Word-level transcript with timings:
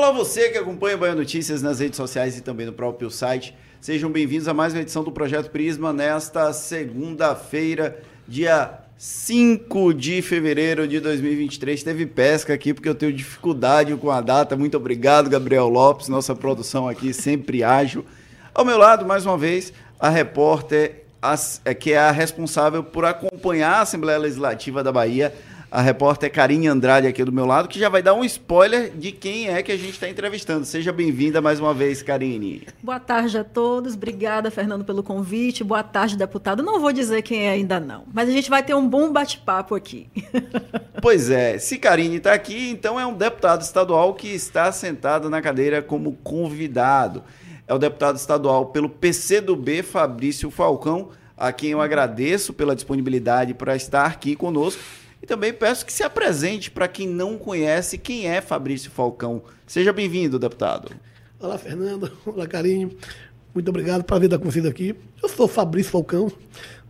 Olá 0.00 0.12
você 0.12 0.48
que 0.48 0.56
acompanha 0.56 0.96
o 0.96 0.98
Bahia 0.98 1.14
Notícias 1.14 1.60
nas 1.60 1.78
redes 1.78 1.98
sociais 1.98 2.34
e 2.34 2.40
também 2.40 2.64
no 2.64 2.72
próprio 2.72 3.10
site. 3.10 3.54
Sejam 3.82 4.10
bem-vindos 4.10 4.48
a 4.48 4.54
mais 4.54 4.72
uma 4.72 4.80
edição 4.80 5.04
do 5.04 5.12
Projeto 5.12 5.50
Prisma 5.50 5.92
nesta 5.92 6.54
segunda-feira, 6.54 8.00
dia 8.26 8.78
5 8.96 9.92
de 9.92 10.22
fevereiro 10.22 10.88
de 10.88 11.00
2023. 11.00 11.82
Teve 11.82 12.06
pesca 12.06 12.54
aqui 12.54 12.72
porque 12.72 12.88
eu 12.88 12.94
tenho 12.94 13.12
dificuldade 13.12 13.94
com 13.96 14.10
a 14.10 14.22
data. 14.22 14.56
Muito 14.56 14.78
obrigado, 14.78 15.28
Gabriel 15.28 15.68
Lopes, 15.68 16.08
nossa 16.08 16.34
produção 16.34 16.88
aqui 16.88 17.12
sempre 17.12 17.62
ágil. 17.62 18.02
Ao 18.54 18.64
meu 18.64 18.78
lado, 18.78 19.04
mais 19.04 19.26
uma 19.26 19.36
vez, 19.36 19.70
a 19.98 20.08
repórter 20.08 21.04
é, 21.62 21.74
que 21.74 21.92
é 21.92 21.98
a 21.98 22.10
responsável 22.10 22.82
por 22.82 23.04
acompanhar 23.04 23.74
a 23.74 23.80
Assembleia 23.82 24.18
Legislativa 24.18 24.82
da 24.82 24.90
Bahia, 24.90 25.34
a 25.70 25.80
repórter 25.80 26.32
Karine 26.32 26.66
Andrade 26.66 27.06
aqui 27.06 27.24
do 27.24 27.30
meu 27.30 27.46
lado, 27.46 27.68
que 27.68 27.78
já 27.78 27.88
vai 27.88 28.02
dar 28.02 28.14
um 28.14 28.24
spoiler 28.24 28.90
de 28.90 29.12
quem 29.12 29.48
é 29.48 29.62
que 29.62 29.70
a 29.70 29.76
gente 29.76 29.92
está 29.92 30.08
entrevistando. 30.08 30.64
Seja 30.66 30.92
bem-vinda 30.92 31.40
mais 31.40 31.60
uma 31.60 31.72
vez, 31.72 32.02
Karine. 32.02 32.66
Boa 32.82 32.98
tarde 32.98 33.38
a 33.38 33.44
todos. 33.44 33.94
Obrigada, 33.94 34.50
Fernando, 34.50 34.84
pelo 34.84 35.02
convite. 35.02 35.62
Boa 35.62 35.84
tarde, 35.84 36.16
deputado. 36.16 36.60
Não 36.60 36.80
vou 36.80 36.92
dizer 36.92 37.22
quem 37.22 37.46
é 37.46 37.50
ainda 37.50 37.78
não, 37.78 38.02
mas 38.12 38.28
a 38.28 38.32
gente 38.32 38.50
vai 38.50 38.64
ter 38.64 38.74
um 38.74 38.88
bom 38.88 39.12
bate-papo 39.12 39.74
aqui. 39.74 40.08
Pois 41.02 41.30
é, 41.30 41.58
se 41.58 41.78
Karine 41.78 42.16
está 42.16 42.34
aqui, 42.34 42.68
então 42.68 43.00
é 43.00 43.06
um 43.06 43.14
deputado 43.14 43.62
estadual 43.62 44.12
que 44.12 44.28
está 44.28 44.70
sentado 44.70 45.30
na 45.30 45.40
cadeira 45.40 45.80
como 45.80 46.12
convidado. 46.22 47.24
É 47.66 47.72
o 47.72 47.78
deputado 47.78 48.16
estadual 48.16 48.66
pelo 48.66 48.86
PCdoB, 48.86 49.82
Fabrício 49.82 50.50
Falcão, 50.50 51.08
a 51.38 51.52
quem 51.52 51.70
eu 51.70 51.80
agradeço 51.80 52.52
pela 52.52 52.74
disponibilidade 52.74 53.54
para 53.54 53.74
estar 53.74 54.04
aqui 54.04 54.36
conosco 54.36 54.99
e 55.22 55.26
também 55.26 55.52
peço 55.52 55.84
que 55.84 55.92
se 55.92 56.02
apresente 56.02 56.70
para 56.70 56.88
quem 56.88 57.06
não 57.06 57.36
conhece 57.36 57.98
quem 57.98 58.26
é 58.26 58.40
Fabrício 58.40 58.90
Falcão. 58.90 59.42
Seja 59.66 59.92
bem-vindo, 59.92 60.38
deputado. 60.38 60.90
Olá, 61.38 61.58
Fernando. 61.58 62.10
Olá, 62.24 62.46
Carinho. 62.46 62.90
Muito 63.54 63.68
obrigado 63.68 64.04
por 64.04 64.20
vir 64.20 64.38
com 64.38 64.50
vocês 64.50 64.64
aqui. 64.64 64.94
Eu 65.22 65.28
sou 65.28 65.48
Fabrício 65.48 65.92
Falcão, 65.92 66.30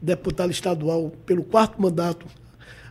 deputado 0.00 0.50
estadual 0.50 1.11
pelo 1.25 1.42
quarto 1.42 1.81
mandato 1.81 2.27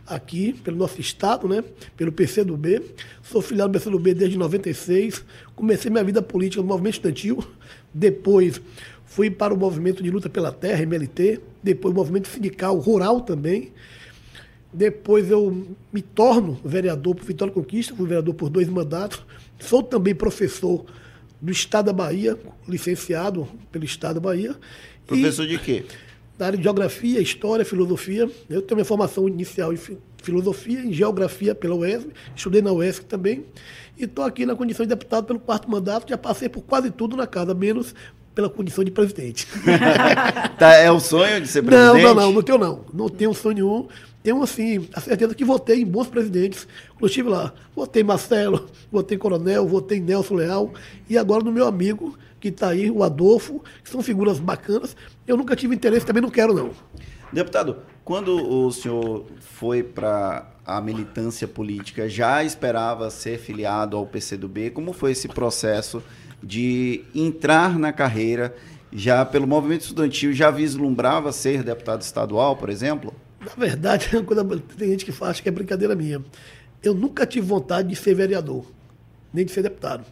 aqui, 0.06 0.52
pelo 0.52 0.76
nosso 0.76 1.00
estado, 1.00 1.48
né? 1.48 1.62
pelo 1.96 2.12
PCdoB. 2.12 2.82
Sou 3.22 3.40
filiado 3.40 3.72
do 3.72 3.78
PCdoB 3.78 4.14
desde 4.14 4.36
96. 4.36 5.24
Comecei 5.54 5.90
minha 5.90 6.04
vida 6.04 6.20
política 6.20 6.60
no 6.60 6.68
movimento 6.68 6.94
estudantil. 6.94 7.42
Depois 7.94 8.60
fui 9.04 9.30
para 9.30 9.54
o 9.54 9.56
movimento 9.56 10.02
de 10.02 10.10
luta 10.10 10.28
pela 10.28 10.52
terra, 10.52 10.82
MLT. 10.82 11.40
Depois 11.62 11.94
o 11.94 11.96
movimento 11.96 12.28
sindical 12.28 12.76
rural 12.78 13.20
também. 13.20 13.72
Depois 14.72 15.30
eu 15.30 15.66
me 15.92 16.00
torno 16.00 16.60
vereador 16.64 17.14
por 17.14 17.24
Vitória 17.24 17.52
Conquista, 17.52 17.94
fui 17.94 18.06
vereador 18.06 18.34
por 18.34 18.48
dois 18.48 18.68
mandatos. 18.68 19.24
Sou 19.58 19.82
também 19.82 20.14
professor 20.14 20.84
do 21.40 21.50
Estado 21.50 21.86
da 21.86 21.92
Bahia, 21.92 22.38
licenciado 22.68 23.48
pelo 23.72 23.84
Estado 23.84 24.14
da 24.14 24.20
Bahia. 24.20 24.54
Professor 25.06 25.44
e, 25.44 25.48
de 25.48 25.58
quê? 25.58 25.84
Da 26.38 26.46
área 26.46 26.58
de 26.58 26.62
Geografia, 26.62 27.20
História, 27.20 27.64
Filosofia. 27.64 28.30
Eu 28.48 28.62
tenho 28.62 28.76
minha 28.76 28.84
formação 28.84 29.28
inicial 29.28 29.72
em 29.72 29.78
Filosofia, 30.22 30.80
em 30.80 30.92
Geografia 30.92 31.54
pela 31.54 31.74
UESB, 31.74 32.12
estudei 32.36 32.62
na 32.62 32.72
UESC 32.72 33.04
também. 33.04 33.44
E 33.98 34.04
estou 34.04 34.24
aqui 34.24 34.46
na 34.46 34.54
condição 34.54 34.86
de 34.86 34.90
deputado 34.90 35.26
pelo 35.26 35.40
quarto 35.40 35.68
mandato, 35.68 36.08
já 36.08 36.16
passei 36.16 36.48
por 36.48 36.62
quase 36.62 36.90
tudo 36.90 37.16
na 37.16 37.26
casa, 37.26 37.54
menos 37.54 37.94
pela 38.34 38.48
condição 38.48 38.84
de 38.84 38.90
presidente. 38.90 39.46
tá, 40.58 40.74
é 40.74 40.90
o 40.90 41.00
sonho 41.00 41.40
de 41.40 41.48
ser 41.48 41.62
presidente? 41.62 42.02
Não, 42.02 42.14
não, 42.14 42.22
não, 42.22 42.32
não 42.32 42.42
tenho 42.42 42.58
não. 42.58 42.84
Não 42.94 43.08
tenho 43.08 43.34
sonho 43.34 43.54
nenhum 43.56 43.88
tenho 44.22 44.42
assim, 44.42 44.88
a 44.92 45.00
certeza 45.00 45.34
que 45.34 45.44
votei 45.44 45.82
em 45.82 45.86
bons 45.86 46.08
presidentes. 46.08 46.66
Inclusive 46.94 47.28
lá, 47.28 47.52
votei 47.74 48.02
Marcelo, 48.02 48.66
votei 48.90 49.16
Coronel, 49.16 49.66
votei 49.66 50.00
Nelson 50.00 50.34
Leal, 50.34 50.72
e 51.08 51.16
agora 51.16 51.42
no 51.42 51.52
meu 51.52 51.66
amigo, 51.66 52.18
que 52.38 52.48
está 52.48 52.68
aí, 52.68 52.90
o 52.90 53.02
Adolfo, 53.02 53.62
que 53.82 53.90
são 53.90 54.02
figuras 54.02 54.38
bacanas. 54.38 54.96
Eu 55.26 55.36
nunca 55.36 55.56
tive 55.56 55.74
interesse, 55.74 56.06
também 56.06 56.22
não 56.22 56.30
quero, 56.30 56.52
não. 56.52 56.70
Deputado, 57.32 57.78
quando 58.04 58.34
o 58.34 58.70
senhor 58.72 59.26
foi 59.38 59.82
para 59.82 60.50
a 60.66 60.80
militância 60.80 61.48
política, 61.48 62.08
já 62.08 62.42
esperava 62.42 63.10
ser 63.10 63.38
filiado 63.38 63.96
ao 63.96 64.06
PCdoB? 64.06 64.70
Como 64.70 64.92
foi 64.92 65.12
esse 65.12 65.28
processo 65.28 66.02
de 66.42 67.04
entrar 67.14 67.78
na 67.78 67.92
carreira? 67.92 68.54
Já 68.92 69.24
pelo 69.24 69.46
movimento 69.46 69.82
estudantil, 69.82 70.32
já 70.32 70.50
vislumbrava 70.50 71.32
ser 71.32 71.62
deputado 71.62 72.02
estadual, 72.02 72.56
por 72.56 72.68
exemplo? 72.68 73.14
Na 73.40 73.54
verdade, 73.56 74.08
é 74.12 74.18
uma 74.18 74.24
coisa, 74.24 74.44
tem 74.76 74.90
gente 74.90 75.04
que 75.04 75.24
acho 75.24 75.42
que 75.42 75.48
é 75.48 75.52
brincadeira 75.52 75.94
minha. 75.94 76.22
Eu 76.82 76.94
nunca 76.94 77.26
tive 77.26 77.46
vontade 77.46 77.88
de 77.88 77.96
ser 77.96 78.14
vereador, 78.14 78.64
nem 79.32 79.44
de 79.44 79.52
ser 79.52 79.62
deputado. 79.62 80.04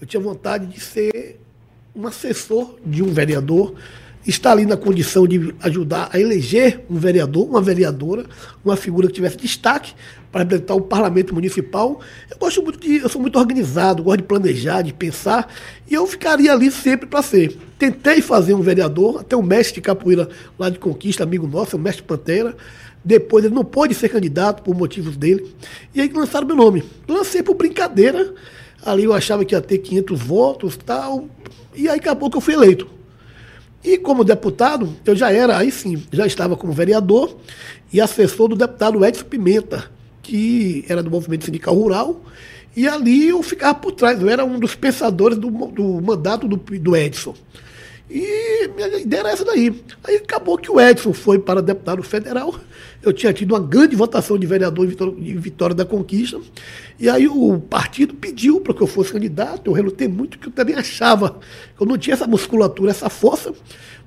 Eu 0.00 0.06
tinha 0.06 0.20
vontade 0.20 0.66
de 0.66 0.80
ser 0.80 1.40
um 1.94 2.06
assessor 2.06 2.78
de 2.84 3.02
um 3.02 3.12
vereador, 3.12 3.74
estar 4.26 4.52
ali 4.52 4.66
na 4.66 4.76
condição 4.76 5.26
de 5.26 5.54
ajudar 5.60 6.10
a 6.12 6.18
eleger 6.18 6.84
um 6.90 6.96
vereador, 6.96 7.46
uma 7.48 7.60
vereadora, 7.60 8.26
uma 8.64 8.76
figura 8.76 9.06
que 9.06 9.14
tivesse 9.14 9.36
destaque 9.36 9.94
para 10.32 10.42
representar 10.42 10.74
o 10.74 10.80
parlamento 10.80 11.34
municipal. 11.34 12.00
Eu 12.30 12.36
gosto 12.36 12.62
muito 12.62 12.80
de, 12.80 12.96
eu 12.96 13.08
sou 13.08 13.20
muito 13.20 13.38
organizado, 13.38 14.02
gosto 14.02 14.18
de 14.18 14.24
planejar, 14.24 14.82
de 14.82 14.92
pensar, 14.92 15.52
e 15.88 15.94
eu 15.94 16.06
ficaria 16.06 16.52
ali 16.52 16.70
sempre 16.70 17.06
para 17.06 17.22
ser. 17.22 17.56
Tentei 17.78 18.20
fazer 18.20 18.54
um 18.54 18.60
vereador, 18.60 19.20
até 19.20 19.36
o 19.36 19.42
mestre 19.42 19.76
de 19.76 19.80
capoeira 19.80 20.28
lá 20.58 20.68
de 20.68 20.78
Conquista, 20.78 21.22
amigo 21.22 21.46
nosso, 21.46 21.76
o 21.76 21.80
mestre 21.80 22.02
Pantera. 22.02 22.56
Depois 23.04 23.44
ele 23.44 23.54
não 23.54 23.64
pôde 23.64 23.94
ser 23.94 24.08
candidato 24.08 24.62
por 24.62 24.74
motivos 24.74 25.16
dele. 25.16 25.54
E 25.94 26.00
aí 26.00 26.08
lançaram 26.12 26.44
meu 26.44 26.56
nome. 26.56 26.82
Lancei 27.06 27.40
por 27.40 27.54
brincadeira. 27.54 28.34
Ali 28.84 29.04
eu 29.04 29.12
achava 29.12 29.44
que 29.44 29.54
ia 29.54 29.60
ter 29.60 29.78
500 29.78 30.20
votos 30.20 30.76
tal. 30.76 31.28
E 31.72 31.88
aí 31.88 31.98
acabou 31.98 32.28
que 32.28 32.36
eu 32.36 32.40
fui 32.40 32.54
eleito. 32.54 32.95
E 33.86 33.96
como 33.96 34.24
deputado, 34.24 34.92
eu 35.06 35.14
já 35.14 35.30
era, 35.30 35.56
aí 35.56 35.70
sim, 35.70 36.02
já 36.10 36.26
estava 36.26 36.56
como 36.56 36.72
vereador 36.72 37.36
e 37.92 38.00
assessor 38.00 38.48
do 38.48 38.56
deputado 38.56 39.06
Edson 39.06 39.22
Pimenta, 39.22 39.88
que 40.20 40.84
era 40.88 41.04
do 41.04 41.08
movimento 41.08 41.44
sindical 41.44 41.72
rural. 41.72 42.20
E 42.74 42.88
ali 42.88 43.28
eu 43.28 43.40
ficava 43.44 43.76
por 43.76 43.92
trás, 43.92 44.20
eu 44.20 44.28
era 44.28 44.44
um 44.44 44.58
dos 44.58 44.74
pensadores 44.74 45.38
do, 45.38 45.48
do 45.68 46.02
mandato 46.02 46.48
do, 46.48 46.56
do 46.56 46.96
Edson. 46.96 47.36
E 48.08 48.68
minha 48.68 48.86
ideia 48.98 49.20
era 49.20 49.30
essa 49.30 49.44
daí. 49.44 49.82
Aí 50.04 50.16
acabou 50.16 50.56
que 50.56 50.70
o 50.70 50.80
Edson 50.80 51.12
foi 51.12 51.38
para 51.38 51.60
deputado 51.60 52.02
federal. 52.02 52.54
Eu 53.02 53.12
tinha 53.12 53.32
tido 53.32 53.52
uma 53.52 53.60
grande 53.60 53.96
votação 53.96 54.38
de 54.38 54.46
vereador 54.46 54.86
em 54.86 55.38
Vitória, 55.38 55.74
da 55.74 55.84
Conquista. 55.84 56.40
E 56.98 57.08
aí 57.08 57.26
o 57.26 57.58
partido 57.58 58.14
pediu 58.14 58.60
para 58.60 58.72
que 58.72 58.82
eu 58.82 58.86
fosse 58.86 59.12
candidato. 59.12 59.68
Eu 59.68 59.72
relutei 59.72 60.06
muito, 60.06 60.38
porque 60.38 60.48
eu 60.48 60.52
também 60.52 60.76
achava 60.76 61.40
que 61.76 61.82
eu 61.82 61.86
não 61.86 61.98
tinha 61.98 62.14
essa 62.14 62.26
musculatura, 62.26 62.90
essa 62.90 63.10
força 63.10 63.52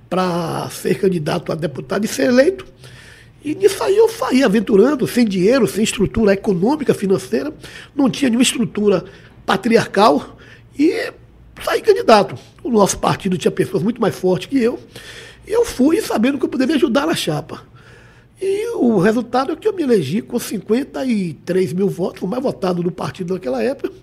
para 0.10 0.70
ser 0.70 0.98
candidato 0.98 1.52
a 1.52 1.56
deputado 1.56 2.06
e 2.06 2.08
ser 2.08 2.28
eleito. 2.28 2.66
E 3.44 3.54
nisso 3.54 3.82
aí 3.84 3.96
eu 3.96 4.10
saí 4.10 4.44
aventurando, 4.44 5.08
sem 5.08 5.26
dinheiro, 5.26 5.68
sem 5.68 5.84
estrutura 5.84 6.34
econômica, 6.34 6.94
financeira, 6.94 7.54
não 7.96 8.10
tinha 8.10 8.30
nenhuma 8.30 8.44
estrutura 8.44 9.06
patriarcal. 9.46 10.38
E 10.78 11.12
saí 11.64 11.82
candidato. 11.82 12.36
O 12.64 12.70
nosso 12.70 12.98
partido 13.00 13.38
tinha 13.38 13.52
pessoas 13.52 13.84
muito 13.84 14.00
mais 14.00 14.16
fortes 14.16 14.48
que 14.48 14.62
eu. 14.62 14.80
E 15.48 15.52
eu 15.52 15.66
fui 15.66 16.02
sabendo 16.02 16.38
que 16.38 16.46
eu 16.46 16.50
poderia 16.50 16.76
ajudar 16.76 17.08
na 17.08 17.16
chapa. 17.16 17.64
E 18.42 18.70
o 18.76 19.00
resultado 19.00 19.52
é 19.52 19.56
que 19.56 19.68
eu 19.68 19.74
me 19.74 19.84
elegi 19.84 20.22
com 20.22 20.40
53 20.40 21.74
mil 21.74 21.90
votos, 21.90 22.22
o 22.22 22.28
mais 22.28 22.42
votado 22.42 22.82
do 22.82 22.92
partido 22.92 23.34
naquela 23.34 23.62
época. 23.62 23.94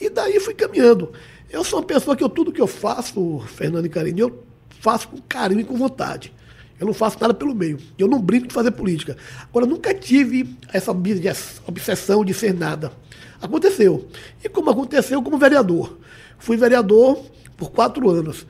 E 0.00 0.08
daí 0.08 0.40
fui 0.40 0.54
caminhando. 0.54 1.12
Eu 1.50 1.62
sou 1.62 1.78
uma 1.78 1.84
pessoa 1.84 2.16
que 2.16 2.24
eu, 2.24 2.28
tudo 2.28 2.52
que 2.52 2.60
eu 2.60 2.66
faço, 2.66 3.40
Fernando 3.46 3.86
e 3.86 3.88
Karine, 3.88 4.20
eu 4.20 4.42
faço 4.80 5.08
com 5.08 5.18
carinho 5.28 5.60
e 5.60 5.64
com 5.64 5.76
vontade. 5.76 6.32
Eu 6.80 6.86
não 6.86 6.94
faço 6.94 7.18
nada 7.20 7.32
pelo 7.32 7.54
meio. 7.54 7.78
Eu 7.98 8.08
não 8.08 8.20
brinco 8.20 8.48
de 8.48 8.54
fazer 8.54 8.70
política. 8.72 9.16
Agora, 9.42 9.66
nunca 9.66 9.94
tive 9.94 10.56
essa 10.72 10.90
obsessão 11.66 12.24
de 12.24 12.34
ser 12.34 12.52
nada. 12.52 12.92
Aconteceu. 13.40 14.08
E 14.42 14.48
como 14.48 14.70
aconteceu 14.70 15.22
como 15.22 15.38
vereador. 15.38 15.98
Fui 16.38 16.56
vereador 16.56 17.18
por 17.56 17.70
quatro 17.70 18.08
anos. 18.10 18.46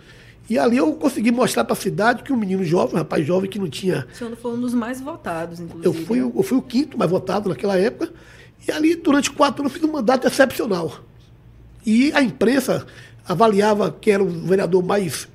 E 0.48 0.58
ali 0.58 0.76
eu 0.76 0.92
consegui 0.94 1.30
mostrar 1.30 1.64
para 1.64 1.72
a 1.72 1.76
cidade 1.76 2.22
que 2.22 2.32
um 2.32 2.36
menino 2.36 2.62
jovem, 2.64 2.96
um 2.96 2.98
rapaz 2.98 3.26
jovem 3.26 3.48
que 3.48 3.58
não 3.58 3.68
tinha. 3.68 4.06
O 4.12 4.16
senhor 4.16 4.36
foi 4.36 4.52
um 4.52 4.60
dos 4.60 4.74
mais 4.74 5.00
votados, 5.00 5.58
inclusive. 5.58 5.86
Eu 5.86 5.92
fui, 6.06 6.20
eu 6.20 6.42
fui 6.42 6.58
o 6.58 6.62
quinto 6.62 6.98
mais 6.98 7.10
votado 7.10 7.48
naquela 7.48 7.78
época. 7.78 8.12
E 8.66 8.70
ali, 8.70 8.94
durante 8.94 9.30
quatro 9.30 9.62
anos, 9.62 9.72
fiz 9.72 9.82
um 9.82 9.92
mandato 9.92 10.26
excepcional. 10.26 11.00
E 11.84 12.12
a 12.12 12.22
imprensa 12.22 12.86
avaliava 13.26 13.90
que 13.90 14.10
era 14.10 14.22
o 14.22 14.28
vereador 14.28 14.82
mais 14.82 15.28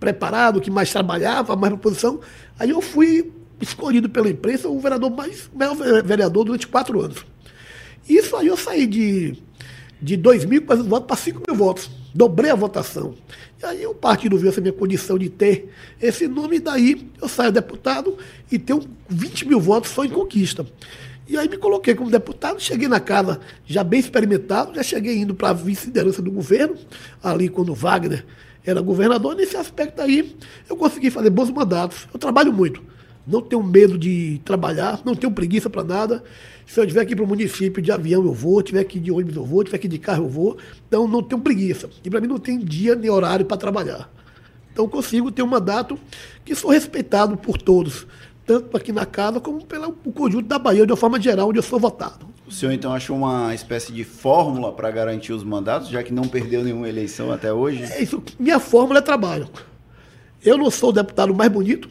preparado, 0.00 0.60
que 0.60 0.70
mais 0.70 0.92
trabalhava, 0.92 1.54
mais 1.56 1.72
na 1.72 1.78
posição. 1.78 2.20
Aí 2.58 2.70
eu 2.70 2.80
fui 2.80 3.32
escolhido 3.60 4.08
pela 4.08 4.28
imprensa 4.28 4.68
o 4.68 4.78
vereador 4.80 5.10
mais, 5.10 5.50
melhor 5.54 5.76
vereador 6.04 6.44
durante 6.44 6.66
quatro 6.66 7.00
anos. 7.00 7.24
Isso 8.08 8.36
aí 8.36 8.46
eu 8.46 8.56
saí 8.56 8.86
de 8.86 9.36
de 10.00 10.16
2 10.16 10.44
mil 10.44 10.64
votos 10.64 11.06
para 11.06 11.16
5 11.16 11.42
mil 11.46 11.56
votos. 11.56 11.90
Dobrei 12.14 12.50
a 12.50 12.54
votação. 12.54 13.14
E 13.60 13.66
aí 13.66 13.86
o 13.86 13.94
partido 13.94 14.38
viu 14.38 14.48
essa 14.48 14.60
minha 14.60 14.72
condição 14.72 15.18
de 15.18 15.28
ter 15.28 15.72
esse 16.00 16.28
nome, 16.28 16.56
e 16.56 16.60
daí 16.60 17.10
eu 17.20 17.28
saio 17.28 17.52
deputado 17.52 18.16
e 18.50 18.58
tenho 18.58 18.82
20 19.08 19.48
mil 19.48 19.60
votos 19.60 19.90
só 19.90 20.04
em 20.04 20.10
conquista. 20.10 20.64
E 21.28 21.36
aí 21.36 21.48
me 21.48 21.58
coloquei 21.58 21.94
como 21.94 22.10
deputado, 22.10 22.58
cheguei 22.58 22.88
na 22.88 23.00
casa 23.00 23.40
já 23.66 23.84
bem 23.84 24.00
experimentado, 24.00 24.74
já 24.74 24.82
cheguei 24.82 25.18
indo 25.18 25.34
para 25.34 25.50
a 25.50 25.52
vice-liderança 25.52 26.22
do 26.22 26.30
governo, 26.30 26.76
ali 27.22 27.48
quando 27.48 27.74
Wagner 27.74 28.24
era 28.64 28.80
governador. 28.80 29.34
Nesse 29.34 29.56
aspecto 29.56 30.00
aí, 30.00 30.34
eu 30.68 30.76
consegui 30.76 31.10
fazer 31.10 31.30
bons 31.30 31.50
mandatos. 31.50 32.08
Eu 32.12 32.18
trabalho 32.18 32.52
muito. 32.52 32.82
Não 33.28 33.42
tenho 33.42 33.62
medo 33.62 33.98
de 33.98 34.40
trabalhar, 34.44 35.02
não 35.04 35.14
tenho 35.14 35.30
preguiça 35.30 35.68
para 35.68 35.84
nada. 35.84 36.24
Se 36.66 36.80
eu 36.80 36.86
tiver 36.86 37.02
aqui 37.02 37.14
para 37.14 37.24
o 37.24 37.28
município 37.28 37.82
de 37.82 37.92
avião, 37.92 38.24
eu 38.24 38.32
vou. 38.32 38.62
Tiver 38.62 38.80
aqui 38.80 38.98
de 38.98 39.12
ônibus, 39.12 39.36
eu 39.36 39.44
vou. 39.44 39.62
Tiver 39.62 39.76
aqui 39.76 39.86
de 39.86 39.98
carro, 39.98 40.24
eu 40.24 40.28
vou. 40.28 40.56
Então, 40.86 41.06
não 41.06 41.22
tenho 41.22 41.40
preguiça. 41.40 41.90
E 42.02 42.08
para 42.08 42.20
mim, 42.20 42.26
não 42.26 42.38
tem 42.38 42.58
dia 42.58 42.94
nem 42.94 43.10
horário 43.10 43.44
para 43.44 43.58
trabalhar. 43.58 44.10
Então, 44.72 44.88
consigo 44.88 45.30
ter 45.30 45.42
um 45.42 45.46
mandato 45.46 45.98
que 46.44 46.54
sou 46.54 46.70
respeitado 46.70 47.36
por 47.36 47.60
todos 47.60 48.06
tanto 48.48 48.74
aqui 48.74 48.92
na 48.92 49.04
casa 49.04 49.38
como 49.40 49.62
pelo 49.66 49.92
conjunto 49.92 50.48
da 50.48 50.58
Bahia, 50.58 50.86
de 50.86 50.90
uma 50.90 50.96
forma 50.96 51.20
geral, 51.20 51.50
onde 51.50 51.58
eu 51.58 51.62
sou 51.62 51.78
votado. 51.78 52.26
O 52.46 52.50
senhor 52.50 52.72
então 52.72 52.94
achou 52.94 53.14
uma 53.14 53.54
espécie 53.54 53.92
de 53.92 54.04
fórmula 54.04 54.72
para 54.72 54.90
garantir 54.90 55.34
os 55.34 55.44
mandatos, 55.44 55.90
já 55.90 56.02
que 56.02 56.10
não 56.10 56.22
perdeu 56.22 56.64
nenhuma 56.64 56.88
eleição 56.88 57.30
até 57.30 57.52
hoje? 57.52 57.82
É 57.84 58.02
isso. 58.02 58.22
Minha 58.40 58.58
fórmula 58.58 59.00
é 59.00 59.02
trabalho. 59.02 59.50
Eu 60.42 60.56
não 60.56 60.70
sou 60.70 60.88
o 60.88 60.92
deputado 60.92 61.34
mais 61.34 61.52
bonito, 61.52 61.90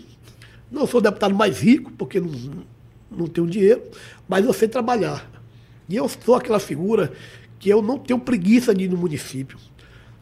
não 0.71 0.85
sou 0.85 0.99
o 0.99 1.03
deputado 1.03 1.33
mais 1.33 1.59
rico, 1.59 1.91
porque 1.97 2.19
não, 2.19 2.65
não 3.09 3.27
tenho 3.27 3.47
dinheiro, 3.47 3.81
mas 4.27 4.45
eu 4.45 4.53
sei 4.53 4.67
trabalhar. 4.67 5.29
E 5.89 5.95
eu 5.95 6.09
sou 6.09 6.35
aquela 6.35 6.59
figura 6.59 7.11
que 7.59 7.69
eu 7.69 7.81
não 7.81 7.97
tenho 7.97 8.19
preguiça 8.19 8.73
de 8.73 8.85
ir 8.85 8.89
no 8.89 8.97
município. 8.97 9.57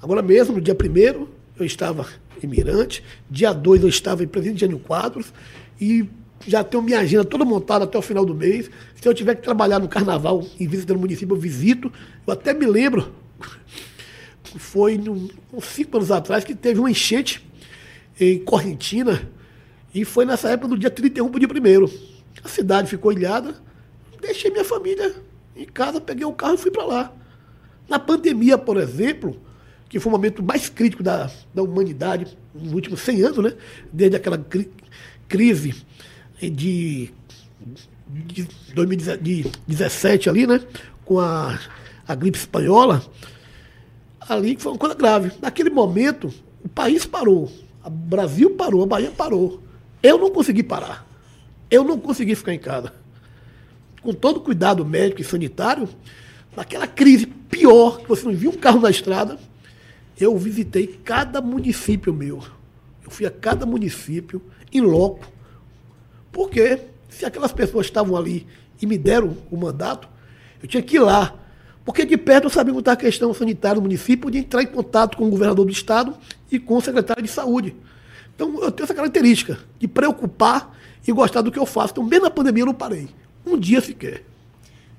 Agora 0.02 0.22
mesmo, 0.22 0.56
no 0.56 0.62
dia 0.62 0.76
1 0.76 1.28
eu 1.58 1.66
estava 1.66 2.08
em 2.44 2.48
Mirante, 2.48 3.04
dia 3.30 3.54
2 3.54 3.84
eu 3.84 3.90
estava 3.90 4.24
em 4.24 4.28
Presidente 4.28 4.60
Jânio 4.60 4.80
Quadros, 4.80 5.34
e 5.80 6.08
já 6.48 6.64
tenho 6.64 6.84
minha 6.84 7.00
agenda 7.00 7.26
toda 7.26 7.44
montada 7.44 7.86
até 7.86 7.98
o 7.98 8.02
final 8.02 8.26
do 8.26 8.36
mês. 8.36 8.70
Se 9.02 9.08
eu 9.08 9.14
tiver 9.14 9.36
que 9.36 9.42
trabalhar 9.42 9.80
no 9.80 9.88
carnaval 9.88 10.46
em 10.60 10.68
visita 10.68 10.94
no 10.94 11.00
município, 11.00 11.36
eu 11.36 11.40
visito. 11.40 11.92
Eu 12.26 12.34
até 12.34 12.54
me 12.54 12.66
lembro, 12.66 13.12
foi 14.58 15.00
uns 15.00 15.66
cinco 15.66 15.98
anos 15.98 16.12
atrás, 16.12 16.44
que 16.44 16.54
teve 16.54 16.80
uma 16.80 16.92
enchente 16.92 17.46
em 18.20 18.40
Correntina, 18.40 19.28
e 19.96 20.04
foi 20.04 20.26
nessa 20.26 20.50
época 20.50 20.68
do 20.68 20.78
dia 20.78 20.92
31 20.92 21.30
para 21.30 21.38
o 21.38 21.40
dia 21.40 21.80
1 21.80 21.90
A 22.44 22.50
cidade 22.50 22.90
ficou 22.90 23.14
ilhada, 23.14 23.56
deixei 24.22 24.52
minha 24.52 24.66
família 24.66 25.16
em 25.56 25.64
casa, 25.64 26.02
peguei 26.02 26.26
o 26.26 26.34
carro 26.34 26.56
e 26.56 26.58
fui 26.58 26.70
para 26.70 26.84
lá. 26.84 27.14
Na 27.88 27.98
pandemia, 27.98 28.58
por 28.58 28.76
exemplo, 28.76 29.40
que 29.88 29.98
foi 29.98 30.12
o 30.12 30.16
momento 30.16 30.44
mais 30.44 30.68
crítico 30.68 31.02
da, 31.02 31.32
da 31.54 31.64
humanidade 31.64 32.38
nos 32.54 32.74
últimos 32.74 33.00
100 33.00 33.22
anos, 33.24 33.38
né? 33.38 33.54
desde 33.94 34.18
aquela 34.18 34.46
crise 35.30 35.74
de, 36.42 37.10
de 38.06 38.48
2017 38.74 40.30
ali, 40.30 40.46
né? 40.46 40.60
Com 41.06 41.22
a, 41.22 41.58
a 42.06 42.16
gripe 42.16 42.38
espanhola, 42.38 43.02
ali 44.28 44.58
foi 44.58 44.74
uma 44.74 44.78
coisa 44.78 44.96
grave. 44.96 45.32
Naquele 45.42 45.70
momento, 45.70 46.34
o 46.62 46.68
país 46.68 47.06
parou. 47.06 47.50
O 47.82 47.90
Brasil 47.90 48.50
parou, 48.56 48.84
a 48.84 48.88
Bahia 48.88 49.12
parou. 49.12 49.64
Eu 50.06 50.20
não 50.20 50.30
consegui 50.30 50.62
parar. 50.62 51.04
Eu 51.70 51.84
não 51.84 52.00
consegui 52.00 52.36
ficar 52.36 52.54
em 52.54 52.60
casa. 52.60 52.94
Com 54.04 54.14
todo 54.14 54.40
cuidado 54.40 54.86
médico 54.86 55.20
e 55.20 55.24
sanitário, 55.24 55.90
naquela 56.56 56.86
crise 56.86 57.26
pior, 57.26 58.02
que 58.02 58.08
você 58.08 58.24
não 58.24 58.36
viu 58.36 58.52
um 58.52 58.56
carro 58.56 58.80
na 58.80 58.92
estrada, 58.92 59.40
eu 60.20 60.38
visitei 60.38 60.86
cada 60.86 61.42
município 61.42 62.14
meu. 62.14 62.44
Eu 63.04 63.10
fui 63.10 63.26
a 63.26 63.32
cada 63.32 63.66
município, 63.66 64.40
em 64.72 64.80
loco. 64.80 65.26
Porque 66.32 66.82
se 67.10 67.26
aquelas 67.26 67.52
pessoas 67.52 67.88
estavam 67.88 68.16
ali 68.16 68.46
e 68.80 68.86
me 68.86 69.00
deram 69.00 69.36
o 69.50 69.58
mandato, 69.58 70.08
eu 70.62 70.68
tinha 70.68 70.84
que 70.84 70.98
ir 70.98 71.00
lá. 71.00 71.34
Porque 71.84 72.06
de 72.06 72.16
perto 72.16 72.44
eu 72.44 72.52
sabia 72.52 72.72
como 72.72 72.80
está 72.80 72.92
a 72.92 72.96
questão 72.96 73.34
sanitária 73.34 73.78
do 73.78 73.82
município, 73.82 74.30
de 74.30 74.38
entrar 74.38 74.62
em 74.62 74.68
contato 74.68 75.18
com 75.18 75.26
o 75.26 75.32
governador 75.32 75.66
do 75.66 75.72
estado 75.72 76.16
e 76.52 76.60
com 76.60 76.78
o 76.78 76.82
secretário 76.82 77.24
de 77.24 77.30
saúde. 77.30 77.76
Então 78.36 78.62
eu 78.62 78.72
tenho 78.72 78.86
essa 78.86 78.94
característica 78.94 79.60
de 79.80 79.88
preocupar 79.88 80.76
e 81.08 81.12
gostar 81.12 81.42
do 81.42 81.52
que 81.52 81.60
eu 81.60 81.66
faço. 81.66 81.94
Então, 81.94 82.04
mesmo 82.04 82.26
na 82.26 82.32
pandemia 82.32 82.64
eu 82.64 82.68
não 82.68 82.74
parei. 82.74 83.08
Um 83.46 83.58
dia 83.58 83.80
sequer. 83.82 84.24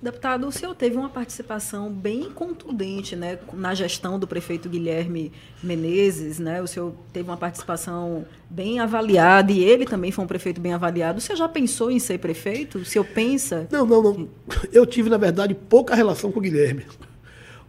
Deputado, 0.01 0.47
o 0.47 0.53
senhor 0.53 0.75
teve 0.75 0.95
uma 0.97 1.09
participação 1.09 1.91
bem 1.91 2.31
contundente 2.31 3.17
né, 3.17 3.39
na 3.55 3.75
gestão 3.75 4.19
do 4.19 4.27
prefeito 4.27 4.69
Guilherme 4.69 5.33
Menezes. 5.63 6.39
Né? 6.39 6.63
O 6.63 6.67
senhor 6.67 6.95
teve 7.13 7.29
uma 7.29 7.37
participação 7.37 8.25
bem 8.49 8.79
avaliada 8.79 9.51
e 9.51 9.65
ele 9.65 9.85
também 9.85 10.13
foi 10.13 10.25
um 10.25 10.29
prefeito 10.29 10.61
bem 10.61 10.75
avaliado. 10.75 11.19
O 11.19 11.21
senhor 11.21 11.37
já 11.37 11.49
pensou 11.49 11.91
em 11.91 11.99
ser 11.99 12.19
prefeito? 12.19 12.79
O 12.79 12.85
senhor 12.85 13.05
pensa? 13.05 13.67
Não, 13.71 13.87
não, 13.87 14.03
não. 14.03 14.29
Eu 14.71 14.87
tive, 14.87 15.11
na 15.11 15.17
verdade, 15.17 15.55
pouca 15.55 15.95
relação 15.95 16.31
com 16.31 16.39
o 16.39 16.43
Guilherme. 16.43 16.87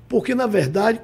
Porque, 0.08 0.36
na 0.36 0.48
verdade, 0.48 1.00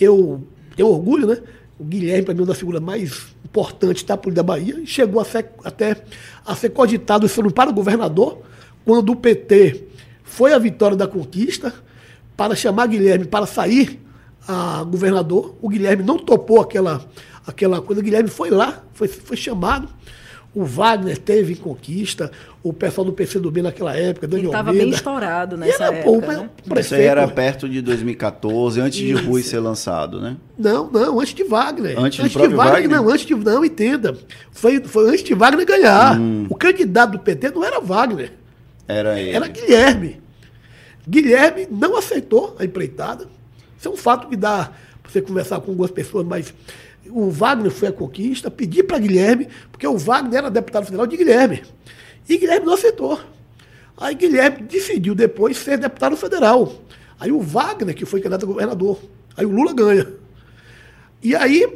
eu 0.00 0.46
tenho 0.74 0.88
orgulho, 0.88 1.26
né? 1.26 1.42
O 1.78 1.84
Guilherme, 1.84 2.24
para 2.24 2.34
mim, 2.34 2.40
é 2.40 2.42
uma 2.42 2.48
das 2.48 2.58
figuras 2.58 2.80
mais 2.80 3.26
importantes 3.44 4.02
da 4.02 4.16
política 4.16 4.42
da 4.42 4.46
Bahia. 4.46 4.80
Chegou 4.86 5.20
a 5.20 5.24
ser, 5.24 5.50
até 5.62 6.02
a 6.44 6.54
ser 6.54 6.70
cogitado, 6.70 7.28
se 7.28 7.42
não 7.42 7.50
para 7.50 7.70
governador, 7.70 8.42
quando 8.84 9.10
o 9.10 9.16
PT 9.16 9.84
foi 10.24 10.52
a 10.52 10.58
vitória 10.58 10.96
da 10.96 11.06
conquista 11.06 11.72
para 12.36 12.54
chamar 12.54 12.86
Guilherme 12.88 13.24
para 13.24 13.46
sair 13.46 14.00
a 14.46 14.82
governador. 14.84 15.56
O 15.60 15.68
Guilherme 15.68 16.02
não 16.02 16.18
topou 16.18 16.60
aquela, 16.60 17.04
aquela 17.46 17.80
coisa. 17.82 18.00
O 18.00 18.04
Guilherme 18.04 18.28
foi 18.28 18.50
lá, 18.50 18.82
foi, 18.92 19.08
foi 19.08 19.36
chamado. 19.36 19.88
O 20.56 20.64
Wagner 20.64 21.18
teve 21.18 21.52
em 21.52 21.56
conquista, 21.56 22.32
o 22.62 22.72
pessoal 22.72 23.04
do 23.04 23.12
PCdoB 23.12 23.60
naquela 23.60 23.94
época, 23.94 24.26
Daniel 24.26 24.46
Ele 24.46 24.48
estava 24.48 24.72
bem 24.72 24.88
estourado 24.88 25.54
nessa 25.54 25.84
era, 25.84 25.96
época. 25.96 26.10
Pô, 26.10 26.32
né? 26.32 26.50
prefeito, 26.64 26.80
Isso 26.80 26.94
aí 26.94 27.02
era 27.02 27.28
perto 27.28 27.68
de 27.68 27.82
2014, 27.82 28.80
antes 28.80 28.98
Isso. 28.98 29.20
de 29.20 29.28
Rui 29.28 29.42
ser 29.42 29.60
lançado, 29.60 30.18
né? 30.18 30.38
Não, 30.58 30.90
não, 30.90 31.20
antes 31.20 31.34
de 31.34 31.44
Wagner. 31.44 31.98
Antes, 31.98 32.20
antes 32.20 32.32
de 32.32 32.38
Wagner, 32.38 32.56
Wagner, 32.56 32.88
Não, 32.88 33.10
antes 33.10 33.26
de, 33.26 33.34
não, 33.34 33.62
entenda. 33.62 34.16
Foi, 34.50 34.82
foi 34.82 35.10
antes 35.10 35.24
de 35.24 35.34
Wagner 35.34 35.66
ganhar. 35.66 36.18
Hum. 36.18 36.46
O 36.48 36.54
candidato 36.54 37.10
do 37.12 37.18
PT 37.18 37.50
não 37.50 37.62
era 37.62 37.78
Wagner. 37.78 38.32
Era 38.88 39.20
ele. 39.20 39.36
Era 39.36 39.48
Guilherme. 39.48 40.22
Guilherme 41.06 41.68
não 41.70 41.98
aceitou 41.98 42.56
a 42.58 42.64
empreitada. 42.64 43.26
Isso 43.78 43.88
é 43.88 43.90
um 43.90 43.96
fato 43.96 44.26
que 44.26 44.36
dá 44.36 44.72
para 45.02 45.12
você 45.12 45.20
conversar 45.20 45.60
com 45.60 45.72
algumas 45.72 45.90
pessoas, 45.90 46.26
mas 46.26 46.54
o 47.10 47.30
Wagner 47.30 47.70
foi 47.70 47.88
a 47.88 47.92
conquista, 47.92 48.50
pedi 48.50 48.82
para 48.82 48.98
Guilherme, 48.98 49.48
porque 49.70 49.86
o 49.86 49.96
Wagner 49.96 50.38
era 50.38 50.50
deputado 50.50 50.84
federal 50.84 51.06
de 51.06 51.16
Guilherme. 51.16 51.62
E 52.28 52.38
Guilherme 52.38 52.66
não 52.66 52.74
aceitou. 52.74 53.18
Aí 53.96 54.14
Guilherme 54.14 54.62
decidiu 54.62 55.14
depois 55.14 55.56
ser 55.56 55.78
deputado 55.78 56.16
federal. 56.16 56.72
Aí 57.18 57.32
o 57.32 57.40
Wagner, 57.40 57.94
que 57.94 58.04
foi 58.04 58.20
candidato 58.20 58.44
a 58.44 58.46
governador. 58.46 58.98
Aí 59.36 59.46
o 59.46 59.50
Lula 59.50 59.72
ganha. 59.72 60.06
E 61.22 61.34
aí, 61.34 61.66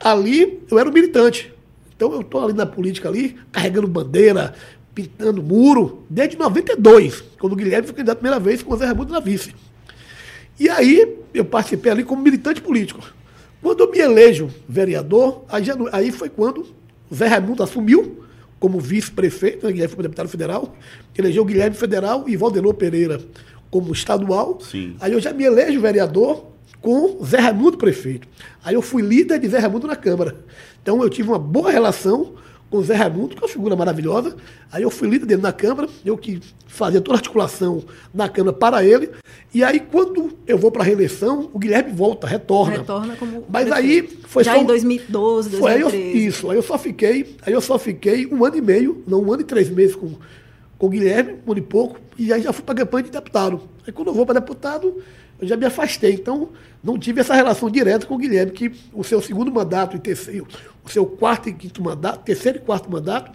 ali, 0.00 0.62
eu 0.70 0.78
era 0.78 0.88
um 0.88 0.92
militante. 0.92 1.52
Então 1.94 2.12
eu 2.12 2.22
estou 2.22 2.44
ali 2.44 2.52
na 2.52 2.66
política 2.66 3.08
ali, 3.08 3.36
carregando 3.52 3.86
bandeira, 3.86 4.54
pintando 4.94 5.42
muro, 5.42 6.04
desde 6.10 6.36
92, 6.36 7.22
quando 7.38 7.52
o 7.52 7.56
Guilherme 7.56 7.86
foi 7.86 7.94
candidato 7.94 8.18
a 8.18 8.20
primeira 8.20 8.40
vez 8.40 8.62
com 8.62 8.74
o 8.74 8.76
Zé 8.76 8.86
Raimundo 8.86 9.12
na 9.12 9.20
vice. 9.20 9.54
E 10.58 10.68
aí 10.68 11.16
eu 11.32 11.44
participei 11.44 11.92
ali 11.92 12.04
como 12.04 12.22
militante 12.22 12.60
político. 12.60 13.02
Quando 13.62 13.84
eu 13.84 13.90
me 13.90 13.98
elejo 13.98 14.50
vereador, 14.68 15.44
aí, 15.48 15.62
já, 15.62 15.74
aí 15.92 16.10
foi 16.10 16.28
quando 16.28 16.66
o 17.08 17.14
Zé 17.14 17.28
Raimundo 17.28 17.62
assumiu 17.62 18.24
como 18.58 18.80
vice-prefeito, 18.80 19.66
né, 19.66 19.72
Guilherme 19.72 19.94
foi 19.94 20.02
deputado 20.02 20.28
federal, 20.28 20.76
elegeu 21.16 21.44
Guilherme 21.44 21.76
federal 21.76 22.28
e 22.28 22.36
Valdenor 22.36 22.74
Pereira 22.74 23.20
como 23.70 23.92
estadual. 23.92 24.58
Sim. 24.60 24.96
Aí 25.00 25.12
eu 25.12 25.20
já 25.20 25.32
me 25.32 25.44
elejo 25.44 25.80
vereador 25.80 26.46
com 26.80 27.24
Zé 27.24 27.38
Raimundo 27.38 27.78
prefeito. 27.78 28.26
Aí 28.64 28.74
eu 28.74 28.82
fui 28.82 29.02
líder 29.02 29.38
de 29.38 29.48
Zé 29.48 29.58
Raimundo 29.58 29.86
na 29.86 29.96
Câmara. 29.96 30.36
Então 30.82 31.02
eu 31.02 31.08
tive 31.08 31.28
uma 31.28 31.38
boa 31.38 31.70
relação 31.70 32.34
com 32.72 32.78
o 32.78 32.82
Zé 32.82 32.94
Raimundo, 32.94 33.36
que 33.36 33.38
é 33.38 33.42
uma 33.42 33.48
figura 33.48 33.76
maravilhosa. 33.76 34.34
Aí 34.72 34.82
eu 34.82 34.90
fui 34.90 35.06
líder 35.06 35.26
dele 35.26 35.42
na 35.42 35.52
Câmara, 35.52 35.86
eu 36.06 36.16
que 36.16 36.40
fazia 36.66 37.02
toda 37.02 37.18
a 37.18 37.20
articulação 37.20 37.84
na 38.14 38.30
Câmara 38.30 38.56
para 38.56 38.82
ele. 38.82 39.10
E 39.52 39.62
aí, 39.62 39.78
quando 39.78 40.32
eu 40.46 40.56
vou 40.56 40.72
para 40.72 40.80
a 40.80 40.86
reeleição, 40.86 41.50
o 41.52 41.58
Guilherme 41.58 41.92
volta, 41.92 42.26
retorna. 42.26 42.78
Retorna 42.78 43.14
como. 43.16 43.44
Mas 43.46 43.70
aí 43.70 44.08
foi 44.26 44.42
Já 44.42 44.54
só. 44.54 44.62
em 44.62 44.64
2012, 44.64 45.50
2013. 45.50 45.60
Foi, 45.60 45.70
aí 45.70 45.80
eu, 45.82 46.28
isso, 46.28 46.50
aí 46.50 46.56
eu 46.56 46.62
só 46.62 46.78
fiquei, 46.78 47.36
aí 47.42 47.52
eu 47.52 47.60
só 47.60 47.78
fiquei 47.78 48.26
um 48.26 48.42
ano 48.42 48.56
e 48.56 48.62
meio, 48.62 49.04
não, 49.06 49.20
um 49.20 49.30
ano 49.30 49.42
e 49.42 49.44
três 49.44 49.68
meses 49.68 49.94
com, 49.94 50.14
com 50.78 50.86
o 50.86 50.88
Guilherme, 50.88 51.34
um 51.46 51.52
ano 51.52 51.58
e 51.58 51.62
pouco, 51.62 52.00
e 52.16 52.32
aí 52.32 52.40
já 52.40 52.54
fui 52.54 52.64
para 52.64 52.72
a 52.72 52.78
campanha 52.78 53.04
de 53.04 53.10
deputado. 53.10 53.60
Aí 53.86 53.92
quando 53.92 54.08
eu 54.08 54.14
vou 54.14 54.24
para 54.24 54.40
deputado, 54.40 54.96
eu 55.42 55.48
já 55.48 55.56
me 55.56 55.66
afastei. 55.66 56.14
Então, 56.14 56.50
não 56.82 56.96
tive 56.96 57.20
essa 57.20 57.34
relação 57.34 57.68
direta 57.68 58.06
com 58.06 58.14
o 58.14 58.18
Guilherme, 58.18 58.52
que 58.52 58.72
o 58.94 59.02
seu 59.02 59.20
segundo 59.20 59.50
mandato 59.52 59.96
e 59.96 59.98
terceiro, 59.98 60.46
o 60.84 60.88
seu 60.88 61.04
quarto 61.04 61.48
e 61.48 61.52
quinto 61.52 61.82
mandato, 61.82 62.22
terceiro 62.24 62.58
e 62.58 62.60
quarto 62.60 62.88
mandato, 62.90 63.32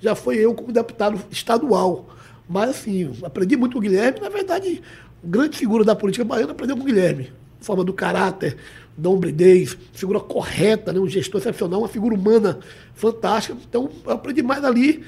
já 0.00 0.14
foi 0.14 0.38
eu 0.38 0.54
como 0.54 0.72
deputado 0.72 1.22
estadual. 1.30 2.08
Mas, 2.48 2.70
assim, 2.70 3.12
aprendi 3.22 3.56
muito 3.56 3.74
com 3.74 3.78
o 3.78 3.82
Guilherme. 3.82 4.20
Na 4.20 4.30
verdade, 4.30 4.82
grande 5.22 5.58
figura 5.58 5.84
da 5.84 5.94
política 5.94 6.24
baiana 6.24 6.52
aprendeu 6.52 6.76
com 6.76 6.82
o 6.82 6.86
Guilherme. 6.86 7.30
Forma 7.60 7.84
do 7.84 7.92
caráter, 7.92 8.56
da 8.96 9.10
hombridez, 9.10 9.76
figura 9.92 10.18
correta, 10.18 10.94
né? 10.94 10.98
um 10.98 11.06
gestor 11.06 11.40
excepcional, 11.40 11.80
uma 11.80 11.88
figura 11.88 12.14
humana 12.14 12.58
fantástica. 12.94 13.56
Então, 13.68 13.90
eu 14.04 14.12
aprendi 14.12 14.42
mais 14.42 14.64
ali 14.64 15.04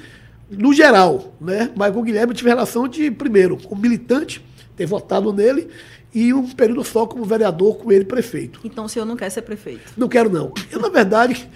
no 0.51 0.75
geral, 0.75 1.35
né? 1.41 1.73
Mas 1.75 1.95
com 1.95 2.01
o 2.01 2.03
Guilherme 2.03 2.33
eu 2.33 2.37
tive 2.37 2.51
relação 2.51 2.87
de, 2.87 3.11
primeiro, 3.11 3.57
como 3.57 3.81
militante, 3.81 4.45
ter 4.77 4.87
votado 4.87 5.33
nele, 5.33 5.69
e 6.15 6.33
um 6.33 6.49
período 6.49 6.85
só 6.85 7.07
como 7.07 7.25
vereador, 7.25 7.77
com 7.79 7.91
ele 7.91 8.05
prefeito. 8.05 8.61
Então 8.65 8.85
o 8.85 8.89
senhor 8.89 9.05
não 9.05 9.17
quer 9.17 9.31
ser 9.31 9.43
prefeito? 9.43 9.93
Não 9.97 10.09
quero, 10.09 10.29
não. 10.29 10.53
Eu, 10.71 10.81
na 10.81 10.89
verdade, 10.89 11.49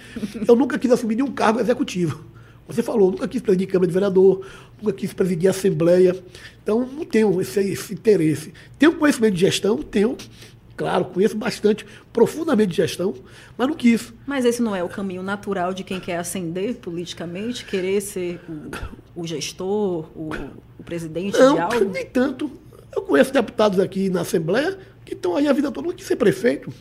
eu 0.47 0.55
nunca 0.55 0.79
quis 0.79 0.91
assumir 0.91 1.15
nenhum 1.15 1.31
cargo 1.31 1.59
executivo. 1.59 2.25
Você 2.67 2.83
falou, 2.83 3.11
nunca 3.11 3.27
quis 3.27 3.41
presidir 3.41 3.67
Câmara 3.67 3.87
de 3.87 3.93
Vereador, 3.93 4.45
nunca 4.81 4.93
quis 4.93 5.13
presidir 5.13 5.49
Assembleia. 5.49 6.15
Então, 6.61 6.85
não 6.85 7.05
tenho 7.05 7.39
esse, 7.39 7.59
esse 7.61 7.93
interesse. 7.93 8.53
Tenho 8.77 8.95
conhecimento 8.95 9.35
de 9.35 9.39
gestão, 9.39 9.77
tenho, 9.77 10.17
claro, 10.75 11.05
conheço 11.05 11.37
bastante, 11.37 11.85
profundamente 12.11 12.71
de 12.71 12.77
gestão, 12.77 13.13
mas 13.57 13.67
não 13.69 13.75
quis. 13.75 14.13
Mas 14.25 14.43
esse 14.43 14.61
não 14.61 14.75
é 14.75 14.83
o 14.83 14.89
caminho 14.89 15.23
natural 15.23 15.73
de 15.73 15.85
quem 15.85 15.99
quer 15.99 16.17
ascender 16.17 16.75
politicamente, 16.75 17.63
querer 17.63 18.01
ser 18.01 18.41
o, 19.15 19.21
o 19.21 19.27
gestor, 19.27 20.09
o, 20.13 20.31
o 20.77 20.83
presidente 20.83 21.39
não, 21.39 21.53
de 21.53 21.61
algo? 21.61 21.85
Nem 21.85 22.05
tanto. 22.05 22.51
Eu 22.95 23.01
conheço 23.01 23.31
deputados 23.31 23.79
aqui 23.79 24.09
na 24.09 24.21
Assembleia 24.21 24.77
que 25.05 25.13
estão 25.13 25.35
aí 25.35 25.47
a 25.47 25.53
vida 25.53 25.71
toda 25.71 25.93
de 25.93 26.03
ser 26.03 26.15
prefeito. 26.15 26.71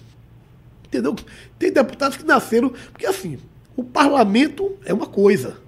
Entendeu? 0.85 1.15
Tem 1.59 1.73
deputados 1.73 2.17
que 2.17 2.25
nasceram. 2.25 2.73
Porque 2.93 3.07
assim, 3.07 3.39
o 3.77 3.85
parlamento 3.85 4.77
é 4.85 4.93
uma 4.93 5.07
coisa. 5.07 5.59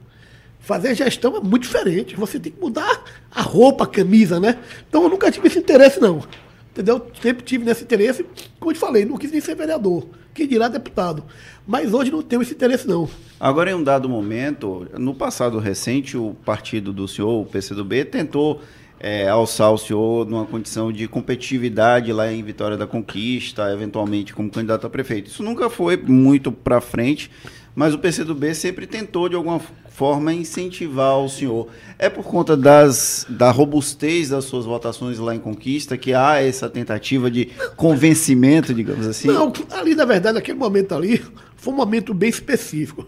Fazer 0.59 0.95
gestão 0.95 1.37
é 1.37 1.41
muito 1.41 1.63
diferente. 1.63 2.17
Você 2.17 2.39
tem 2.39 2.53
que 2.53 2.61
mudar 2.61 3.05
a 3.31 3.43
roupa, 3.43 3.85
a 3.85 3.87
camisa, 3.87 4.41
né? 4.41 4.59
Então 4.89 5.03
eu 5.05 5.09
nunca 5.09 5.31
tive 5.31 5.47
esse 5.47 5.59
interesse, 5.59 6.01
não. 6.01 6.23
Entendeu? 6.71 7.07
Sempre 7.21 7.45
tive 7.45 7.65
nesse 7.65 7.85
interesse. 7.85 8.25
Como 8.59 8.71
eu 8.71 8.75
te 8.75 8.81
falei, 8.81 9.05
não 9.05 9.17
quis 9.17 9.31
nem 9.31 9.41
ser 9.41 9.55
vereador. 9.55 10.07
Quem 10.35 10.47
dirá 10.47 10.69
deputado. 10.69 11.25
Mas 11.67 11.93
hoje 11.93 12.11
não 12.11 12.23
tenho 12.23 12.43
esse 12.43 12.55
interesse, 12.55 12.87
não. 12.87 13.09
Agora, 13.41 13.71
em 13.71 13.75
um 13.75 13.83
dado 13.83 14.09
momento, 14.09 14.87
no 14.97 15.15
passado 15.15 15.59
recente, 15.59 16.17
o 16.17 16.37
partido 16.45 16.93
do 16.93 17.09
senhor, 17.09 17.43
o 17.43 17.47
PCdoB, 17.47 18.05
tentou 18.05 18.61
é, 19.01 19.29
alçar 19.29 19.73
o 19.73 19.79
senhor 19.79 20.27
numa 20.27 20.45
condição 20.45 20.93
de 20.93 21.07
competitividade 21.07 22.13
lá 22.13 22.33
em 22.33 22.43
Vitória 22.43 22.77
da 22.77 22.87
Conquista, 22.87 23.73
eventualmente 23.73 24.35
como 24.35 24.51
candidato 24.51 24.87
a 24.87 24.91
prefeito. 24.91 25.31
Isso 25.31 25.43
nunca 25.43 25.71
foi 25.71 25.97
muito 25.97 26.51
para 26.51 26.81
frente, 26.81 27.31
mas 27.75 27.95
o 27.95 27.99
PCdoB 27.99 28.55
sempre 28.55 28.87
tentou, 28.87 29.29
de 29.29 29.37
alguma 29.37 29.61
forma 29.89 30.33
incentivar 30.33 31.19
o 31.19 31.29
senhor. 31.29 31.69
É 31.99 32.09
por 32.09 32.25
conta 32.25 32.57
das, 32.57 33.27
da 33.29 33.51
robustez 33.51 34.29
das 34.29 34.45
suas 34.45 34.65
votações 34.65 35.19
lá 35.19 35.35
em 35.35 35.39
Conquista 35.41 35.97
que 35.97 36.15
há 36.15 36.41
essa 36.41 36.69
tentativa 36.69 37.31
de 37.31 37.47
convencimento, 37.77 38.75
digamos 38.75 39.07
assim? 39.07 39.29
Não, 39.29 39.53
ali 39.71 39.95
na 39.95 40.05
verdade, 40.05 40.35
naquele 40.35 40.59
momento 40.59 40.95
ali, 40.95 41.25
foi 41.57 41.73
um 41.73 41.77
momento 41.77 42.15
bem 42.15 42.31
específico. 42.31 43.07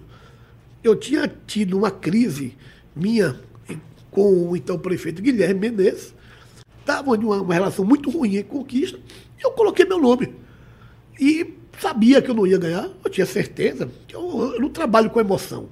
Eu 0.82 0.97
tinha 0.97 1.30
tido 1.47 1.76
uma 1.76 1.90
crise 1.90 2.56
minha 2.94 3.37
com 4.11 4.50
o 4.50 4.57
então 4.57 4.79
prefeito 4.79 5.23
Guilherme 5.23 5.71
Menezes, 5.71 6.14
estava 6.81 7.17
de 7.17 7.25
uma, 7.25 7.40
uma, 7.40 7.55
relação 7.55 7.85
muito 7.85 8.11
ruim 8.11 8.37
em 8.37 8.43
Conquista, 8.43 8.99
e 9.38 9.45
eu 9.45 9.52
coloquei 9.52 9.85
meu 9.85 10.00
nome. 10.00 10.35
E 11.19 11.55
sabia 11.79 12.21
que 12.21 12.31
eu 12.31 12.35
não 12.35 12.47
ia 12.47 12.59
ganhar, 12.59 12.88
eu 13.05 13.11
tinha 13.11 13.26
certeza, 13.26 13.90
eu, 14.12 14.55
eu 14.55 14.61
não 14.61 14.69
trabalho 14.69 15.11
com 15.11 15.21
emoção 15.21 15.69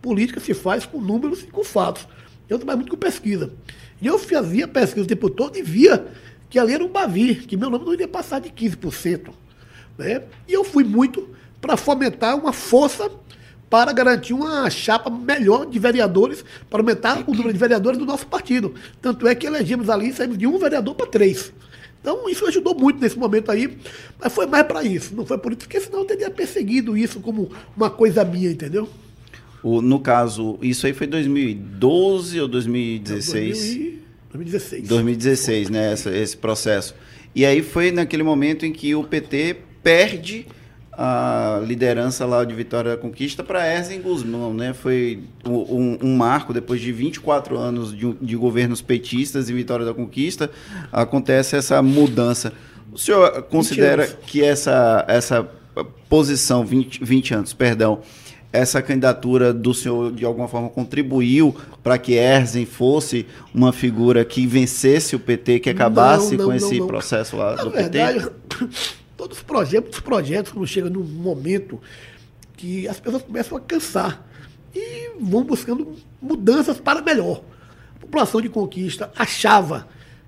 política 0.00 0.40
se 0.40 0.54
faz 0.54 0.86
com 0.86 1.00
números 1.00 1.42
e 1.42 1.46
com 1.46 1.64
fatos. 1.64 2.06
Eu 2.48 2.58
trabalho 2.58 2.78
muito 2.78 2.90
com 2.90 2.96
pesquisa. 2.96 3.52
E 4.00 4.06
eu 4.06 4.18
fazia 4.18 4.66
pesquisa 4.66 5.04
o 5.04 5.08
tempo 5.08 5.28
todo 5.28 5.58
e 5.58 5.62
via 5.62 6.06
que 6.48 6.58
ali 6.58 6.72
era 6.72 6.84
um 6.84 6.88
Bavi, 6.88 7.34
que 7.34 7.56
meu 7.56 7.68
nome 7.68 7.84
não 7.84 7.92
iria 7.92 8.08
passar 8.08 8.40
de 8.40 8.48
15%. 8.48 9.30
Né? 9.98 10.22
E 10.46 10.52
eu 10.52 10.64
fui 10.64 10.84
muito 10.84 11.28
para 11.60 11.76
fomentar 11.76 12.36
uma 12.36 12.52
força 12.52 13.10
para 13.68 13.92
garantir 13.92 14.32
uma 14.32 14.68
chapa 14.70 15.10
melhor 15.10 15.66
de 15.66 15.78
vereadores, 15.78 16.44
para 16.70 16.80
aumentar 16.80 17.22
o 17.26 17.32
número 17.32 17.52
de 17.52 17.58
vereadores 17.58 17.98
do 17.98 18.06
nosso 18.06 18.26
partido. 18.26 18.74
Tanto 19.00 19.26
é 19.26 19.34
que 19.34 19.46
elegemos 19.46 19.90
ali, 19.90 20.12
saímos 20.12 20.38
de 20.38 20.46
um 20.46 20.58
vereador 20.58 20.94
para 20.94 21.06
três. 21.06 21.52
Então, 22.00 22.28
isso 22.28 22.46
ajudou 22.46 22.74
muito 22.74 23.00
nesse 23.00 23.18
momento 23.18 23.50
aí, 23.50 23.76
mas 24.18 24.32
foi 24.32 24.46
mais 24.46 24.66
para 24.66 24.84
isso, 24.84 25.14
não 25.14 25.26
foi 25.26 25.36
por 25.36 25.52
isso, 25.52 25.60
porque 25.60 25.80
senão 25.80 26.00
eu 26.00 26.04
teria 26.04 26.30
perseguido 26.30 26.96
isso 26.96 27.20
como 27.20 27.50
uma 27.76 27.90
coisa 27.90 28.24
minha, 28.24 28.50
entendeu? 28.50 28.88
O, 29.62 29.82
no 29.82 29.98
caso, 29.98 30.58
isso 30.62 30.86
aí 30.86 30.92
foi 30.92 31.06
2012 31.06 32.40
ou 32.40 32.48
2016? 32.48 33.98
2016. 34.32 34.88
2016, 34.88 35.70
né? 35.70 35.92
Essa, 35.92 36.16
esse 36.16 36.36
processo. 36.36 36.94
E 37.34 37.44
aí 37.44 37.62
foi 37.62 37.90
naquele 37.90 38.22
momento 38.22 38.64
em 38.64 38.72
que 38.72 38.94
o 38.94 39.02
PT 39.02 39.56
perde 39.82 40.46
a 41.00 41.60
liderança 41.64 42.26
lá 42.26 42.42
de 42.42 42.52
Vitória 42.52 42.90
da 42.90 42.96
Conquista 42.96 43.44
para 43.44 43.72
Erzen 43.72 44.02
Guzmão, 44.02 44.52
né? 44.52 44.74
Foi 44.74 45.22
um, 45.46 45.96
um, 46.02 46.16
marco, 46.16 46.52
depois 46.52 46.80
de 46.80 46.90
24 46.90 47.56
anos 47.56 47.96
de, 47.96 48.12
de 48.14 48.34
governos 48.34 48.82
petistas 48.82 49.48
em 49.48 49.54
Vitória 49.54 49.86
da 49.86 49.94
Conquista, 49.94 50.50
acontece 50.90 51.54
essa 51.54 51.80
mudança. 51.80 52.52
O 52.92 52.98
senhor 52.98 53.42
considera 53.42 54.08
que 54.08 54.42
essa, 54.42 55.04
essa 55.06 55.48
posição, 56.08 56.66
20, 56.66 57.04
20 57.04 57.34
anos, 57.34 57.52
perdão, 57.52 58.00
essa 58.52 58.82
candidatura 58.82 59.52
do 59.52 59.72
senhor 59.72 60.10
de 60.10 60.24
alguma 60.24 60.48
forma 60.48 60.68
contribuiu 60.68 61.54
para 61.80 61.96
que 61.96 62.14
Erzen 62.14 62.66
fosse 62.66 63.24
uma 63.54 63.72
figura 63.72 64.24
que 64.24 64.44
vencesse 64.48 65.14
o 65.14 65.20
PT, 65.20 65.60
que 65.60 65.70
acabasse 65.70 66.36
não, 66.36 66.38
não, 66.38 66.44
com 66.46 66.56
esse 66.56 66.80
não, 66.80 66.88
processo 66.88 67.36
lá 67.36 67.54
Na 67.54 67.62
do 67.62 67.70
verdade, 67.70 68.26
PT? 68.48 68.68
Todos 69.18 69.36
os 69.36 69.42
projetos, 69.42 69.98
os 69.98 70.00
projetos, 70.00 70.50
quando 70.50 70.66
chega 70.66 70.88
num 70.88 71.04
momento 71.04 71.78
que 72.56 72.88
as 72.88 72.98
pessoas 72.98 73.22
começam 73.22 73.58
a 73.58 73.60
cansar 73.60 74.26
e 74.74 75.10
vão 75.20 75.44
buscando 75.44 75.94
mudanças 76.22 76.80
para 76.80 77.02
melhor. 77.02 77.42
A 77.96 77.98
população 77.98 78.40
de 78.40 78.48
conquista 78.48 79.12
achava 79.14 79.86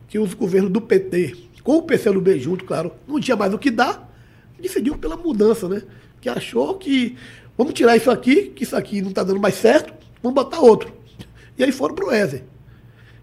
que 0.09 0.19
os 0.19 0.35
governos 0.35 0.71
do 0.71 0.83
PT, 0.83 1.37
com 1.63 1.79
o 1.79 1.83
PCdoB 1.83 2.39
junto, 2.39 2.67
claro, 2.67 2.93
não 3.09 3.19
tinha 3.19 3.37
mais 3.37 3.55
o 3.55 3.59
que 3.59 3.71
dar, 3.71 4.13
decidiu 4.61 4.99
pela 4.99 5.17
mudança, 5.17 5.67
né? 5.67 5.83
Que 6.21 6.29
achou 6.29 6.75
que 6.75 7.17
Vamos 7.61 7.75
tirar 7.75 7.95
isso 7.95 8.11
aqui, 8.11 8.47
que 8.47 8.65
isso 8.65 8.75
aqui 8.75 9.03
não 9.03 9.11
está 9.11 9.23
dando 9.23 9.39
mais 9.39 9.55
certo, 9.55 9.93
vamos 10.23 10.35
botar 10.35 10.61
outro. 10.61 10.91
E 11.59 11.63
aí 11.63 11.71
foram 11.71 11.95
para 11.95 12.07
o 12.07 12.11
Ézer. 12.11 12.43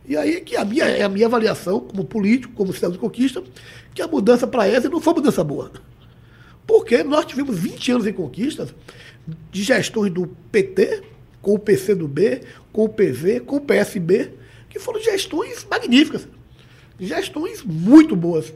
E 0.07 0.15
aí 0.15 0.41
que 0.41 0.55
a 0.55 0.63
minha, 0.63 0.85
é 0.85 1.03
a 1.03 1.09
minha 1.09 1.25
avaliação, 1.27 1.79
como 1.79 2.03
político, 2.03 2.53
como 2.53 2.73
cidadão 2.73 2.93
de 2.93 2.99
conquista, 2.99 3.43
que 3.93 4.01
a 4.01 4.07
mudança 4.07 4.47
para 4.47 4.67
Ézer 4.67 4.89
não 4.89 5.01
foi 5.01 5.13
mudança 5.13 5.43
boa. 5.43 5.71
Porque 6.65 7.03
nós 7.03 7.25
tivemos 7.25 7.57
20 7.57 7.91
anos 7.91 8.07
em 8.07 8.13
conquistas 8.13 8.73
de 9.51 9.63
gestões 9.63 10.11
do 10.11 10.27
PT, 10.51 11.03
com 11.41 11.55
o 11.55 11.59
PCdoB, 11.59 12.41
com 12.71 12.85
o 12.85 12.89
PV, 12.89 13.41
com 13.41 13.57
o 13.57 13.61
PSB, 13.61 14.31
que 14.69 14.79
foram 14.79 15.01
gestões 15.01 15.65
magníficas. 15.69 16.27
Gestões 16.99 17.63
muito 17.63 18.15
boas. 18.15 18.53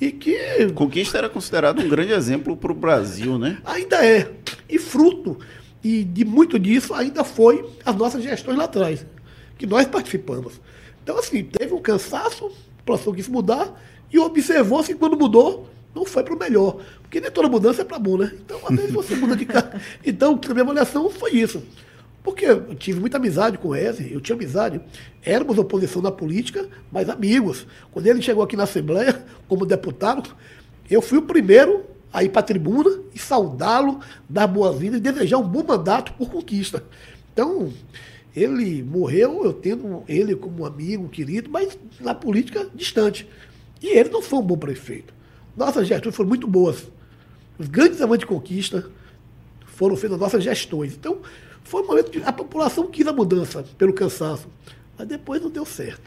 E 0.00 0.10
que. 0.10 0.36
Conquista 0.74 1.18
era 1.18 1.28
considerado 1.28 1.80
um 1.80 1.88
grande 1.88 2.12
exemplo 2.12 2.56
para 2.56 2.72
o 2.72 2.74
Brasil, 2.74 3.38
né? 3.38 3.58
Ainda 3.64 4.04
é. 4.04 4.30
E 4.68 4.78
fruto 4.78 5.38
e 5.84 6.02
de 6.02 6.24
muito 6.24 6.58
disso 6.58 6.94
ainda 6.94 7.22
foi 7.22 7.68
as 7.84 7.94
nossas 7.94 8.22
gestões 8.22 8.56
lá 8.56 8.64
atrás, 8.64 9.04
que 9.58 9.66
nós 9.66 9.86
participamos. 9.86 10.58
Então, 11.04 11.18
assim, 11.18 11.44
teve 11.44 11.74
um 11.74 11.80
cansaço, 11.80 12.46
a 12.46 12.78
população 12.78 13.12
quis 13.12 13.28
mudar 13.28 13.78
e 14.10 14.18
observou-se 14.18 14.94
que 14.94 14.98
quando 14.98 15.18
mudou, 15.18 15.68
não 15.94 16.06
foi 16.06 16.24
para 16.24 16.34
o 16.34 16.38
melhor. 16.38 16.78
Porque 17.02 17.20
nem 17.20 17.30
toda 17.30 17.46
mudança 17.46 17.82
é 17.82 17.84
para 17.84 17.98
bom, 17.98 18.16
né? 18.16 18.32
Então, 18.42 18.58
às 18.66 18.74
vezes 18.74 18.90
você 18.90 19.14
muda 19.14 19.36
de 19.36 19.44
cara. 19.44 19.78
Então, 20.04 20.40
a 20.42 20.52
minha 20.52 20.62
avaliação 20.62 21.10
foi 21.10 21.32
isso. 21.32 21.62
Porque 22.22 22.46
eu 22.46 22.74
tive 22.74 23.00
muita 23.00 23.18
amizade 23.18 23.58
com 23.58 23.68
o 23.68 23.76
Eze, 23.76 24.10
eu 24.10 24.18
tinha 24.18 24.34
amizade. 24.34 24.80
Éramos 25.22 25.58
oposição 25.58 26.00
na 26.00 26.10
política, 26.10 26.66
mas 26.90 27.10
amigos. 27.10 27.66
Quando 27.92 28.06
ele 28.06 28.22
chegou 28.22 28.42
aqui 28.42 28.56
na 28.56 28.62
Assembleia, 28.62 29.22
como 29.46 29.66
deputado, 29.66 30.34
eu 30.90 31.02
fui 31.02 31.18
o 31.18 31.22
primeiro 31.22 31.84
a 32.10 32.24
ir 32.24 32.30
para 32.30 32.40
a 32.40 32.44
tribuna 32.44 32.98
e 33.14 33.18
saudá-lo, 33.18 34.00
dar 34.26 34.46
boas-vindas 34.46 35.00
e 35.00 35.02
desejar 35.02 35.36
um 35.36 35.42
bom 35.42 35.62
mandato 35.62 36.14
por 36.14 36.30
conquista. 36.30 36.82
Então, 37.32 37.70
ele 38.34 38.82
morreu, 38.82 39.44
eu 39.44 39.52
tendo 39.52 40.02
ele 40.08 40.34
como 40.34 40.66
amigo, 40.66 41.08
querido, 41.08 41.48
mas 41.50 41.78
na 42.00 42.14
política 42.14 42.68
distante. 42.74 43.28
E 43.80 43.88
ele 43.88 44.08
não 44.08 44.20
foi 44.20 44.38
um 44.38 44.42
bom 44.42 44.56
prefeito. 44.56 45.14
Nossas 45.56 45.86
gestões 45.86 46.16
foram 46.16 46.28
muito 46.28 46.48
boas. 46.48 46.88
Os 47.58 47.68
grandes 47.68 48.00
amantes 48.00 48.20
de 48.20 48.26
conquista 48.26 48.90
foram 49.66 49.96
feitas 49.96 50.18
nossas 50.18 50.42
gestões. 50.42 50.94
Então, 50.94 51.20
foi 51.62 51.82
um 51.82 51.86
momento 51.86 52.10
que 52.10 52.22
a 52.24 52.32
população 52.32 52.88
quis 52.88 53.06
a 53.06 53.12
mudança 53.12 53.64
pelo 53.78 53.92
cansaço, 53.92 54.48
mas 54.98 55.06
depois 55.06 55.40
não 55.40 55.50
deu 55.50 55.64
certo. 55.64 56.02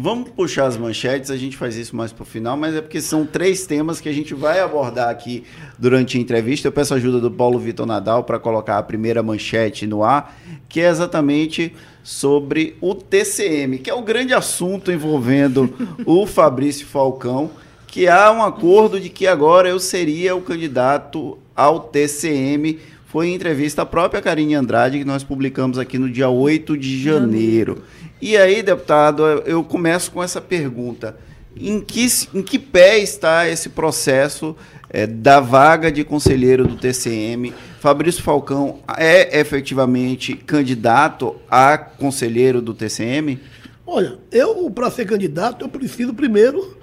Vamos 0.00 0.28
puxar 0.28 0.66
as 0.66 0.76
manchetes, 0.76 1.28
a 1.28 1.36
gente 1.36 1.56
faz 1.56 1.74
isso 1.74 1.96
mais 1.96 2.12
para 2.12 2.22
o 2.22 2.24
final, 2.24 2.56
mas 2.56 2.72
é 2.72 2.80
porque 2.80 3.00
são 3.00 3.26
três 3.26 3.66
temas 3.66 4.00
que 4.00 4.08
a 4.08 4.12
gente 4.12 4.32
vai 4.32 4.60
abordar 4.60 5.08
aqui 5.08 5.42
durante 5.76 6.16
a 6.16 6.20
entrevista. 6.20 6.68
Eu 6.68 6.72
peço 6.72 6.94
a 6.94 6.98
ajuda 6.98 7.18
do 7.18 7.32
Paulo 7.32 7.58
Vitor 7.58 7.84
Nadal 7.84 8.22
para 8.22 8.38
colocar 8.38 8.78
a 8.78 8.82
primeira 8.84 9.24
manchete 9.24 9.88
no 9.88 10.04
ar, 10.04 10.38
que 10.68 10.80
é 10.80 10.88
exatamente 10.88 11.74
sobre 12.00 12.76
o 12.80 12.94
TCM, 12.94 13.78
que 13.78 13.90
é 13.90 13.94
o 13.94 14.00
grande 14.00 14.32
assunto 14.32 14.92
envolvendo 14.92 15.74
o 16.06 16.24
Fabrício 16.30 16.86
Falcão, 16.86 17.50
que 17.88 18.06
há 18.06 18.30
um 18.30 18.44
acordo 18.44 19.00
de 19.00 19.08
que 19.08 19.26
agora 19.26 19.68
eu 19.68 19.80
seria 19.80 20.36
o 20.36 20.42
candidato 20.42 21.36
ao 21.56 21.80
TCM 21.80 22.78
foi 23.08 23.28
em 23.28 23.34
entrevista 23.34 23.82
à 23.82 23.86
própria 23.86 24.20
Karine 24.20 24.54
Andrade, 24.54 24.98
que 24.98 25.04
nós 25.04 25.24
publicamos 25.24 25.78
aqui 25.78 25.98
no 25.98 26.10
dia 26.10 26.28
8 26.28 26.76
de 26.76 27.02
janeiro. 27.02 27.82
E 28.20 28.36
aí, 28.36 28.62
deputado, 28.62 29.22
eu 29.22 29.62
começo 29.62 30.10
com 30.10 30.22
essa 30.22 30.40
pergunta. 30.40 31.16
Em 31.56 31.80
que, 31.80 32.06
em 32.34 32.42
que 32.42 32.58
pé 32.58 32.98
está 32.98 33.48
esse 33.48 33.68
processo 33.68 34.56
é, 34.90 35.06
da 35.06 35.38
vaga 35.38 35.90
de 35.90 36.02
conselheiro 36.02 36.66
do 36.66 36.76
TCM? 36.76 37.54
Fabrício 37.78 38.22
Falcão 38.22 38.80
é 38.96 39.38
efetivamente 39.38 40.34
candidato 40.34 41.36
a 41.48 41.78
conselheiro 41.78 42.60
do 42.60 42.74
TCM? 42.74 43.40
Olha, 43.86 44.18
eu, 44.32 44.68
para 44.70 44.90
ser 44.90 45.06
candidato, 45.06 45.64
eu 45.64 45.68
preciso 45.68 46.12
primeiro 46.12 46.76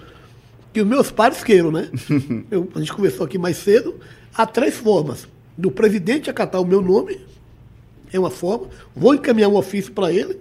que 0.71 0.81
os 0.81 0.87
meus 0.87 1.11
pares 1.11 1.43
queiram, 1.43 1.71
né? 1.71 1.89
eu, 2.49 2.69
a 2.75 2.79
gente 2.79 2.93
conversou 2.93 3.25
aqui 3.25 3.37
mais 3.37 3.57
cedo. 3.57 3.99
Há 4.33 4.45
três 4.45 4.75
formas 4.75 5.27
do 5.57 5.69
presidente 5.69 6.29
acatar 6.29 6.61
o 6.61 6.65
meu 6.65 6.81
nome, 6.81 7.19
é 8.11 8.19
uma 8.19 8.31
forma, 8.31 8.67
vou 8.95 9.13
encaminhar 9.13 9.49
um 9.49 9.55
ofício 9.55 9.91
para 9.91 10.11
ele, 10.11 10.39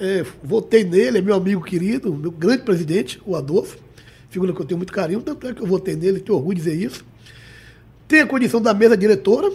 é, 0.00 0.24
votei 0.42 0.82
nele, 0.82 1.18
é 1.18 1.20
meu 1.20 1.34
amigo 1.34 1.62
querido, 1.62 2.12
meu 2.14 2.30
grande 2.30 2.62
presidente, 2.62 3.20
o 3.26 3.36
Adolfo, 3.36 3.76
figura 4.30 4.52
que 4.52 4.60
eu 4.60 4.64
tenho 4.64 4.78
muito 4.78 4.92
carinho, 4.92 5.20
tanto 5.20 5.46
é 5.46 5.52
que 5.52 5.60
eu 5.60 5.66
votei 5.66 5.94
nele, 5.94 6.20
tenho 6.20 6.38
orgulho 6.38 6.56
de 6.56 6.64
dizer 6.64 6.82
isso. 6.82 7.04
Tem 8.08 8.20
a 8.20 8.26
condição 8.26 8.62
da 8.62 8.72
mesa 8.72 8.96
diretora, 8.96 9.52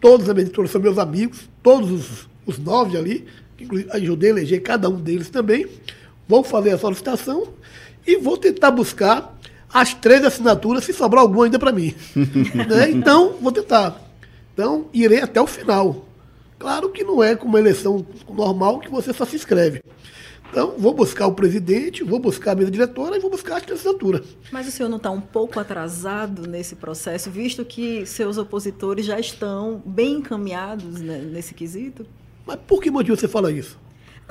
todos 0.00 0.28
os 0.28 0.34
diretores 0.34 0.70
são 0.70 0.80
meus 0.80 0.98
amigos, 0.98 1.48
todos 1.62 1.90
os, 1.90 2.28
os 2.46 2.58
nove 2.58 2.96
ali, 2.96 3.26
inclusive 3.58 3.90
ajudei 3.92 4.30
a 4.30 4.32
eleger 4.34 4.62
cada 4.62 4.88
um 4.88 5.00
deles 5.00 5.28
também. 5.28 5.66
Vou 6.28 6.44
fazer 6.44 6.70
a 6.70 6.78
solicitação 6.78 7.48
e 8.06 8.16
vou 8.16 8.36
tentar 8.36 8.70
buscar 8.70 9.36
as 9.72 9.94
três 9.94 10.24
assinaturas, 10.24 10.84
se 10.84 10.92
sobrar 10.92 11.22
alguma 11.22 11.44
ainda 11.44 11.58
para 11.58 11.72
mim. 11.72 11.94
né? 12.14 12.90
Então, 12.90 13.36
vou 13.40 13.50
tentar. 13.50 14.00
Então, 14.54 14.86
irei 14.92 15.20
até 15.20 15.40
o 15.40 15.46
final. 15.46 16.06
Claro 16.62 16.90
que 16.90 17.02
não 17.02 17.20
é 17.20 17.34
como 17.34 17.54
uma 17.54 17.58
eleição 17.58 18.06
normal 18.32 18.78
que 18.78 18.88
você 18.88 19.12
só 19.12 19.24
se 19.24 19.34
inscreve. 19.34 19.82
Então, 20.48 20.76
vou 20.78 20.94
buscar 20.94 21.26
o 21.26 21.34
presidente, 21.34 22.04
vou 22.04 22.20
buscar 22.20 22.52
a 22.52 22.54
mesa 22.54 22.70
diretora 22.70 23.16
e 23.16 23.20
vou 23.20 23.28
buscar 23.28 23.56
a 23.56 23.60
candidatura. 23.60 24.22
Mas 24.52 24.68
o 24.68 24.70
senhor 24.70 24.88
não 24.88 24.98
está 24.98 25.10
um 25.10 25.20
pouco 25.20 25.58
atrasado 25.58 26.46
nesse 26.46 26.76
processo, 26.76 27.32
visto 27.32 27.64
que 27.64 28.06
seus 28.06 28.38
opositores 28.38 29.04
já 29.04 29.18
estão 29.18 29.82
bem 29.84 30.18
encaminhados 30.18 31.00
né, 31.00 31.18
nesse 31.18 31.52
quesito? 31.52 32.06
Mas 32.46 32.60
por 32.64 32.80
que 32.80 32.92
motivo 32.92 33.16
você 33.16 33.26
fala 33.26 33.50
isso? 33.50 33.76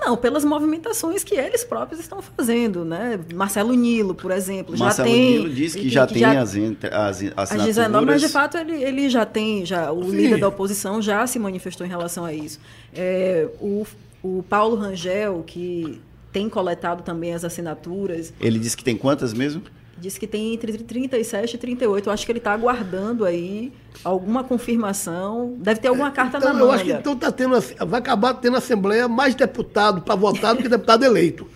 Não, 0.01 0.17
pelas 0.17 0.43
movimentações 0.43 1.23
que 1.23 1.35
eles 1.35 1.63
próprios 1.63 2.01
estão 2.01 2.23
fazendo, 2.23 2.83
né? 2.83 3.19
Marcelo 3.35 3.71
Nilo, 3.73 4.15
por 4.15 4.31
exemplo, 4.31 4.75
Marcelo 4.75 5.07
já 5.07 5.13
tem. 5.15 5.31
Nilo 5.33 5.49
diz 5.49 5.75
que, 5.75 5.81
que 5.81 5.89
já 5.89 6.07
que 6.07 6.13
tem 6.15 6.23
já, 6.23 6.41
as, 6.41 6.49
as 6.49 6.55
assinaturas. 6.55 7.37
As 7.37 7.65
19, 7.65 8.05
mas 8.07 8.21
de 8.21 8.29
fato 8.29 8.57
ele, 8.57 8.83
ele 8.83 9.09
já 9.11 9.27
tem, 9.27 9.63
já 9.63 9.91
o 9.91 10.03
Sim. 10.03 10.17
líder 10.17 10.39
da 10.39 10.47
oposição 10.47 10.99
já 11.01 11.25
se 11.27 11.37
manifestou 11.37 11.85
em 11.85 11.89
relação 11.89 12.25
a 12.25 12.33
isso. 12.33 12.59
É, 12.95 13.47
o, 13.59 13.85
o 14.23 14.43
Paulo 14.49 14.75
Rangel, 14.75 15.43
que 15.45 16.01
tem 16.31 16.49
coletado 16.49 17.03
também 17.03 17.33
as 17.33 17.43
assinaturas. 17.43 18.33
Ele 18.39 18.57
disse 18.57 18.75
que 18.75 18.83
tem 18.83 18.97
quantas 18.97 19.33
mesmo? 19.33 19.61
Diz 20.01 20.17
que 20.17 20.25
tem 20.25 20.55
entre 20.55 20.75
37 20.79 21.53
e 21.53 21.57
38. 21.59 22.09
Eu 22.09 22.13
acho 22.13 22.25
que 22.25 22.31
ele 22.31 22.39
está 22.39 22.53
aguardando 22.53 23.23
aí 23.23 23.71
alguma 24.03 24.43
confirmação. 24.43 25.53
Deve 25.59 25.79
ter 25.79 25.89
alguma 25.89 26.09
carta 26.09 26.39
então, 26.39 26.51
na 26.51 26.57
mão. 26.57 26.67
Eu 26.69 26.71
acho 26.71 26.83
que 26.85 26.91
então 26.91 27.15
tá 27.15 27.31
tendo, 27.31 27.61
vai 27.85 27.99
acabar 27.99 28.33
tendo 28.33 28.57
Assembleia 28.57 29.07
mais 29.07 29.35
deputado 29.35 30.01
para 30.01 30.15
votar 30.15 30.55
do 30.55 30.63
que 30.63 30.67
deputado 30.67 31.03
eleito. 31.03 31.47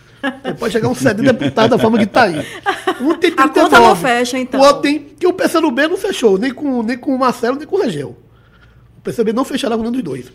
Pode 0.60 0.74
chegar 0.74 0.88
um 0.90 0.94
70 0.94 1.34
deputado 1.34 1.72
da 1.72 1.80
forma 1.80 1.98
que 1.98 2.04
está 2.04 2.26
aí. 2.26 2.36
Um 3.02 3.16
tem 3.16 3.32
39. 3.32 3.42
A 3.42 3.50
conta 3.50 3.80
não 3.80 3.96
fecha, 3.96 4.38
então. 4.38 4.62
O 4.62 4.64
outro 4.64 4.84
tem. 4.84 5.00
Que 5.00 5.26
o 5.26 5.34
PCdoB 5.34 5.88
não 5.88 5.98
fechou, 5.98 6.38
nem 6.38 6.54
com, 6.54 6.84
nem 6.84 7.00
com 7.00 7.16
o 7.16 7.18
Marcelo, 7.18 7.58
nem 7.58 7.66
com 7.66 7.78
o 7.78 7.82
Rangel. 7.82 8.16
O 9.00 9.02
PCdoB 9.02 9.34
não 9.34 9.44
fechará 9.44 9.76
com 9.76 9.82
nenhum 9.82 9.92
dos 9.92 10.04
dois. 10.04 10.32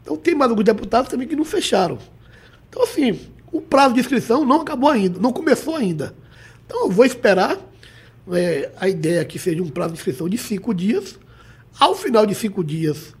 Então 0.00 0.16
tem 0.16 0.36
mais 0.36 0.48
alguns 0.48 0.64
deputados 0.64 1.10
também 1.10 1.26
que 1.26 1.34
não 1.34 1.44
fecharam. 1.44 1.98
Então, 2.68 2.84
assim, 2.84 3.18
o 3.50 3.60
prazo 3.60 3.94
de 3.94 4.00
inscrição 4.00 4.44
não 4.44 4.60
acabou 4.60 4.88
ainda, 4.88 5.18
não 5.18 5.32
começou 5.32 5.74
ainda. 5.74 6.14
Então 6.72 6.86
eu 6.86 6.90
vou 6.90 7.04
esperar. 7.04 7.58
É, 8.32 8.70
a 8.76 8.88
ideia 8.88 9.24
que 9.24 9.36
seja 9.36 9.62
um 9.62 9.68
prazo 9.68 9.92
de 9.92 9.98
inscrição 9.98 10.26
de 10.26 10.38
cinco 10.38 10.72
dias. 10.72 11.18
Ao 11.78 11.94
final 11.94 12.24
de 12.24 12.34
cinco 12.34 12.64
dias, 12.64 13.14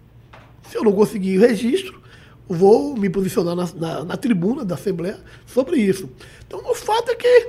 se 0.70 0.76
eu 0.78 0.84
não 0.84 0.92
conseguir 0.92 1.38
registro, 1.38 2.00
vou 2.48 2.96
me 2.96 3.10
posicionar 3.10 3.54
na, 3.54 3.68
na, 3.74 4.04
na, 4.04 4.16
tribuna 4.16 4.64
da 4.64 4.74
Assembleia 4.74 5.18
sobre 5.44 5.76
isso. 5.76 6.08
Então, 6.46 6.60
o 6.70 6.74
fato 6.74 7.10
é 7.10 7.14
que 7.14 7.48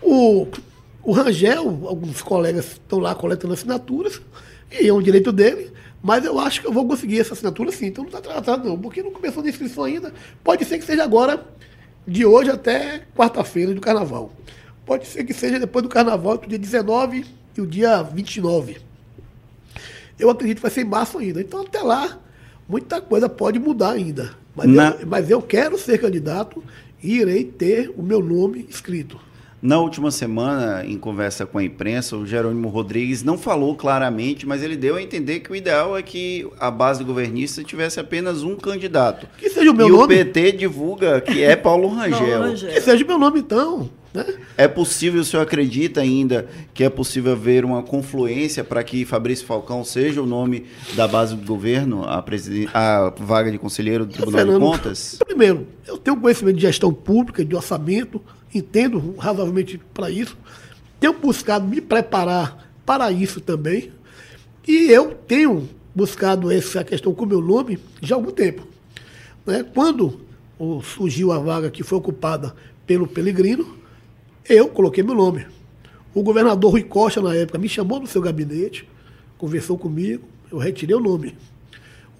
o, 0.00 0.48
o 1.02 1.12
Rangel, 1.12 1.86
alguns 1.86 2.22
colegas 2.22 2.72
estão 2.72 2.98
lá 2.98 3.14
coletando 3.14 3.52
assinaturas, 3.52 4.20
e 4.72 4.88
é 4.88 4.92
um 4.92 5.02
direito 5.02 5.30
dele, 5.30 5.72
mas 6.02 6.24
eu 6.24 6.38
acho 6.38 6.62
que 6.62 6.66
eu 6.66 6.72
vou 6.72 6.86
conseguir 6.88 7.20
essa 7.20 7.34
assinatura 7.34 7.70
sim. 7.70 7.86
Então 7.86 8.04
não 8.04 8.08
está 8.08 8.18
atrasado, 8.18 8.68
não, 8.68 8.78
porque 8.78 9.02
não 9.02 9.10
começou 9.10 9.42
a 9.42 9.48
inscrição 9.48 9.84
ainda. 9.84 10.12
Pode 10.42 10.64
ser 10.64 10.78
que 10.78 10.84
seja 10.84 11.04
agora, 11.04 11.44
de 12.06 12.24
hoje 12.24 12.50
até 12.50 13.02
quarta-feira 13.14 13.74
do 13.74 13.80
carnaval. 13.80 14.32
Pode 14.84 15.06
ser 15.06 15.24
que 15.24 15.32
seja 15.32 15.58
depois 15.58 15.82
do 15.82 15.88
carnaval, 15.88 16.38
do 16.38 16.46
dia 16.46 16.58
19 16.58 17.24
e 17.56 17.60
o 17.60 17.66
dia 17.66 18.02
29. 18.02 18.78
Eu 20.18 20.30
acredito 20.30 20.56
que 20.56 20.62
vai 20.62 20.70
ser 20.70 20.82
em 20.82 20.88
março 20.88 21.18
ainda. 21.18 21.40
Então, 21.40 21.62
até 21.62 21.80
lá, 21.80 22.18
muita 22.68 23.00
coisa 23.00 23.28
pode 23.28 23.58
mudar 23.58 23.92
ainda. 23.92 24.34
Mas, 24.54 24.68
Na... 24.68 24.90
eu, 24.90 25.06
mas 25.06 25.30
eu 25.30 25.42
quero 25.42 25.78
ser 25.78 25.98
candidato 25.98 26.62
e 27.02 27.16
irei 27.16 27.44
ter 27.44 27.92
o 27.96 28.02
meu 28.02 28.22
nome 28.22 28.66
escrito. 28.68 29.18
Na 29.60 29.78
última 29.78 30.10
semana, 30.10 30.84
em 30.84 30.98
conversa 30.98 31.46
com 31.46 31.56
a 31.56 31.64
imprensa, 31.64 32.18
o 32.18 32.26
Jerônimo 32.26 32.68
Rodrigues 32.68 33.22
não 33.22 33.38
falou 33.38 33.74
claramente, 33.74 34.46
mas 34.46 34.62
ele 34.62 34.76
deu 34.76 34.96
a 34.96 35.02
entender 35.02 35.40
que 35.40 35.50
o 35.50 35.56
ideal 35.56 35.96
é 35.96 36.02
que 36.02 36.46
a 36.60 36.70
base 36.70 37.02
governista 37.02 37.64
tivesse 37.64 37.98
apenas 37.98 38.42
um 38.42 38.56
candidato. 38.56 39.26
Que 39.38 39.48
seja 39.48 39.70
o 39.70 39.74
meu 39.74 39.88
e 39.88 39.90
nome. 39.90 40.14
E 40.14 40.20
o 40.20 40.24
PT 40.26 40.52
divulga 40.52 41.18
que 41.22 41.42
é 41.42 41.56
Paulo 41.56 41.88
Rangel. 41.88 42.18
Paulo 42.18 42.42
Rangel. 42.42 42.72
Que 42.74 42.80
seja 42.82 43.02
o 43.02 43.08
meu 43.08 43.18
nome, 43.18 43.40
então. 43.40 43.88
Né? 44.14 44.24
É 44.56 44.68
possível, 44.68 45.20
o 45.20 45.24
senhor 45.24 45.42
acredita 45.42 46.00
ainda 46.00 46.48
que 46.72 46.84
é 46.84 46.88
possível 46.88 47.32
haver 47.32 47.64
uma 47.64 47.82
confluência 47.82 48.62
para 48.62 48.84
que 48.84 49.04
Fabrício 49.04 49.44
Falcão 49.44 49.82
seja 49.82 50.22
o 50.22 50.26
nome 50.26 50.66
da 50.94 51.08
base 51.08 51.34
do 51.34 51.44
governo, 51.44 52.04
a, 52.04 52.24
a 52.72 53.10
vaga 53.10 53.50
de 53.50 53.58
conselheiro 53.58 54.06
do 54.06 54.12
Tribunal 54.12 54.38
Fernando, 54.38 54.60
de 54.60 54.66
Contas? 54.66 55.18
Primeiro, 55.26 55.66
eu 55.84 55.98
tenho 55.98 56.16
conhecimento 56.20 56.54
de 56.54 56.62
gestão 56.62 56.94
pública, 56.94 57.44
de 57.44 57.56
orçamento, 57.56 58.22
entendo 58.54 59.16
razoavelmente 59.18 59.80
para 59.92 60.08
isso, 60.08 60.38
tenho 61.00 61.14
buscado 61.14 61.66
me 61.66 61.80
preparar 61.80 62.72
para 62.86 63.10
isso 63.10 63.40
também, 63.40 63.90
e 64.66 64.92
eu 64.92 65.12
tenho 65.26 65.68
buscado 65.92 66.52
essa 66.52 66.84
questão 66.84 67.12
com 67.12 67.24
o 67.24 67.28
meu 67.28 67.40
nome 67.40 67.80
já 68.00 68.14
há 68.14 68.18
algum 68.18 68.30
tempo. 68.30 68.64
Né? 69.44 69.64
Quando 69.74 70.20
surgiu 70.84 71.32
a 71.32 71.38
vaga 71.38 71.68
que 71.68 71.82
foi 71.82 71.98
ocupada 71.98 72.54
pelo 72.86 73.08
Pelegrino, 73.08 73.82
eu 74.48 74.68
coloquei 74.68 75.02
meu 75.02 75.14
nome. 75.14 75.46
O 76.14 76.22
governador 76.22 76.72
Rui 76.72 76.82
Costa, 76.82 77.20
na 77.20 77.34
época, 77.34 77.58
me 77.58 77.68
chamou 77.68 77.98
no 77.98 78.06
seu 78.06 78.22
gabinete, 78.22 78.88
conversou 79.38 79.76
comigo, 79.76 80.24
eu 80.50 80.58
retirei 80.58 80.94
o 80.94 81.00
nome. 81.00 81.36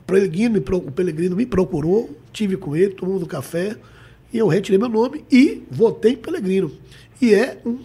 O 0.01 0.05
Pelegrino, 0.05 0.59
o 0.59 0.93
Pelegrino 0.93 1.37
me 1.37 1.47
procurou, 1.47 2.11
tive 2.33 2.57
com 2.57 2.75
ele, 2.75 2.95
tomamos 2.95 3.23
um 3.23 3.27
café, 3.27 3.77
e 4.33 4.39
eu 4.39 4.49
retirei 4.49 4.79
meu 4.79 4.89
nome 4.89 5.25
e 5.31 5.63
votei 5.71 6.13
em 6.13 6.17
Pelegrino. 6.17 6.73
E 7.21 7.33
é 7.35 7.59
um 7.65 7.79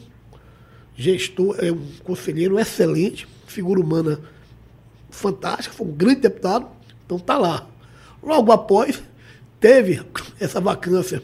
gestor, 0.96 1.56
é 1.60 1.72
um 1.72 1.86
conselheiro 2.04 2.58
excelente, 2.60 3.28
figura 3.46 3.80
humana 3.80 4.20
fantástica, 5.10 5.76
foi 5.76 5.88
um 5.88 5.92
grande 5.92 6.22
deputado, 6.22 6.68
então 7.06 7.18
está 7.18 7.38
lá. 7.38 7.68
Logo 8.22 8.52
após, 8.52 9.02
teve 9.60 10.02
essa 10.40 10.60
vacância 10.60 11.22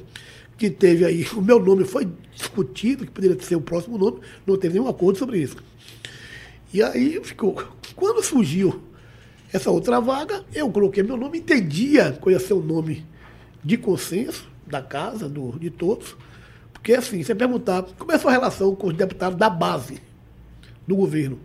que 0.57 0.69
teve 0.69 1.05
aí, 1.05 1.27
o 1.33 1.41
meu 1.41 1.59
nome 1.59 1.83
foi 1.83 2.07
discutido, 2.33 3.05
que 3.05 3.11
poderia 3.11 3.41
ser 3.41 3.55
o 3.55 3.61
próximo 3.61 3.97
nome, 3.97 4.19
não 4.45 4.57
teve 4.57 4.75
nenhum 4.75 4.87
acordo 4.87 5.19
sobre 5.19 5.39
isso. 5.39 5.57
E 6.73 6.81
aí 6.81 7.19
ficou. 7.23 7.61
Quando 7.95 8.23
surgiu 8.23 8.81
essa 9.51 9.71
outra 9.71 9.99
vaga, 10.01 10.43
eu 10.53 10.69
coloquei 10.69 11.03
meu 11.03 11.17
nome, 11.17 11.39
entendia 11.39 12.17
qual 12.19 12.31
ia 12.31 12.39
ser 12.39 12.53
o 12.53 12.61
nome 12.61 13.05
de 13.63 13.77
consenso 13.77 14.47
da 14.65 14.81
casa, 14.81 15.29
do, 15.29 15.57
de 15.57 15.69
todos. 15.69 16.15
Porque 16.73 16.93
assim, 16.93 17.23
você 17.23 17.33
perguntar 17.33 17.83
como 17.97 18.11
é 18.11 18.15
a 18.15 18.19
sua 18.19 18.31
relação 18.31 18.75
com 18.75 18.87
os 18.87 18.93
deputados 18.93 19.37
da 19.37 19.49
base 19.49 20.01
do 20.85 20.95
governo, 20.95 21.39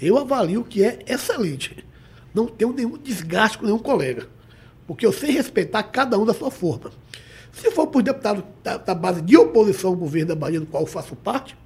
eu 0.00 0.18
avalio 0.18 0.64
que 0.64 0.82
é 0.82 1.00
excelente. 1.06 1.84
Não 2.32 2.46
tenho 2.46 2.72
nenhum 2.72 2.98
desgaste 2.98 3.58
com 3.58 3.66
nenhum 3.66 3.78
colega. 3.78 4.26
Porque 4.86 5.06
eu 5.06 5.12
sei 5.12 5.30
respeitar 5.30 5.82
cada 5.84 6.18
um 6.18 6.26
da 6.26 6.34
sua 6.34 6.50
forma. 6.50 6.90
Se 7.54 7.70
for 7.70 7.86
por 7.86 8.02
deputado 8.02 8.44
da, 8.62 8.76
da, 8.76 8.94
base 8.94 9.22
de 9.22 9.36
oposição 9.36 9.90
ao 9.90 9.96
governo 9.96 10.28
da 10.28 10.34
Bahia, 10.34 10.60
do 10.60 10.66
qual 10.66 10.82
eu 10.82 10.86
faço 10.86 11.14
parte, 11.14 11.56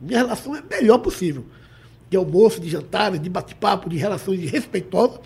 minha 0.00 0.18
relação 0.18 0.54
é 0.54 0.60
a 0.60 0.62
melhor 0.62 0.98
possível. 0.98 1.44
De 2.08 2.16
almoço, 2.16 2.60
de 2.60 2.68
jantar, 2.68 3.18
de 3.18 3.28
bate-papo, 3.28 3.88
de 3.88 3.96
relações 3.96 4.48
respeitosas, 4.48 5.18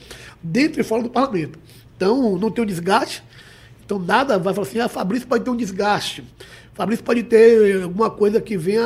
dentro 0.42 0.80
e 0.80 0.84
fora 0.84 1.02
do 1.02 1.10
parlamento. 1.10 1.58
Então, 1.96 2.38
não 2.38 2.50
tem 2.50 2.64
um 2.64 2.66
desgaste. 2.66 3.22
Então, 3.84 3.98
nada 3.98 4.38
vai 4.38 4.54
falar 4.54 4.66
assim, 4.66 4.78
ah, 4.78 4.88
Fabrício 4.88 5.28
pode 5.28 5.44
ter 5.44 5.50
um 5.50 5.56
desgaste. 5.56 6.24
Fabrício 6.72 7.04
pode 7.04 7.22
ter 7.24 7.82
alguma 7.82 8.10
coisa 8.10 8.40
que 8.40 8.56
venha 8.56 8.82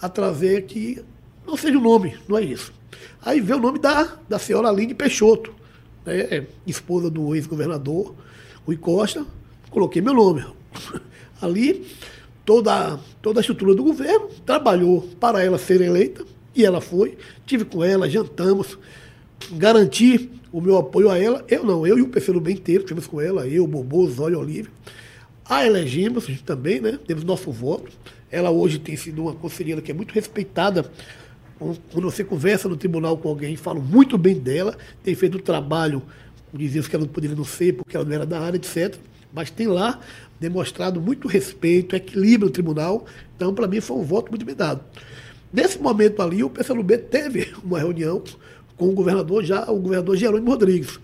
a, 0.00 0.06
a 0.06 0.08
trazer 0.08 0.62
que 0.62 1.04
não 1.46 1.56
seja 1.56 1.76
o 1.76 1.80
nome, 1.80 2.16
não 2.26 2.38
é 2.38 2.42
isso. 2.42 2.72
Aí 3.22 3.40
vem 3.40 3.56
o 3.56 3.60
nome 3.60 3.78
da, 3.78 4.16
da 4.28 4.38
senhora 4.38 4.68
Aline 4.68 4.94
Peixoto, 4.94 5.52
né, 6.06 6.46
esposa 6.66 7.10
do 7.10 7.34
ex-governador 7.34 8.14
Rui 8.64 8.76
Costa, 8.76 9.26
coloquei 9.70 10.02
meu 10.02 10.14
nome. 10.14 10.44
Ali, 11.40 11.86
toda, 12.44 12.98
toda 13.22 13.40
a 13.40 13.42
estrutura 13.42 13.74
do 13.74 13.82
governo 13.82 14.28
trabalhou 14.44 15.08
para 15.18 15.42
ela 15.42 15.56
ser 15.56 15.80
eleita, 15.80 16.24
e 16.54 16.64
ela 16.64 16.80
foi. 16.80 17.16
Tive 17.46 17.64
com 17.64 17.82
ela, 17.82 18.08
jantamos, 18.08 18.78
garanti 19.52 20.30
o 20.52 20.60
meu 20.60 20.76
apoio 20.76 21.10
a 21.10 21.18
ela. 21.18 21.44
Eu 21.48 21.64
não, 21.64 21.86
eu 21.86 21.98
e 21.98 22.02
o 22.02 22.08
PCdoB 22.08 22.52
inteiro, 22.52 22.84
tivemos 22.84 23.06
com 23.06 23.20
ela, 23.20 23.46
eu, 23.46 23.66
Bobô, 23.66 24.06
Zóio 24.08 24.38
Olívio. 24.38 24.70
A 25.44 25.66
elegemos 25.66 26.26
também, 26.44 26.80
né? 26.80 26.98
Temos 27.06 27.24
nosso 27.24 27.50
voto. 27.50 27.90
Ela 28.30 28.50
hoje 28.50 28.78
tem 28.78 28.96
sido 28.96 29.22
uma 29.22 29.34
conselheira 29.34 29.80
que 29.80 29.90
é 29.90 29.94
muito 29.94 30.12
respeitada. 30.12 30.90
Quando 31.58 32.10
você 32.10 32.22
conversa 32.24 32.68
no 32.68 32.76
tribunal 32.76 33.18
com 33.18 33.28
alguém, 33.28 33.56
falam 33.56 33.82
muito 33.82 34.16
bem 34.16 34.38
dela, 34.38 34.78
tem 35.02 35.14
feito 35.14 35.36
o 35.36 35.42
trabalho, 35.42 36.02
diziam 36.54 36.82
que 36.84 36.94
ela 36.94 37.04
não 37.04 37.12
poderia 37.12 37.36
não 37.36 37.44
ser, 37.44 37.74
porque 37.74 37.96
ela 37.96 38.04
não 38.04 38.14
era 38.14 38.24
da 38.24 38.40
área, 38.40 38.56
etc. 38.56 38.96
Mas 39.32 39.50
tem 39.50 39.66
lá 39.66 40.00
demonstrado 40.38 41.00
muito 41.00 41.28
respeito, 41.28 41.94
equilíbrio 41.94 42.46
no 42.46 42.52
tribunal. 42.52 43.06
Então, 43.36 43.54
para 43.54 43.68
mim, 43.68 43.80
foi 43.80 43.98
um 43.98 44.02
voto 44.02 44.30
muito 44.30 44.44
bem 44.44 44.54
dado. 44.54 44.82
Nesse 45.52 45.78
momento 45.78 46.22
ali, 46.22 46.42
o 46.42 46.50
PCdoB 46.50 46.98
teve 46.98 47.52
uma 47.62 47.78
reunião 47.78 48.22
com 48.76 48.88
o 48.88 48.92
governador, 48.92 49.44
já 49.44 49.70
o 49.70 49.78
governador 49.78 50.16
Jerônimo 50.16 50.50
Rodrigues. 50.50 50.98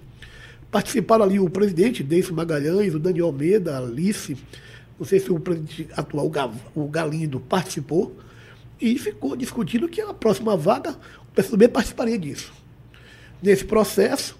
Participaram 0.71 1.25
ali 1.25 1.39
o 1.39 1.51
presidente, 1.51 2.03
Deison 2.03 2.35
Magalhães, 2.35 2.95
o 2.95 2.99
Daniel 2.99 3.27
Almeida, 3.27 3.77
a 3.77 3.79
Alice, 3.79 4.37
não 4.99 5.07
sei 5.07 5.21
se 5.21 5.31
o 5.31 5.39
presidente 5.39 5.89
atual, 5.95 6.33
o 6.75 6.89
Galindo, 6.89 7.39
participou, 7.39 8.17
e 8.81 8.99
ficou 8.99 9.37
discutindo 9.37 9.89
que 9.89 10.01
a 10.01 10.12
próxima 10.12 10.57
vaga, 10.57 10.93
o 10.93 11.35
PCdoB 11.35 11.69
participaria 11.69 12.19
disso. 12.19 12.53
Nesse 13.43 13.65
processo, 13.65 14.39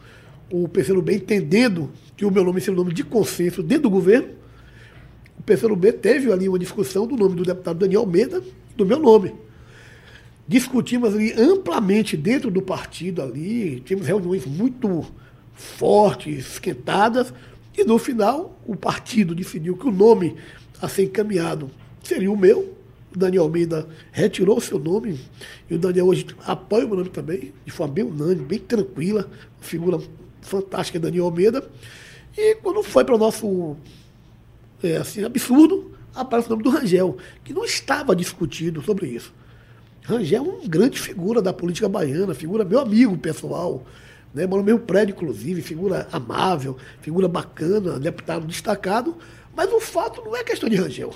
o 0.51 0.69
PCdoB 0.69 1.15
entendendo 1.15 1.91
que 2.17 2.25
o 2.25 2.31
meu 2.31 2.45
nome 2.45 2.61
seria 2.61 2.75
o 2.75 2.83
nome 2.83 2.95
de 2.95 3.05
consenso 3.05 3.63
dentro 3.63 3.85
do 3.85 3.91
governo, 3.91 4.29
o 5.39 5.43
PCdoB 5.43 5.93
teve 5.93 6.33
ali 6.33 6.49
uma 6.49 6.59
discussão 6.59 7.07
do 7.07 7.17
nome 7.17 7.37
do 7.37 7.45
deputado 7.45 7.79
Daniel 7.79 8.01
Almeida 8.01 8.43
do 8.77 8.87
meu 8.87 8.99
nome. 8.99 9.35
Discutimos 10.49 11.15
ali 11.15 11.33
amplamente 11.33 12.17
dentro 12.17 12.51
do 12.51 12.63
partido 12.63 13.21
ali, 13.21 13.81
tivemos 13.81 14.07
reuniões 14.07 14.47
muito 14.47 15.05
fortes, 15.55 16.53
esquentadas, 16.53 17.33
e 17.77 17.85
no 17.85 17.99
final 17.99 18.59
o 18.65 18.77
partido 18.77 19.35
decidiu 19.35 19.77
que 19.77 19.89
o 19.89 19.91
nome 19.91 20.37
a 20.81 20.89
ser 20.89 21.05
encaminhado 21.05 21.71
seria 22.03 22.31
o 22.31 22.37
meu. 22.37 22.75
O 23.15 23.19
Daniel 23.19 23.45
Almeida 23.45 23.89
retirou 24.13 24.59
o 24.59 24.61
seu 24.61 24.79
nome, 24.79 25.19
e 25.69 25.75
o 25.75 25.79
Daniel 25.79 26.07
hoje 26.07 26.27
apoia 26.47 26.85
o 26.85 26.89
meu 26.89 26.99
nome 26.99 27.11
também, 27.11 27.53
de 27.65 27.73
forma 27.73 27.95
bem 27.95 28.05
unânime, 28.05 28.47
bem 28.47 28.59
tranquila, 28.59 29.29
figura 29.61 29.99
fantástica 30.43 31.01
Daniel 31.01 31.25
Almeida. 31.25 31.69
E 32.37 32.55
quando 32.57 32.83
foi 32.83 33.05
para 33.05 33.15
o 33.15 33.19
nosso 33.19 33.77
é, 34.83 34.97
assim, 34.97 35.25
absurdo, 35.25 35.93
aparece 36.15 36.49
o 36.49 36.51
nome 36.51 36.63
do 36.63 36.71
Rangel, 36.71 37.17
que 37.43 37.53
não 37.53 37.65
estava 37.65 38.15
discutido 38.15 38.83
sobre 38.83 39.09
isso. 39.09 39.33
Rangel 40.03 40.45
é 40.45 40.49
uma 40.49 40.69
grande 40.69 41.01
figura 41.01 41.43
da 41.43 41.53
política 41.53 41.89
baiana, 41.89 42.35
figura 42.35 42.65
meu 42.65 42.79
amigo 42.79 43.17
pessoal, 43.19 43.85
né? 44.33 44.47
Mora 44.47 44.63
no 44.63 44.67
mesmo 44.67 44.81
prédio, 44.81 45.15
inclusive, 45.15 45.63
figura 45.63 46.07
amável, 46.13 46.77
figura 47.01 47.27
bacana, 47.27 47.99
deputado 47.99 48.47
destacado, 48.47 49.17
mas 49.55 49.73
o 49.73 49.81
fato 49.81 50.23
não 50.25 50.37
é 50.37 50.45
questão 50.45 50.69
de 50.69 50.77
Rangel. 50.77 51.13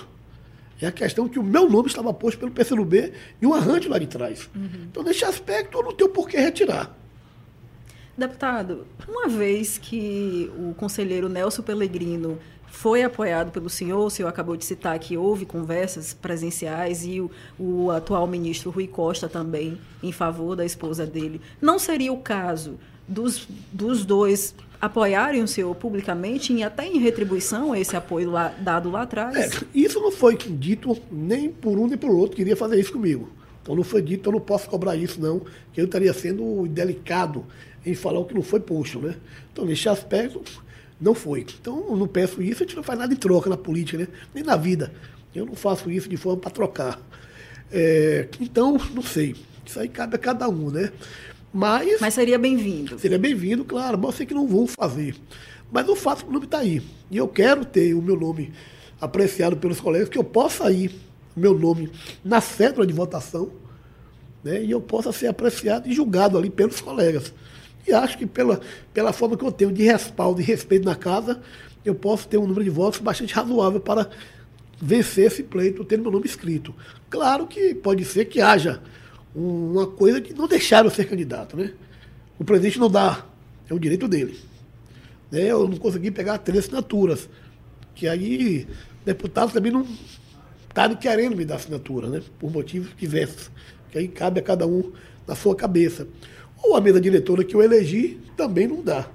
É 0.81 0.87
a 0.87 0.93
questão 0.93 1.29
que 1.29 1.39
o 1.39 1.43
meu 1.43 1.69
nome 1.69 1.89
estava 1.89 2.13
posto 2.15 2.39
pelo 2.39 2.51
PCdoB 2.51 3.13
e 3.41 3.47
um 3.47 3.53
arranjo 3.53 3.91
lá 3.91 3.99
de 3.99 4.07
trás. 4.07 4.49
Uhum. 4.55 4.87
Então, 4.91 5.03
nesse 5.03 5.25
aspecto, 5.25 5.77
eu 5.77 5.85
não 5.85 5.93
tenho 5.93 6.09
por 6.09 6.27
que 6.27 6.39
retirar. 6.39 6.97
Deputado, 8.21 8.87
uma 9.09 9.29
vez 9.29 9.79
que 9.79 10.53
o 10.59 10.75
conselheiro 10.75 11.27
Nelson 11.27 11.63
Pellegrino 11.63 12.39
foi 12.67 13.03
apoiado 13.03 13.51
pelo 13.51 13.71
senhor, 13.71 14.05
o 14.05 14.11
senhor 14.11 14.29
acabou 14.29 14.59
de 14.59 14.65
citar 14.67 14.99
que 14.99 15.17
houve 15.17 15.47
conversas 15.47 16.13
presenciais 16.13 17.03
e 17.07 17.19
o, 17.19 17.31
o, 17.59 17.91
atual 17.91 18.27
ministro 18.27 18.71
Rui 18.71 18.87
Costa 18.87 19.27
também 19.27 19.81
em 20.03 20.13
favor 20.13 20.55
da 20.55 20.67
esposa 20.67 21.07
dele. 21.07 21.41
Não 21.63 21.79
seria 21.79 22.13
o 22.13 22.19
caso 22.19 22.79
dos, 23.09 23.49
dos 23.73 24.05
dois 24.05 24.55
apoiarem 24.79 25.43
o 25.43 25.49
senhor 25.49 25.75
publicamente 25.75 26.53
e 26.53 26.63
até 26.63 26.87
em 26.87 26.99
retribuição 26.99 27.73
a 27.73 27.81
esse 27.81 27.97
apoio 27.97 28.31
lá, 28.31 28.49
dado 28.61 28.91
lá 28.91 29.01
atrás? 29.01 29.35
É, 29.35 29.51
isso 29.75 29.99
não 29.99 30.13
foi 30.13 30.37
dito 30.37 30.95
nem 31.11 31.49
por 31.49 31.79
um 31.79 31.87
nem 31.87 31.97
por 31.97 32.11
outro, 32.11 32.37
queria 32.37 32.55
fazer 32.55 32.79
isso 32.79 32.93
comigo. 32.93 33.31
Então 33.63 33.75
não 33.75 33.85
foi 33.85 34.03
dito, 34.03 34.29
eu 34.29 34.33
não 34.33 34.41
posso 34.41 34.69
cobrar 34.69 34.97
isso 34.97 35.21
não, 35.21 35.41
que 35.73 35.81
eu 35.81 35.85
estaria 35.85 36.13
sendo 36.13 36.67
delicado 36.69 37.45
em 37.85 37.95
falar 37.95 38.21
o 38.21 38.25
que 38.25 38.35
não 38.35 38.43
foi 38.43 38.61
posto, 38.61 39.01
né? 39.01 39.17
Então 39.53 39.65
nesse 39.65 39.89
aspecto 39.89 40.43
não 41.01 41.15
foi. 41.15 41.47
Então, 41.61 41.87
eu 41.89 41.97
não 41.97 42.07
peço 42.07 42.43
isso, 42.43 42.63
a 42.63 42.67
gente 42.67 42.77
não 42.77 42.83
faz 42.83 42.99
nada 42.99 43.13
em 43.13 43.17
troca 43.17 43.49
na 43.49 43.57
política, 43.57 43.97
né? 43.97 44.09
nem 44.35 44.45
na 44.45 44.57
vida. 44.57 44.93
Eu 45.35 45.47
não 45.47 45.55
faço 45.55 45.91
isso 45.91 46.09
de 46.09 46.17
forma 46.17 46.41
para 46.41 46.51
trocar. 46.51 47.01
É, 47.73 48.29
então, 48.39 48.77
não 48.93 49.03
sei. 49.03 49.35
Isso 49.65 49.81
aí 49.81 49.89
cabe 49.89 50.17
a 50.17 50.19
cada 50.19 50.49
um, 50.49 50.71
né? 50.71 50.93
Mas. 51.53 52.01
Mas 52.01 52.15
seria 52.15 52.39
bem-vindo. 52.39 52.99
Seria 52.99 53.19
bem-vindo, 53.19 53.65
claro, 53.65 53.97
mas 53.97 54.07
eu 54.11 54.13
sei 54.13 54.27
que 54.27 54.35
não 54.35 54.47
vou 54.47 54.67
fazer. 54.67 55.17
Mas 55.71 55.89
o 55.89 55.97
fato 55.97 56.21
é 56.21 56.23
que 56.25 56.31
o 56.31 56.33
nome 56.33 56.47
está 56.47 56.59
aí. 56.59 56.83
E 57.11 57.17
eu 57.17 57.29
quero 57.29 57.65
ter 57.65 57.95
o 57.95 58.03
meu 58.03 58.19
nome 58.19 58.53
apreciado 59.01 59.57
pelos 59.57 59.81
colegas, 59.81 60.09
que 60.09 60.19
eu 60.19 60.25
possa 60.25 60.71
ir, 60.71 60.93
meu 61.41 61.59
nome, 61.59 61.91
na 62.25 62.41
cédula 62.41 62.87
de 62.87 62.93
votação, 62.93 63.51
né? 64.45 64.63
E 64.63 64.71
eu 64.71 64.81
possa 64.81 65.13
ser 65.13 65.27
apreciado 65.27 65.89
e 65.89 65.93
julgado 65.93 66.39
ali 66.39 66.51
pelos 66.51 66.81
colegas. 66.81 67.33
E 67.87 67.93
acho 67.93 68.19
que 68.19 68.27
pela, 68.27 68.61
pela 68.93 69.13
forma 69.13 69.37
que 69.37 69.45
eu 69.45 69.53
tenho 69.53 69.73
de 69.73 69.83
respaldo 69.83 70.41
e 70.41 70.45
respeito 70.45 70.85
na 70.85 70.95
casa, 70.95 71.41
eu 71.85 71.95
posso 71.95 72.29
ter 72.29 72.39
um 72.39 72.47
número 72.47 72.65
de 72.65 72.71
votos 72.71 73.01
bastante 73.01 73.35
razoável 73.35 73.81
para 73.81 74.09
vencer 74.81 75.27
esse 75.27 75.43
pleito, 75.43 75.85
ter 75.85 75.99
meu 75.99 76.11
nome 76.11 76.27
escrito. 76.27 76.75
Claro 77.09 77.47
que 77.47 77.75
pode 77.75 78.05
ser 78.05 78.27
que 78.27 78.41
haja 78.41 78.81
uma 79.35 79.87
coisa 79.87 80.21
de 80.21 80.35
não 80.35 80.49
deixar 80.49 80.85
eu 80.85 80.91
ser 80.91 81.07
candidato, 81.07 81.57
né? 81.57 81.73
O 82.39 82.45
presidente 82.45 82.79
não 82.79 82.91
dá, 82.91 83.25
é 83.69 83.75
o 83.75 83.79
direito 83.79 84.09
dele. 84.09 84.39
Né? 85.31 85.45
Eu 85.45 85.69
não 85.69 85.77
consegui 85.77 86.11
pegar 86.11 86.39
três 86.39 86.65
assinaturas, 86.65 87.29
que 87.95 88.09
aí 88.09 88.67
deputados 89.05 89.53
também 89.53 89.71
não 89.71 89.87
estavam 90.71 90.97
querendo 90.97 91.37
me 91.37 91.45
dar 91.45 91.57
assinatura, 91.57 92.09
né? 92.09 92.23
Por 92.39 92.51
motivos 92.51 92.91
diversos, 92.97 93.51
que 93.91 93.99
aí 93.99 94.09
cabe 94.09 94.41
a 94.41 94.43
cada 94.43 94.67
um 94.67 94.93
na 95.27 95.35
sua 95.35 95.55
cabeça. 95.55 96.07
Ou 96.63 96.77
a 96.77 96.81
mesa 96.81 97.01
diretora 97.01 97.45
que 97.45 97.55
eu 97.55 97.63
elegi 97.63 98.19
também 98.37 98.67
não 98.67 98.83
dá. 98.83 99.09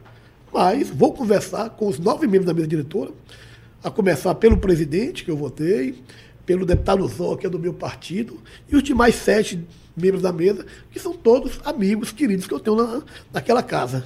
Mas 0.54 0.90
vou 0.90 1.14
conversar 1.14 1.72
com 1.72 1.88
os 1.88 1.98
nove 1.98 2.28
membros 2.28 2.46
da 2.46 2.54
mesa 2.54 2.68
diretora, 2.68 3.12
a 3.84 3.90
começar 3.90 4.36
pelo 4.36 4.58
presidente, 4.58 5.24
que 5.24 5.32
eu 5.32 5.38
votei, 5.38 6.02
pelo 6.46 6.66
deputado 6.66 7.08
Zó, 7.08 7.36
que 7.36 7.46
é 7.46 7.50
do 7.50 7.60
meu 7.60 7.74
partido, 7.74 8.40
e 8.72 8.76
os 8.76 8.84
demais 8.84 9.16
sete 9.16 9.66
membros 9.96 10.22
da 10.22 10.32
mesa, 10.32 10.66
que 10.92 11.00
são 11.00 11.14
todos 11.14 11.60
amigos 11.64 12.12
queridos 12.12 12.48
que 12.48 12.54
eu 12.54 12.60
tenho 12.60 12.78
na, 12.78 13.04
naquela 13.34 13.64
casa. 13.64 14.04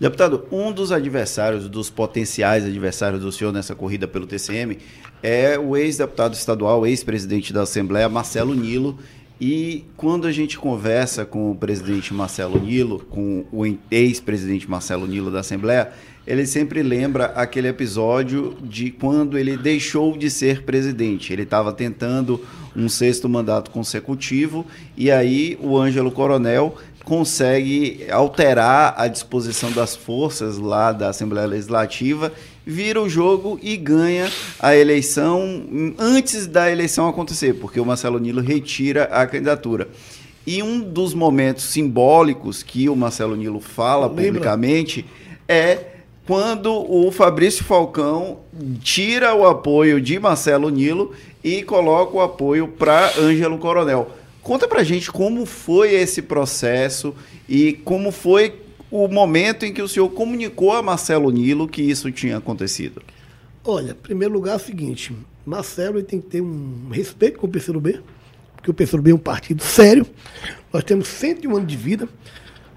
Deputado, 0.00 0.46
um 0.52 0.70
dos 0.70 0.92
adversários, 0.92 1.68
dos 1.68 1.90
potenciais 1.90 2.64
adversários 2.64 3.20
do 3.20 3.32
senhor 3.32 3.52
nessa 3.52 3.74
corrida 3.74 4.06
pelo 4.06 4.28
TCM 4.28 4.78
é 5.20 5.58
o 5.58 5.76
ex-deputado 5.76 6.34
estadual, 6.34 6.86
ex-presidente 6.86 7.52
da 7.52 7.62
Assembleia, 7.62 8.08
Marcelo 8.08 8.54
Nilo, 8.54 8.96
e 9.40 9.84
quando 9.96 10.26
a 10.26 10.32
gente 10.32 10.58
conversa 10.58 11.24
com 11.24 11.50
o 11.50 11.54
presidente 11.54 12.12
Marcelo 12.12 12.60
Nilo, 12.60 13.00
com 13.10 13.44
o 13.52 13.64
ex-presidente 13.90 14.68
Marcelo 14.68 15.06
Nilo 15.06 15.30
da 15.30 15.40
Assembleia, 15.40 15.90
ele 16.26 16.44
sempre 16.44 16.82
lembra 16.82 17.26
aquele 17.26 17.68
episódio 17.68 18.56
de 18.62 18.90
quando 18.90 19.38
ele 19.38 19.56
deixou 19.56 20.16
de 20.16 20.28
ser 20.28 20.62
presidente. 20.62 21.32
Ele 21.32 21.44
estava 21.44 21.72
tentando 21.72 22.44
um 22.76 22.88
sexto 22.88 23.28
mandato 23.28 23.70
consecutivo 23.70 24.66
e 24.96 25.10
aí 25.10 25.56
o 25.60 25.78
Ângelo 25.78 26.10
Coronel 26.10 26.76
consegue 27.08 28.06
alterar 28.10 28.94
a 28.98 29.08
disposição 29.08 29.72
das 29.72 29.96
forças 29.96 30.58
lá 30.58 30.92
da 30.92 31.08
Assembleia 31.08 31.46
Legislativa 31.46 32.30
vira 32.66 33.00
o 33.00 33.08
jogo 33.08 33.58
e 33.62 33.78
ganha 33.78 34.30
a 34.60 34.76
eleição 34.76 35.94
antes 35.98 36.46
da 36.46 36.70
eleição 36.70 37.08
acontecer, 37.08 37.54
porque 37.54 37.80
o 37.80 37.86
Marcelo 37.86 38.18
Nilo 38.18 38.42
retira 38.42 39.04
a 39.04 39.26
candidatura. 39.26 39.88
E 40.46 40.62
um 40.62 40.80
dos 40.80 41.14
momentos 41.14 41.64
simbólicos 41.64 42.62
que 42.62 42.90
o 42.90 42.94
Marcelo 42.94 43.36
Nilo 43.36 43.58
fala 43.58 44.10
publicamente 44.10 45.06
é 45.48 45.78
quando 46.26 46.70
o 46.70 47.10
Fabrício 47.10 47.64
Falcão 47.64 48.40
tira 48.82 49.34
o 49.34 49.46
apoio 49.46 49.98
de 49.98 50.18
Marcelo 50.18 50.68
Nilo 50.68 51.14
e 51.42 51.62
coloca 51.62 52.18
o 52.18 52.20
apoio 52.20 52.68
para 52.68 53.18
Ângelo 53.18 53.56
Coronel. 53.56 54.10
Conta 54.48 54.66
pra 54.66 54.82
gente 54.82 55.12
como 55.12 55.44
foi 55.44 55.92
esse 55.92 56.22
processo 56.22 57.14
e 57.46 57.74
como 57.84 58.10
foi 58.10 58.62
o 58.90 59.06
momento 59.06 59.66
em 59.66 59.74
que 59.74 59.82
o 59.82 59.86
senhor 59.86 60.08
comunicou 60.08 60.72
a 60.72 60.80
Marcelo 60.80 61.30
Nilo 61.30 61.68
que 61.68 61.82
isso 61.82 62.10
tinha 62.10 62.38
acontecido? 62.38 63.02
Olha, 63.62 63.90
em 63.90 63.94
primeiro 63.94 64.32
lugar 64.32 64.54
é 64.54 64.56
o 64.56 64.58
seguinte, 64.58 65.14
Marcelo 65.44 66.02
tem 66.02 66.18
que 66.18 66.28
ter 66.28 66.40
um 66.40 66.88
respeito 66.90 67.38
com 67.38 67.46
o 67.46 67.50
PCdoB, 67.50 68.00
porque 68.56 68.70
o 68.70 68.72
PCdoB 68.72 69.10
é 69.10 69.14
um 69.14 69.18
partido 69.18 69.62
sério, 69.62 70.06
nós 70.72 70.82
temos 70.82 71.08
101 71.08 71.54
anos 71.54 71.68
de 71.68 71.76
vida, 71.76 72.08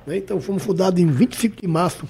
né? 0.06 0.18
então 0.18 0.42
fomos 0.42 0.64
fundados 0.64 1.00
em 1.00 1.08
25 1.08 1.62
de 1.62 1.68
março 1.70 2.06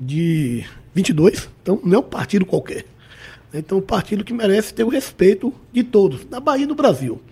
de 0.00 0.66
22, 0.92 1.48
então 1.62 1.80
não 1.84 1.98
é 1.98 2.00
um 2.00 2.02
partido 2.02 2.44
qualquer. 2.44 2.84
Então, 3.54 3.78
um 3.78 3.80
partido 3.80 4.24
que 4.24 4.34
merece 4.34 4.74
ter 4.74 4.82
o 4.82 4.88
respeito 4.88 5.54
de 5.72 5.84
todos, 5.84 6.26
na 6.28 6.40
Bahia 6.40 6.64
e 6.64 6.66
no 6.66 6.74
Brasil. 6.74 7.22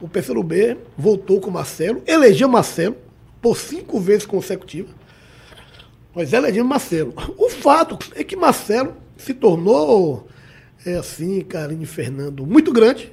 O 0.00 0.08
PCdoB 0.08 0.76
voltou 0.96 1.40
com 1.40 1.50
Marcelo, 1.50 2.02
elegeu 2.06 2.48
Marcelo 2.48 2.96
por 3.40 3.56
cinco 3.56 3.98
vezes 3.98 4.26
consecutivas. 4.26 4.94
Nós 6.14 6.32
elegemos 6.32 6.68
Marcelo. 6.68 7.14
O 7.36 7.48
fato 7.48 7.98
é 8.14 8.24
que 8.24 8.36
Marcelo 8.36 8.96
se 9.16 9.34
tornou, 9.34 10.28
é 10.84 10.96
assim, 10.96 11.40
Karine 11.42 11.86
Fernando, 11.86 12.46
muito 12.46 12.72
grande, 12.72 13.12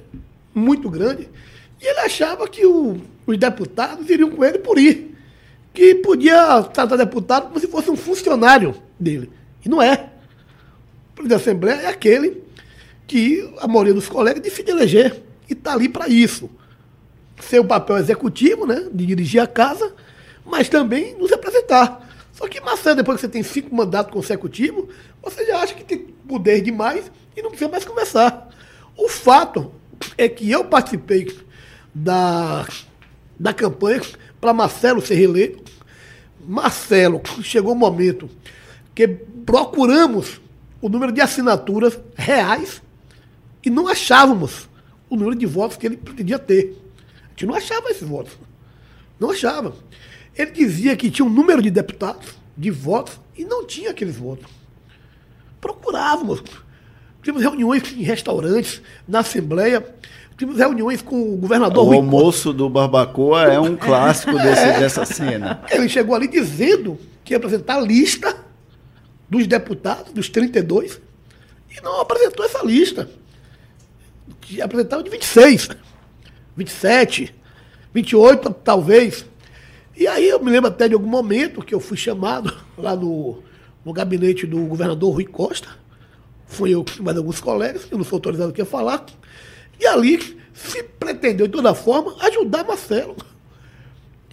muito 0.54 0.88
grande, 0.90 1.28
e 1.80 1.86
ele 1.86 2.00
achava 2.00 2.48
que 2.48 2.64
o, 2.64 3.00
os 3.26 3.36
deputados 3.36 4.08
iriam 4.08 4.30
com 4.30 4.44
ele 4.44 4.58
por 4.58 4.78
ir. 4.78 5.14
Que 5.72 5.96
podia 5.96 6.62
tratar 6.62 6.96
deputado 6.96 7.48
como 7.48 7.58
se 7.58 7.66
fosse 7.66 7.90
um 7.90 7.96
funcionário 7.96 8.74
dele. 8.98 9.30
E 9.64 9.68
não 9.68 9.82
é. 9.82 10.10
O 11.10 11.14
presidente 11.16 11.28
da 11.28 11.36
Assembleia 11.36 11.80
é 11.82 11.86
aquele 11.88 12.42
que 13.06 13.52
a 13.58 13.66
maioria 13.66 13.92
dos 13.92 14.08
colegas 14.08 14.42
decide 14.42 14.70
eleger. 14.70 15.20
E 15.48 15.52
está 15.52 15.72
ali 15.74 15.88
para 15.88 16.08
isso. 16.08 16.48
Seu 17.40 17.64
papel 17.64 17.96
executivo, 17.98 18.66
né? 18.66 18.88
De 18.92 19.06
dirigir 19.06 19.40
a 19.40 19.46
casa, 19.46 19.92
mas 20.44 20.68
também 20.68 21.16
nos 21.16 21.30
representar. 21.30 22.08
Só 22.32 22.48
que 22.48 22.60
Marcelo, 22.60 22.96
depois 22.96 23.16
que 23.16 23.22
você 23.22 23.28
tem 23.28 23.42
cinco 23.42 23.74
mandatos 23.74 24.12
consecutivos, 24.12 24.86
você 25.22 25.46
já 25.46 25.60
acha 25.60 25.74
que 25.74 25.84
tem 25.84 25.98
poder 25.98 26.60
demais 26.60 27.10
e 27.36 27.42
não 27.42 27.50
precisa 27.50 27.70
mais 27.70 27.84
começar. 27.84 28.48
O 28.96 29.08
fato 29.08 29.72
é 30.18 30.28
que 30.28 30.50
eu 30.50 30.64
participei 30.64 31.36
da, 31.94 32.66
da 33.38 33.52
campanha 33.52 34.02
para 34.40 34.52
Marcelo 34.52 35.00
ser 35.00 35.14
reeleito. 35.14 35.62
Marcelo, 36.46 37.22
chegou 37.42 37.72
o 37.72 37.76
momento 37.76 38.28
que 38.94 39.06
procuramos 39.08 40.40
o 40.80 40.88
número 40.88 41.12
de 41.12 41.20
assinaturas 41.20 41.98
reais 42.14 42.82
e 43.64 43.70
não 43.70 43.88
achávamos 43.88 44.68
o 45.08 45.16
número 45.16 45.36
de 45.36 45.46
votos 45.46 45.76
que 45.76 45.86
ele 45.86 45.96
pretendia 45.96 46.38
ter. 46.38 46.76
A 47.34 47.40
gente 47.40 47.46
não 47.46 47.54
achava 47.54 47.90
esses 47.90 48.06
votos. 48.06 48.32
Não 49.18 49.30
achava. 49.30 49.74
Ele 50.36 50.52
dizia 50.52 50.96
que 50.96 51.10
tinha 51.10 51.26
um 51.26 51.30
número 51.30 51.60
de 51.60 51.70
deputados, 51.70 52.34
de 52.56 52.70
votos, 52.70 53.18
e 53.36 53.44
não 53.44 53.66
tinha 53.66 53.90
aqueles 53.90 54.16
votos. 54.16 54.46
Procurávamos. 55.60 56.42
Tivemos 57.22 57.42
reuniões 57.42 57.82
em 57.92 58.02
restaurantes, 58.02 58.82
na 59.08 59.20
Assembleia, 59.20 59.84
tivemos 60.36 60.60
reuniões 60.60 61.00
com 61.00 61.34
o 61.34 61.36
governador 61.36 61.84
O 61.84 61.86
Rui 61.86 61.96
almoço 61.96 62.52
do 62.52 62.68
Barbacoa 62.68 63.44
é 63.44 63.58
um 63.58 63.74
clássico 63.76 64.34
desse, 64.34 64.62
é. 64.62 64.78
dessa 64.78 65.04
cena. 65.04 65.62
Ele 65.70 65.88
chegou 65.88 66.14
ali 66.14 66.28
dizendo 66.28 66.98
que 67.24 67.32
ia 67.32 67.38
apresentar 67.38 67.76
a 67.76 67.80
lista 67.80 68.36
dos 69.28 69.46
deputados, 69.46 70.12
dos 70.12 70.28
32, 70.28 71.00
e 71.70 71.80
não 71.82 72.00
apresentou 72.00 72.44
essa 72.44 72.64
lista. 72.64 73.08
Que 74.40 74.60
apresentava 74.60 75.02
de 75.02 75.10
26, 75.10 75.70
27, 76.56 77.34
28, 77.92 78.50
talvez. 78.62 79.24
E 79.96 80.06
aí 80.06 80.28
eu 80.28 80.42
me 80.42 80.50
lembro 80.50 80.68
até 80.70 80.88
de 80.88 80.94
algum 80.94 81.08
momento 81.08 81.62
que 81.62 81.74
eu 81.74 81.80
fui 81.80 81.96
chamado 81.96 82.54
lá 82.76 82.96
no, 82.96 83.42
no 83.84 83.92
gabinete 83.92 84.46
do 84.46 84.58
governador 84.66 85.14
Rui 85.14 85.24
Costa. 85.24 85.68
Fui 86.46 86.74
eu 86.74 86.84
com 86.84 87.02
mais 87.02 87.16
alguns 87.16 87.40
colegas, 87.40 87.86
eu 87.90 87.98
não 87.98 88.04
sou 88.04 88.16
autorizado 88.16 88.50
aqui 88.50 88.62
a 88.62 88.66
falar. 88.66 89.04
E 89.80 89.86
ali 89.86 90.38
se 90.52 90.82
pretendeu, 90.82 91.46
de 91.46 91.52
toda 91.52 91.74
forma, 91.74 92.14
ajudar 92.20 92.64
Marcelo. 92.64 93.16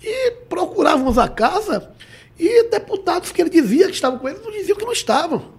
E 0.04 0.32
procurávamos 0.50 1.18
a 1.18 1.28
casa 1.28 1.92
e 2.38 2.64
deputados 2.70 3.32
que 3.32 3.42
ele 3.42 3.52
dizia 3.52 3.86
que 3.86 3.94
estavam 3.94 4.18
com 4.18 4.28
ele 4.28 4.40
não 4.40 4.52
diziam 4.52 4.78
que 4.78 4.84
não 4.84 4.92
estavam. 4.92 5.54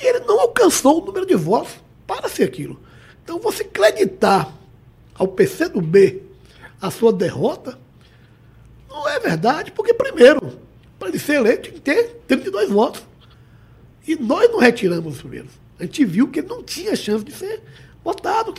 E 0.00 0.06
ele 0.06 0.20
não 0.20 0.40
alcançou 0.40 1.02
o 1.02 1.04
número 1.04 1.26
de 1.26 1.34
votos 1.34 1.74
para 2.06 2.28
ser 2.28 2.44
aquilo. 2.44 2.80
Então, 3.22 3.38
você 3.38 3.62
acreditar 3.62 4.52
ao 5.18 5.28
PCdoB 5.28 6.22
a 6.80 6.90
sua 6.90 7.12
derrota 7.12 7.78
não 8.88 9.08
é 9.08 9.18
verdade, 9.20 9.72
porque, 9.72 9.92
primeiro, 9.92 10.58
para 10.98 11.08
ele 11.08 11.18
ser 11.18 11.34
eleito, 11.34 11.64
tem 11.64 11.72
que 11.72 11.80
ter 11.80 12.22
32 12.26 12.70
votos. 12.70 13.02
E 14.06 14.16
nós 14.16 14.50
não 14.50 14.58
retiramos 14.58 15.16
os 15.16 15.20
primeiros. 15.20 15.50
A 15.78 15.84
gente 15.84 16.04
viu 16.04 16.28
que 16.28 16.40
ele 16.40 16.48
não 16.48 16.62
tinha 16.62 16.96
chance 16.96 17.24
de 17.24 17.32
ser 17.32 17.62
votado. 18.02 18.54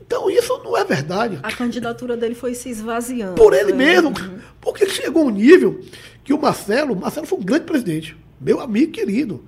Então 0.00 0.30
isso 0.30 0.60
não 0.62 0.76
é 0.76 0.84
verdade. 0.84 1.40
A 1.42 1.50
candidatura 1.50 2.16
dele 2.16 2.34
foi 2.34 2.54
se 2.54 2.68
esvaziando. 2.68 3.34
Por 3.34 3.54
ele 3.54 3.72
mesmo. 3.72 4.10
Uhum. 4.10 4.38
Porque 4.60 4.88
chegou 4.88 5.26
um 5.26 5.30
nível 5.30 5.82
que 6.22 6.32
o 6.32 6.40
Marcelo, 6.40 6.94
Marcelo 6.94 7.26
foi 7.26 7.38
um 7.38 7.42
grande 7.42 7.64
presidente. 7.64 8.16
Meu 8.40 8.60
amigo 8.60 8.92
querido. 8.92 9.44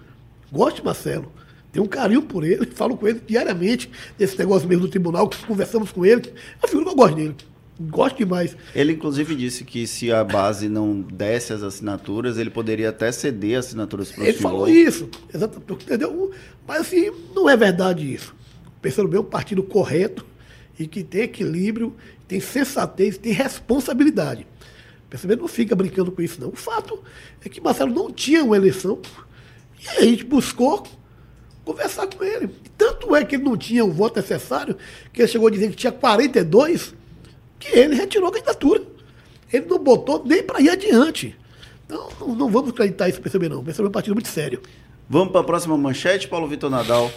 Gosto 0.50 0.76
de 0.76 0.84
Marcelo. 0.84 1.30
Tenho 1.72 1.84
um 1.84 1.88
carinho 1.88 2.22
por 2.22 2.44
ele. 2.44 2.66
Falo 2.74 2.96
com 2.96 3.06
ele 3.06 3.20
diariamente 3.26 3.90
desse 4.18 4.38
negócio 4.38 4.68
mesmo 4.68 4.82
do 4.82 4.88
tribunal. 4.88 5.30
Conversamos 5.46 5.92
com 5.92 6.04
ele. 6.04 6.22
É 6.28 6.64
uma 6.64 6.68
figura 6.68 6.84
que 6.84 6.90
eu 6.90 6.96
gosto 6.96 7.14
dele. 7.16 7.36
Gosto 7.78 8.16
demais. 8.16 8.56
Ele, 8.74 8.94
inclusive, 8.94 9.34
disse 9.34 9.62
que 9.62 9.86
se 9.86 10.10
a 10.10 10.24
base 10.24 10.66
não 10.66 11.00
desse 11.02 11.52
as 11.52 11.62
assinaturas, 11.62 12.38
ele 12.38 12.48
poderia 12.48 12.88
até 12.88 13.12
ceder 13.12 13.58
assinaturas 13.58 14.10
para 14.10 14.22
o 14.22 14.26
Ele 14.26 14.38
falou 14.38 14.66
isso, 14.66 15.10
exatamente. 15.32 15.84
Entendeu? 15.84 16.30
Mas, 16.66 16.80
assim, 16.80 17.12
não 17.34 17.50
é 17.50 17.56
verdade 17.56 18.10
isso. 18.10 18.34
Pensando 18.80 19.08
bem, 19.08 19.18
é 19.18 19.20
um 19.20 19.24
partido 19.24 19.62
correto 19.62 20.24
e 20.78 20.86
que 20.86 21.04
tem 21.04 21.22
equilíbrio, 21.22 21.94
tem 22.26 22.40
sensatez, 22.40 23.18
tem 23.18 23.32
responsabilidade. 23.32 24.46
Percebendo? 25.10 25.40
Não 25.40 25.48
fica 25.48 25.76
brincando 25.76 26.10
com 26.10 26.22
isso, 26.22 26.40
não. 26.40 26.48
O 26.48 26.56
fato 26.56 26.98
é 27.44 27.48
que 27.48 27.60
Marcelo 27.60 27.94
não 27.94 28.10
tinha 28.10 28.42
uma 28.42 28.56
eleição 28.56 29.00
e 29.82 29.88
a 29.88 30.00
gente 30.02 30.24
buscou 30.24 30.82
conversar 31.66 32.06
com 32.06 32.24
ele. 32.24 32.48
Tanto 32.78 33.14
é 33.14 33.24
que 33.24 33.34
ele 33.34 33.44
não 33.44 33.56
tinha 33.56 33.84
o 33.84 33.92
voto 33.92 34.16
necessário, 34.16 34.76
que 35.12 35.20
ele 35.20 35.28
chegou 35.28 35.48
a 35.48 35.50
dizer 35.50 35.68
que 35.68 35.76
tinha 35.76 35.92
42, 35.92 36.94
que 37.58 37.76
ele 37.76 37.96
retirou 37.96 38.28
a 38.28 38.32
candidatura. 38.32 38.82
Ele 39.52 39.66
não 39.66 39.78
botou 39.78 40.22
nem 40.24 40.42
para 40.42 40.60
ir 40.60 40.70
adiante. 40.70 41.36
Então, 41.84 42.08
não, 42.20 42.34
não 42.34 42.50
vamos 42.50 42.70
acreditar 42.70 43.08
isso, 43.08 43.20
perceber 43.20 43.48
não. 43.48 43.64
Perceber 43.64 43.86
é 43.86 43.88
um 43.88 43.92
partido 43.92 44.14
muito 44.14 44.28
sério. 44.28 44.60
Vamos 45.10 45.32
para 45.32 45.40
a 45.40 45.44
próxima 45.44 45.76
manchete, 45.76 46.28
Paulo 46.28 46.46
Vitor 46.46 46.70
Nadal. 46.70 47.10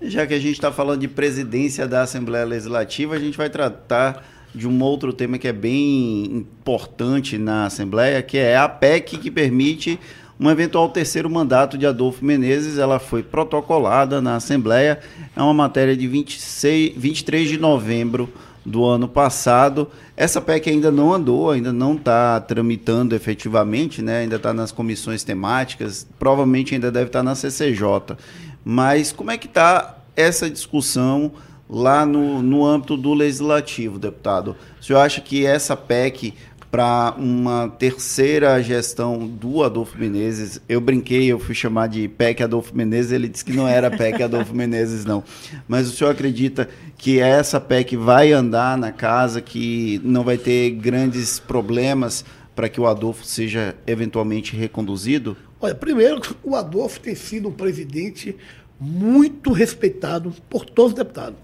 Já 0.00 0.26
que 0.26 0.34
a 0.34 0.38
gente 0.38 0.52
está 0.52 0.72
falando 0.72 1.00
de 1.00 1.08
presidência 1.08 1.86
da 1.86 2.02
Assembleia 2.02 2.44
Legislativa, 2.44 3.16
a 3.16 3.18
gente 3.18 3.36
vai 3.36 3.50
tratar 3.50 4.24
de 4.54 4.66
um 4.66 4.82
outro 4.82 5.12
tema 5.12 5.38
que 5.38 5.46
é 5.46 5.52
bem 5.52 6.24
importante 6.24 7.38
na 7.38 7.66
Assembleia, 7.66 8.22
que 8.22 8.38
é 8.38 8.56
a 8.56 8.68
PEC 8.68 9.18
que 9.18 9.30
permite 9.30 9.98
um 10.40 10.50
eventual 10.50 10.88
terceiro 10.88 11.28
mandato 11.28 11.76
de 11.76 11.86
Adolfo 11.86 12.24
Menezes. 12.24 12.78
Ela 12.78 12.98
foi 12.98 13.22
protocolada 13.22 14.22
na 14.22 14.36
Assembleia, 14.36 14.98
é 15.36 15.42
uma 15.42 15.52
matéria 15.52 15.94
de 15.94 16.08
26, 16.08 16.94
23 16.96 17.48
de 17.50 17.58
novembro 17.58 18.32
do 18.64 18.86
ano 18.86 19.06
passado. 19.06 19.90
Essa 20.16 20.40
PEC 20.40 20.70
ainda 20.70 20.90
não 20.90 21.12
andou, 21.12 21.50
ainda 21.50 21.72
não 21.72 21.94
está 21.94 22.40
tramitando 22.40 23.14
efetivamente, 23.14 24.00
né? 24.00 24.20
ainda 24.20 24.36
está 24.36 24.54
nas 24.54 24.72
comissões 24.72 25.22
temáticas, 25.22 26.06
provavelmente 26.18 26.74
ainda 26.74 26.90
deve 26.90 27.06
estar 27.06 27.20
tá 27.20 27.22
na 27.22 27.34
CCJ. 27.34 28.16
Mas 28.64 29.12
como 29.12 29.30
é 29.30 29.36
que 29.36 29.46
está 29.46 29.98
essa 30.16 30.48
discussão 30.48 31.32
lá 31.68 32.04
no, 32.04 32.42
no 32.42 32.64
âmbito 32.64 32.96
do 32.96 33.12
legislativo, 33.12 33.98
deputado? 33.98 34.56
O 34.80 34.84
senhor 34.84 35.00
acha 35.00 35.20
que 35.20 35.44
essa 35.44 35.76
PEC 35.76 36.34
para 36.70 37.14
uma 37.18 37.68
terceira 37.68 38.62
gestão 38.62 39.26
do 39.26 39.64
Adolfo 39.64 39.98
Menezes. 39.98 40.60
Eu 40.68 40.80
brinquei, 40.80 41.26
eu 41.26 41.38
fui 41.38 41.54
chamar 41.54 41.88
de 41.88 42.06
PEC 42.06 42.44
Adolfo 42.44 42.76
Menezes, 42.76 43.10
ele 43.10 43.28
disse 43.28 43.44
que 43.44 43.52
não 43.52 43.66
era 43.66 43.90
PEC 43.90 44.22
Adolfo 44.22 44.54
Menezes, 44.54 45.04
não. 45.04 45.24
Mas 45.66 45.88
o 45.88 45.92
senhor 45.92 46.10
acredita 46.10 46.68
que 46.96 47.18
essa 47.18 47.60
PEC 47.60 47.96
vai 47.96 48.32
andar 48.32 48.78
na 48.78 48.92
casa, 48.92 49.40
que 49.40 50.00
não 50.04 50.22
vai 50.22 50.38
ter 50.38 50.70
grandes 50.70 51.40
problemas 51.40 52.24
para 52.54 52.68
que 52.68 52.80
o 52.80 52.86
Adolfo 52.86 53.24
seja 53.24 53.74
eventualmente 53.86 54.54
reconduzido? 54.54 55.36
Olha, 55.60 55.74
primeiro, 55.74 56.20
o 56.42 56.54
Adolfo 56.54 57.00
tem 57.00 57.14
sido 57.14 57.48
um 57.48 57.52
presidente 57.52 58.36
muito 58.78 59.52
respeitado 59.52 60.32
por 60.48 60.64
todos 60.64 60.92
os 60.92 60.98
deputados. 60.98 61.38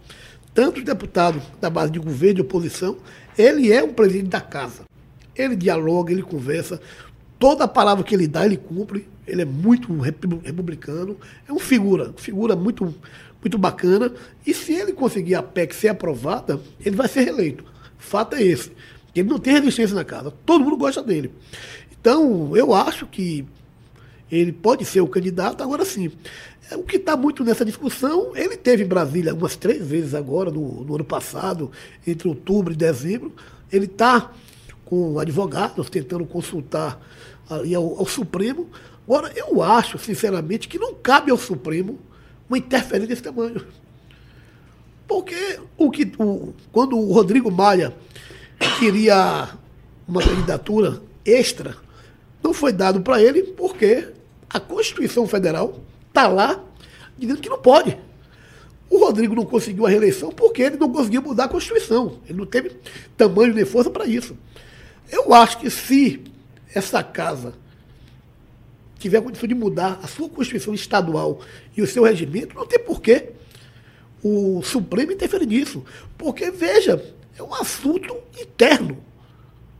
Tanto 0.54 0.78
os 0.78 0.84
deputados 0.84 1.42
da 1.60 1.68
base 1.68 1.92
de 1.92 1.98
governo 1.98 2.40
e 2.40 2.42
oposição, 2.42 2.96
ele 3.36 3.72
é 3.72 3.82
um 3.82 3.92
presidente 3.92 4.28
da 4.28 4.40
casa. 4.40 4.84
Ele 5.36 5.56
dialoga, 5.56 6.12
ele 6.12 6.22
conversa. 6.22 6.80
Toda 7.38 7.68
palavra 7.68 8.02
que 8.02 8.14
ele 8.14 8.26
dá, 8.26 8.44
ele 8.44 8.56
cumpre. 8.56 9.08
Ele 9.26 9.42
é 9.42 9.44
muito 9.44 9.92
republicano. 9.98 11.16
É 11.48 11.52
um 11.52 11.58
figura, 11.58 12.14
figura 12.16 12.56
muito, 12.56 12.94
muito 13.40 13.58
bacana. 13.58 14.12
E 14.46 14.54
se 14.54 14.72
ele 14.72 14.92
conseguir 14.92 15.34
a 15.34 15.42
PEC 15.42 15.74
ser 15.74 15.88
aprovada, 15.88 16.60
ele 16.84 16.96
vai 16.96 17.08
ser 17.08 17.24
reeleito. 17.24 17.64
Fato 17.98 18.36
é 18.36 18.42
esse. 18.42 18.72
Ele 19.14 19.28
não 19.28 19.38
tem 19.38 19.54
resistência 19.54 19.94
na 19.94 20.04
casa. 20.04 20.32
Todo 20.44 20.62
mundo 20.62 20.76
gosta 20.76 21.02
dele. 21.02 21.32
Então, 21.98 22.56
eu 22.56 22.72
acho 22.72 23.06
que 23.06 23.44
ele 24.30 24.52
pode 24.52 24.84
ser 24.84 25.00
o 25.00 25.08
candidato, 25.08 25.62
agora 25.62 25.84
sim. 25.84 26.10
É, 26.70 26.76
o 26.76 26.82
que 26.82 26.96
está 26.96 27.16
muito 27.16 27.44
nessa 27.44 27.64
discussão, 27.64 28.32
ele 28.34 28.56
teve 28.56 28.82
em 28.84 28.86
Brasília 28.86 29.34
umas 29.34 29.56
três 29.56 29.86
vezes 29.86 30.14
agora, 30.14 30.50
no, 30.50 30.84
no 30.84 30.94
ano 30.96 31.04
passado, 31.04 31.70
entre 32.06 32.28
outubro 32.28 32.72
e 32.72 32.76
dezembro. 32.76 33.32
Ele 33.72 33.86
está 33.86 34.32
com 34.86 35.18
advogados 35.18 35.90
tentando 35.90 36.24
consultar 36.24 36.98
ali 37.50 37.74
ao, 37.74 37.98
ao 37.98 38.06
Supremo. 38.06 38.68
Agora, 39.06 39.30
eu 39.36 39.62
acho, 39.62 39.98
sinceramente, 39.98 40.66
que 40.66 40.78
não 40.78 40.94
cabe 40.94 41.30
ao 41.30 41.36
Supremo 41.36 41.98
uma 42.48 42.56
interferência 42.56 43.08
desse 43.08 43.22
tamanho. 43.22 43.66
Porque 45.06 45.60
o 45.76 45.90
que, 45.90 46.12
o, 46.18 46.52
quando 46.72 46.98
o 46.98 47.12
Rodrigo 47.12 47.50
Maia 47.50 47.94
queria 48.78 49.50
uma 50.08 50.22
candidatura 50.22 51.00
extra, 51.24 51.76
não 52.42 52.54
foi 52.54 52.72
dado 52.72 53.00
para 53.00 53.20
ele 53.22 53.42
porque 53.42 54.08
a 54.48 54.58
Constituição 54.58 55.26
Federal 55.26 55.80
está 56.08 56.26
lá 56.26 56.60
dizendo 57.18 57.40
que 57.40 57.48
não 57.48 57.58
pode. 57.58 57.96
O 58.88 58.98
Rodrigo 58.98 59.34
não 59.34 59.44
conseguiu 59.44 59.84
a 59.86 59.88
reeleição 59.88 60.30
porque 60.30 60.62
ele 60.62 60.76
não 60.76 60.90
conseguiu 60.90 61.22
mudar 61.22 61.44
a 61.44 61.48
Constituição. 61.48 62.20
Ele 62.28 62.38
não 62.38 62.46
teve 62.46 62.76
tamanho 63.16 63.52
nem 63.52 63.64
força 63.64 63.90
para 63.90 64.06
isso. 64.06 64.36
Eu 65.10 65.32
acho 65.32 65.58
que 65.58 65.70
se 65.70 66.22
essa 66.74 67.02
casa 67.02 67.54
tiver 68.98 69.20
condição 69.20 69.48
de 69.48 69.54
mudar 69.54 70.00
a 70.02 70.06
sua 70.06 70.28
Constituição 70.28 70.74
estadual 70.74 71.40
e 71.76 71.82
o 71.82 71.86
seu 71.86 72.04
regimento, 72.04 72.54
não 72.54 72.66
tem 72.66 72.78
porquê 72.78 73.30
o 74.22 74.62
Supremo 74.62 75.12
interferir 75.12 75.46
nisso. 75.46 75.84
Porque, 76.16 76.50
veja, 76.50 77.04
é 77.38 77.42
um 77.42 77.54
assunto 77.54 78.16
interno 78.40 78.98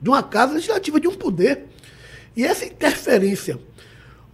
de 0.01 0.09
uma 0.09 0.23
casa 0.23 0.55
legislativa, 0.55 1.01
de 1.01 1.09
um 1.09 1.15
poder. 1.15 1.65
E 2.37 2.45
essa 2.45 2.65
interferência 2.65 3.59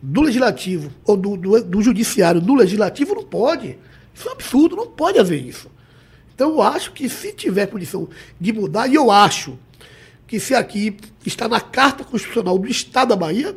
do 0.02 0.22
legislativo 0.22 0.92
ou 1.05 1.16
do, 1.16 1.37
do, 1.37 1.62
do 1.62 1.83
judiciário 1.83 2.40
no 2.40 2.55
legislativo 2.55 3.14
não 3.14 3.22
pode. 3.22 3.78
Isso 4.12 4.28
é 4.28 4.31
um 4.31 4.35
absurdo, 4.35 4.76
não 4.76 4.88
pode 4.88 5.18
haver 5.18 5.40
isso. 5.40 5.70
Então 6.35 6.50
eu 6.50 6.62
acho 6.62 6.92
que 6.92 7.09
se 7.09 7.33
tiver 7.33 7.66
condição 7.66 8.09
de 8.40 8.52
mudar, 8.52 8.88
e 8.88 8.94
eu 8.94 9.11
acho 9.11 9.57
que 10.33 10.40
se 10.40 10.55
aqui 10.55 10.97
está 11.27 11.47
na 11.47 11.61
Carta 11.61 12.05
Constitucional 12.05 12.59
do 12.59 12.66
Estado 12.66 13.11
da 13.11 13.16
Bahia, 13.16 13.55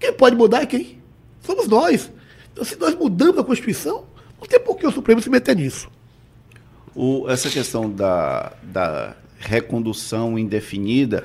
quem 0.00 0.12
pode 0.12 0.34
mudar 0.34 0.62
é 0.62 0.66
quem? 0.66 0.98
Somos 1.42 1.68
nós. 1.68 2.10
Então 2.52 2.64
se 2.64 2.74
nós 2.74 2.92
mudamos 2.96 3.38
a 3.38 3.44
Constituição, 3.44 4.02
não 4.40 4.48
tem 4.48 4.58
por 4.58 4.76
que 4.76 4.84
o 4.84 4.90
Supremo 4.90 5.22
se 5.22 5.30
meter 5.30 5.54
nisso. 5.54 5.88
O, 6.92 7.30
essa 7.30 7.48
questão 7.48 7.88
da, 7.88 8.52
da 8.64 9.14
recondução 9.38 10.36
indefinida, 10.36 11.24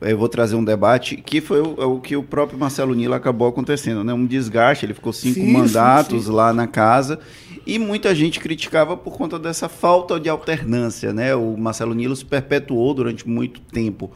eu 0.00 0.16
vou 0.16 0.30
trazer 0.30 0.56
um 0.56 0.64
debate 0.64 1.18
que 1.18 1.42
foi 1.42 1.60
o, 1.60 1.96
o, 1.96 2.00
que 2.00 2.16
o 2.16 2.22
próprio 2.22 2.58
Marcelo 2.58 2.94
Nilo 2.94 3.12
acabou 3.12 3.48
acontecendo, 3.48 4.02
né? 4.02 4.14
Um 4.14 4.24
desgaste, 4.24 4.86
ele 4.86 4.94
ficou 4.94 5.12
cinco 5.12 5.40
sim, 5.40 5.52
mandatos 5.52 6.22
sim, 6.22 6.30
sim. 6.30 6.34
lá 6.34 6.50
na 6.50 6.66
casa 6.66 7.20
e 7.66 7.78
muita 7.78 8.14
gente 8.14 8.40
criticava 8.40 8.96
por 8.96 9.16
conta 9.16 9.38
dessa 9.38 9.68
falta 9.68 10.18
de 10.20 10.28
alternância, 10.28 11.12
né? 11.12 11.34
O 11.34 11.56
Marcelo 11.56 11.94
Nilo 11.94 12.14
se 12.14 12.24
perpetuou 12.24 12.92
durante 12.94 13.28
muito 13.28 13.60
tempo. 13.60 14.10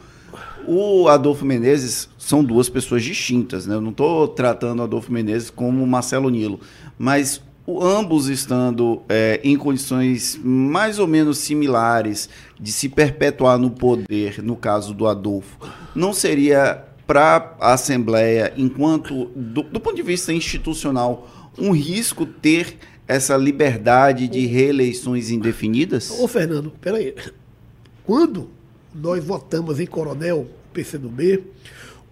O 0.67 1.07
Adolfo 1.07 1.45
Menezes 1.45 2.09
são 2.17 2.43
duas 2.43 2.69
pessoas 2.69 3.03
distintas, 3.03 3.65
né? 3.65 3.75
Eu 3.75 3.81
não 3.81 3.91
estou 3.91 4.27
tratando 4.27 4.79
o 4.79 4.83
Adolfo 4.83 5.11
Menezes 5.11 5.49
como 5.49 5.83
o 5.83 5.87
Marcelo 5.87 6.29
Nilo, 6.29 6.59
mas 6.97 7.41
ambos 7.67 8.27
estando 8.27 9.01
é, 9.07 9.39
em 9.43 9.55
condições 9.55 10.39
mais 10.43 10.97
ou 10.97 11.07
menos 11.07 11.37
similares 11.37 12.29
de 12.59 12.71
se 12.71 12.89
perpetuar 12.89 13.57
no 13.57 13.69
poder, 13.69 14.41
no 14.43 14.55
caso 14.55 14.93
do 14.93 15.07
Adolfo, 15.07 15.57
não 15.95 16.13
seria 16.13 16.85
para 17.05 17.55
a 17.59 17.73
Assembleia, 17.73 18.53
enquanto, 18.55 19.25
do, 19.35 19.63
do 19.63 19.79
ponto 19.79 19.95
de 19.95 20.03
vista 20.03 20.31
institucional, 20.31 21.27
um 21.57 21.71
risco 21.71 22.25
ter 22.25 22.77
essa 23.09 23.35
liberdade 23.35 24.27
de 24.27 24.45
reeleições 24.45 25.31
indefinidas? 25.31 26.11
Ô, 26.11 26.27
Fernando, 26.27 26.71
peraí. 26.79 27.15
Quando 28.05 28.51
nós 28.93 29.23
votamos 29.23 29.79
em 29.79 29.87
Coronel, 29.87 30.47
PCdoB, 30.71 31.43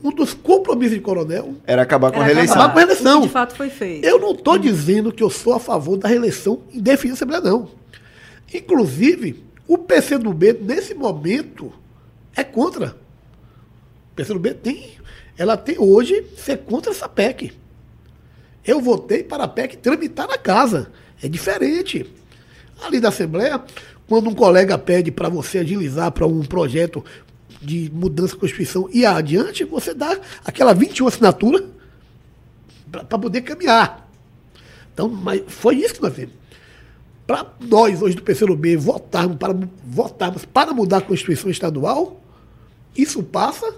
um 0.04 0.10
dos 0.10 0.34
compromissos 0.34 0.96
de 0.96 1.02
Coronel 1.02 1.54
era 1.68 1.84
acabar 1.84 2.12
com 2.12 2.20
a 2.20 2.24
reeleição. 2.24 2.56
Acabar 2.56 2.74
com 2.74 2.80
a 2.80 2.82
reeleição. 2.82 3.22
de 3.22 3.30
fato 3.30 3.56
foi 3.56 3.70
feito. 3.70 4.06
Eu 4.06 4.20
não 4.20 4.32
estou 4.32 4.58
dizendo 4.58 5.12
que 5.12 5.22
eu 5.22 5.30
sou 5.30 5.54
a 5.54 5.60
favor 5.60 5.98
da 5.98 6.10
reeleição 6.10 6.64
indefinida 6.74 7.10
da 7.10 7.14
Assembleia, 7.14 7.42
não. 7.42 7.70
Inclusive, 8.52 9.44
o 9.68 9.78
PCdoB, 9.78 10.54
nesse 10.62 10.96
momento, 10.96 11.72
é 12.36 12.44
contra. 12.44 12.98
O 14.12 14.16
PCdoB 14.16 14.56
tem. 14.56 14.98
Ela 15.38 15.56
tem 15.56 15.78
hoje 15.78 16.26
ser 16.38 16.58
contra 16.58 16.92
essa 16.92 17.08
PEC. 17.08 17.54
Eu 18.68 18.82
votei 18.82 19.24
para 19.24 19.46
a 19.46 19.48
PEC 19.48 19.78
tramitar 19.78 20.28
na 20.28 20.38
casa. 20.38 20.92
É 21.24 21.30
diferente. 21.30 22.06
Ali 22.84 23.00
da 23.00 23.08
Assembleia, 23.08 23.64
quando 24.08 24.30
um 24.30 24.36
colega 24.36 24.78
pede 24.78 25.10
para 25.10 25.30
você 25.30 25.60
agilizar 25.60 26.12
para 26.12 26.28
um 26.28 26.44
projeto 26.44 27.04
de 27.62 27.90
mudança 27.94 28.36
da 28.36 28.42
Constituição 28.42 28.90
e 28.94 29.06
adiante, 29.06 29.64
você 29.64 29.94
dá 29.94 30.20
aquela 30.46 30.74
21 30.74 31.08
assinatura 31.08 31.66
para 32.92 33.18
poder 33.18 33.42
caminhar. 33.42 34.08
Então, 34.94 35.08
mas 35.08 35.42
foi 35.48 35.78
isso 35.78 35.96
que 35.96 36.02
nós 36.02 36.14
fizemos. 36.14 36.36
Para 37.26 37.46
nós, 37.60 38.02
hoje 38.02 38.16
do 38.16 38.22
PCdoB, 38.22 38.78
votarmos 38.78 39.38
para, 39.38 39.56
votarmos 39.86 40.46
para 40.46 40.74
mudar 40.74 40.98
a 40.98 41.02
Constituição 41.02 41.50
Estadual, 41.50 42.22
isso 42.96 43.24
passa 43.24 43.74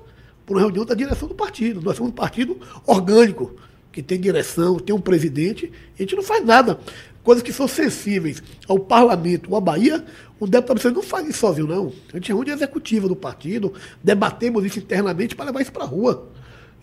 por 0.45 0.58
uma 0.58 0.62
reunião 0.62 0.86
da 0.86 0.93
direção 0.93 1.28
do 1.28 1.36
partido. 1.36 1.82
Nós 1.82 1.97
somos 1.97 2.12
um 2.12 2.15
partido 2.15 2.58
orgânico 2.86 3.56
que 3.91 4.04
tem 4.04 4.19
direção, 4.19 4.78
tem 4.80 4.95
um 4.95 5.02
presidente, 5.02 5.71
a 5.97 6.02
gente 6.02 6.15
não 6.15 6.23
faz 6.23 6.45
nada. 6.45 6.80
Coisas 7.23 7.43
que 7.43 7.52
são 7.52 7.67
sensíveis 7.67 8.41
ao 8.67 8.80
parlamento 8.80 9.52
ou 9.52 9.58
à 9.58 9.62
Bahia, 9.62 10.06
o 10.39 10.47
deputado 10.47 10.91
não 10.91 11.04
faz 11.04 11.28
isso 11.28 11.39
sozinho, 11.39 11.67
não. 11.67 11.91
A 12.13 12.17
gente 12.17 12.30
reúne 12.30 12.52
a 12.52 12.54
executiva 12.54 13.08
do 13.08 13.15
partido, 13.15 13.73
debatemos 14.04 14.63
isso 14.63 14.80
internamente 14.80 15.36
para 15.36 15.45
levar 15.45 15.62
isso 15.62 15.71
para 15.71 15.84
a 15.84 15.88
rua. 15.88 16.30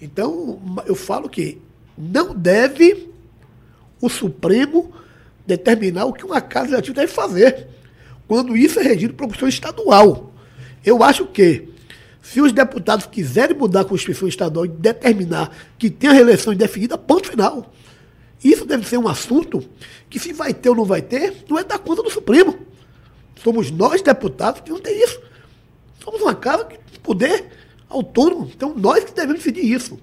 Então, 0.01 0.61
eu 0.87 0.95
falo 0.95 1.29
que 1.29 1.59
não 1.97 2.35
deve 2.35 3.09
o 4.01 4.09
Supremo 4.09 4.93
determinar 5.47 6.05
o 6.05 6.13
que 6.13 6.25
uma 6.25 6.41
casa 6.41 6.77
legislativa 6.77 7.01
deve 7.01 7.13
fazer, 7.13 7.69
quando 8.29 8.57
isso 8.57 8.79
é 8.79 8.83
regido 8.83 9.15
por 9.15 9.25
Constituição 9.27 9.49
estadual. 9.49 10.33
Eu 10.85 11.03
acho 11.03 11.25
que 11.27 11.69
se 12.33 12.41
os 12.41 12.53
deputados 12.53 13.07
quiserem 13.07 13.57
mudar 13.57 13.83
a 13.83 13.85
Constituição 13.85 14.27
Estadual 14.27 14.67
e 14.67 14.69
determinar 14.69 15.57
que 15.79 15.89
tem 15.89 16.11
a 16.11 16.13
reeleição 16.13 16.53
indefinida, 16.53 16.99
ponto 16.99 17.31
final. 17.31 17.73
Isso 18.43 18.65
deve 18.67 18.85
ser 18.85 18.99
um 18.99 19.07
assunto 19.07 19.65
que, 20.11 20.19
se 20.19 20.33
vai 20.33 20.53
ter 20.53 20.69
ou 20.69 20.75
não 20.75 20.85
vai 20.85 21.01
ter, 21.01 21.45
não 21.49 21.57
é 21.57 21.63
da 21.63 21.79
conta 21.79 22.03
do 22.03 22.11
Supremo. 22.11 22.59
Somos 23.45 23.71
nós, 23.71 24.03
deputados, 24.03 24.61
que 24.61 24.71
não 24.71 24.81
tem 24.81 25.01
isso. 25.01 25.21
Somos 26.03 26.21
uma 26.21 26.35
casa 26.35 26.65
que 26.65 26.99
poder 26.99 27.47
autônomo. 27.89 28.51
Então, 28.53 28.75
nós 28.77 29.05
que 29.05 29.15
devemos 29.15 29.37
decidir 29.45 29.65
isso. 29.65 29.97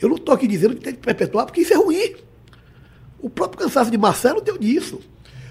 Eu 0.00 0.08
não 0.08 0.16
estou 0.16 0.32
aqui 0.32 0.46
dizendo 0.46 0.76
que 0.76 0.80
tem 0.80 0.94
que 0.94 1.00
perpetuar, 1.00 1.44
porque 1.44 1.62
isso 1.62 1.72
é 1.72 1.76
ruim. 1.76 2.14
O 3.20 3.28
próprio 3.28 3.66
cansaço 3.66 3.90
de 3.90 3.98
Marcelo 3.98 4.40
deu 4.40 4.56
disso. 4.56 5.00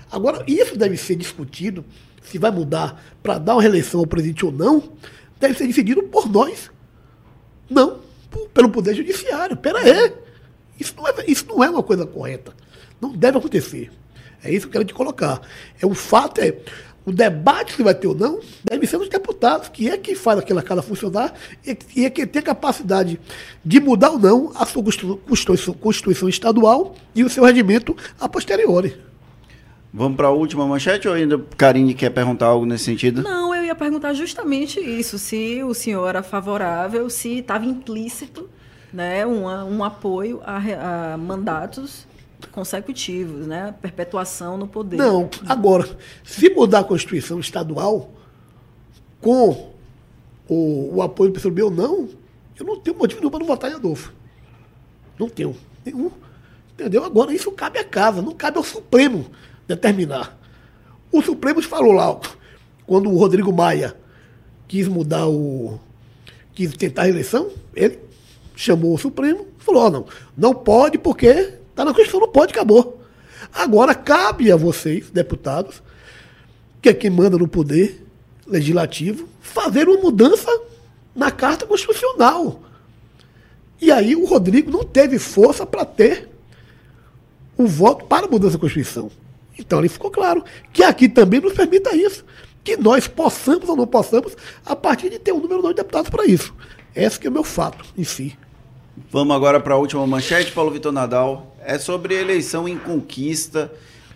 Agora, 0.09 0.41
isso 0.47 0.77
deve 0.77 0.95
ser 0.95 1.17
discutido, 1.17 1.83
se 2.21 2.37
vai 2.37 2.49
mudar 2.49 3.03
para 3.21 3.37
dar 3.37 3.55
uma 3.55 3.61
reeleição 3.61 3.99
ao 3.99 4.07
presidente 4.07 4.45
ou 4.45 4.53
não, 4.53 4.93
deve 5.39 5.55
ser 5.55 5.67
decidido 5.67 6.03
por 6.03 6.29
nós. 6.29 6.71
Não 7.69 8.07
pelo 8.53 8.69
Poder 8.69 8.95
Judiciário. 8.95 9.57
Pera 9.57 9.79
aí. 9.79 10.13
Isso 10.79 10.93
não, 10.95 11.07
é, 11.07 11.13
isso 11.27 11.45
não 11.47 11.63
é 11.63 11.69
uma 11.69 11.83
coisa 11.83 12.05
correta. 12.05 12.53
Não 13.01 13.11
deve 13.11 13.37
acontecer. 13.37 13.91
É 14.43 14.51
isso 14.51 14.67
que 14.67 14.69
eu 14.69 14.71
quero 14.73 14.85
te 14.85 14.93
colocar. 14.93 15.41
É 15.81 15.85
um 15.85 15.95
fato, 15.95 16.39
é 16.39 16.55
o 17.05 17.11
debate 17.11 17.73
se 17.73 17.81
vai 17.81 17.95
ter 17.95 18.07
ou 18.07 18.13
não, 18.13 18.41
deve 18.63 18.85
ser 18.85 18.97
dos 18.97 19.07
deputados, 19.07 19.69
que 19.69 19.89
é 19.89 19.97
quem 19.97 20.13
faz 20.13 20.39
aquela 20.39 20.61
casa 20.61 20.81
funcionar 20.81 21.33
e 21.95 22.03
é 22.03 22.09
quem 22.09 22.27
tem 22.27 22.41
a 22.41 22.43
capacidade 22.43 23.17
de 23.63 23.79
mudar 23.79 24.09
ou 24.09 24.19
não 24.19 24.51
a 24.53 24.65
sua 24.65 24.83
Constituição, 24.83 25.73
Constituição 25.73 26.27
estadual 26.27 26.95
e 27.15 27.23
o 27.23 27.29
seu 27.29 27.45
regimento 27.45 27.95
a 28.19 28.27
posteriori. 28.27 28.93
Vamos 29.93 30.17
para 30.17 30.27
a 30.27 30.31
última 30.31 30.67
manchete 30.67 31.07
ou 31.07 31.13
ainda 31.13 31.41
Karine 31.55 31.93
quer 31.93 32.09
perguntar 32.09 32.47
algo 32.47 32.65
nesse 32.65 32.83
sentido? 32.83 33.23
Não, 33.23 33.46
ia 33.67 33.75
perguntar 33.75 34.13
justamente 34.13 34.79
isso, 34.79 35.19
se 35.19 35.63
o 35.63 35.73
senhor 35.73 36.07
era 36.07 36.23
favorável, 36.23 37.09
se 37.09 37.39
estava 37.39 37.65
implícito 37.65 38.49
né, 38.91 39.25
um, 39.25 39.45
um 39.45 39.83
apoio 39.83 40.41
a, 40.43 41.13
a 41.13 41.17
mandatos 41.17 42.07
consecutivos, 42.51 43.47
né? 43.47 43.73
Perpetuação 43.81 44.57
no 44.57 44.67
poder. 44.67 44.97
Não, 44.97 45.29
agora, 45.47 45.87
se 46.23 46.49
mudar 46.49 46.79
a 46.79 46.83
Constituição 46.83 47.39
estadual 47.39 48.11
com 49.21 49.71
o, 50.47 50.95
o 50.95 51.01
apoio 51.01 51.31
do 51.31 51.33
PCdoB 51.33 51.63
ou 51.63 51.71
não, 51.71 52.09
eu 52.59 52.65
não 52.65 52.79
tenho 52.79 52.97
motivo 52.97 53.19
nenhum 53.19 53.31
para 53.31 53.39
não 53.39 53.47
votar 53.47 53.71
em 53.71 53.75
Adolfo. 53.75 54.13
Não 55.19 55.29
tenho. 55.29 55.55
Nenhum. 55.85 56.11
Entendeu? 56.73 57.03
Agora, 57.03 57.33
isso 57.33 57.51
cabe 57.51 57.79
à 57.79 57.83
casa, 57.83 58.21
não 58.21 58.33
cabe 58.33 58.57
ao 58.57 58.63
Supremo 58.63 59.25
determinar. 59.67 60.37
O 61.11 61.21
Supremo 61.21 61.61
falou 61.61 61.91
lá, 61.91 62.19
quando 62.87 63.11
o 63.11 63.17
Rodrigo 63.17 63.53
Maia 63.53 63.95
quis 64.67 64.87
mudar 64.87 65.27
o. 65.27 65.79
quis 66.55 66.75
tentar 66.75 67.03
a 67.03 67.05
reeleição, 67.05 67.51
ele 67.75 67.99
chamou 68.55 68.95
o 68.95 68.97
Supremo 68.97 69.45
falou: 69.67 69.85
oh, 69.85 69.89
não, 69.89 70.05
não 70.35 70.53
pode 70.53 70.97
porque 70.97 71.27
está 71.27 71.83
na 71.83 71.91
Constituição, 71.91 72.21
não 72.21 72.31
pode, 72.31 72.53
acabou. 72.53 73.01
Agora 73.53 73.93
cabe 73.93 74.51
a 74.51 74.55
vocês, 74.55 75.09
deputados, 75.09 75.83
que 76.81 76.89
é 76.89 76.93
quem 76.93 77.09
manda 77.09 77.37
no 77.37 77.47
poder 77.47 78.05
legislativo, 78.45 79.27
fazer 79.41 79.87
uma 79.87 80.01
mudança 80.01 80.49
na 81.15 81.29
Carta 81.29 81.65
Constitucional. 81.65 82.61
E 83.79 83.91
aí 83.91 84.15
o 84.15 84.25
Rodrigo 84.25 84.71
não 84.71 84.83
teve 84.83 85.19
força 85.19 85.65
para 85.65 85.85
ter 85.85 86.29
o 87.57 87.67
voto 87.67 88.05
para 88.05 88.25
a 88.25 88.29
mudança 88.29 88.53
da 88.53 88.59
Constituição. 88.59 89.11
Então 89.57 89.79
ali 89.79 89.89
ficou 89.89 90.09
claro 90.09 90.43
que 90.71 90.83
aqui 90.83 91.09
também 91.09 91.41
nos 91.41 91.53
permita 91.53 91.95
isso. 91.95 92.23
Que 92.67 92.75
nós 92.75 93.07
possamos 93.07 93.69
ou 93.69 93.77
não 93.77 93.87
possamos, 93.87 94.35
a 94.65 94.75
partir 94.75 95.09
de 95.09 95.17
ter 95.17 95.31
um 95.31 95.39
número 95.39 95.69
de 95.69 95.75
deputados 95.75 96.09
para 96.09 96.25
isso. 96.25 96.53
Esse 96.93 97.17
que 97.17 97.25
é 97.25 97.29
o 97.29 97.33
meu 97.33 97.45
fato 97.45 97.85
em 97.97 98.03
si. 98.03 98.37
Vamos 99.09 99.33
agora 99.33 99.57
para 99.57 99.75
a 99.75 99.77
última 99.77 100.05
manchete, 100.05 100.51
Paulo 100.51 100.69
Vitor 100.69 100.91
Nadal. 100.91 101.55
É 101.65 101.79
sobre 101.79 102.15
eleição 102.15 102.67
em 102.67 102.77
conquista. 102.77 103.71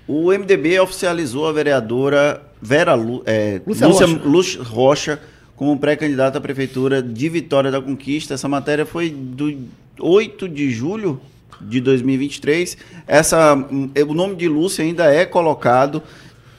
O 0.06 0.34
MDB 0.34 0.78
oficializou 0.82 1.48
a 1.48 1.54
vereadora 1.54 2.44
Vera 2.62 2.94
Lu, 2.94 3.24
é, 3.26 3.62
Lúcia, 3.66 3.88
Lúcia 3.88 4.06
Rocha. 4.06 4.22
Lúcia 4.26 4.64
Rocha 4.64 5.22
como 5.56 5.80
pré-candidata 5.80 6.38
à 6.38 6.42
prefeitura 6.42 7.02
de 7.02 7.30
Vitória 7.30 7.72
da 7.72 7.82
Conquista. 7.82 8.34
Essa 8.34 8.50
matéria 8.50 8.86
foi 8.86 9.12
do 9.12 9.58
8 9.98 10.50
de 10.50 10.72
julho 10.72 11.22
de 11.62 11.80
2023. 11.80 12.76
Essa, 13.08 13.56
o 13.56 14.14
nome 14.14 14.36
de 14.36 14.50
Lúcia 14.50 14.84
ainda 14.84 15.06
é 15.06 15.26
colocado. 15.26 16.04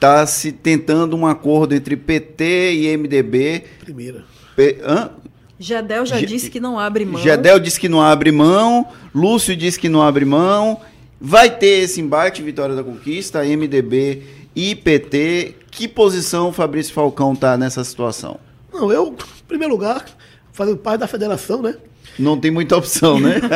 Está 0.03 0.25
se 0.25 0.51
tentando 0.51 1.15
um 1.15 1.25
acordo 1.25 1.73
entre 1.73 1.95
PT 1.95 2.73
e 2.73 2.97
MDB. 2.97 3.63
Primeira. 3.79 4.25
P, 4.53 4.81
hã? 4.83 5.11
Gedel 5.57 6.05
já 6.05 6.17
G 6.17 6.25
disse 6.25 6.49
que 6.51 6.59
não 6.59 6.77
abre 6.77 7.05
mão. 7.05 7.21
Gedel 7.21 7.57
disse 7.57 7.79
que 7.79 7.87
não 7.87 8.01
abre 8.01 8.29
mão. 8.29 8.85
Lúcio 9.15 9.55
disse 9.55 9.79
que 9.79 9.87
não 9.87 10.01
abre 10.01 10.25
mão. 10.25 10.81
Vai 11.21 11.57
ter 11.57 11.83
esse 11.83 12.01
embate 12.01 12.41
Vitória 12.41 12.75
da 12.75 12.83
Conquista, 12.83 13.45
MDB 13.45 14.23
e 14.53 14.75
PT. 14.75 15.55
Que 15.71 15.87
posição 15.87 16.49
o 16.49 16.51
Fabrício 16.51 16.93
Falcão 16.93 17.31
está 17.31 17.55
nessa 17.55 17.81
situação? 17.81 18.37
Não, 18.73 18.91
eu, 18.91 19.07
em 19.07 19.47
primeiro 19.47 19.73
lugar, 19.73 20.03
fazendo 20.51 20.79
parte 20.79 20.99
da 20.99 21.07
federação, 21.07 21.61
né? 21.61 21.77
Não 22.19 22.37
tem 22.37 22.51
muita 22.51 22.75
opção, 22.75 23.21
né? 23.21 23.39
não, 23.39 23.49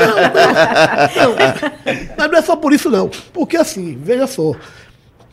não, 1.25 1.35
não, 1.35 2.15
mas 2.17 2.31
não 2.31 2.39
é 2.39 2.41
só 2.41 2.55
por 2.55 2.71
isso, 2.71 2.89
não. 2.89 3.11
Porque 3.33 3.57
assim, 3.57 3.99
veja 4.01 4.25
só. 4.27 4.55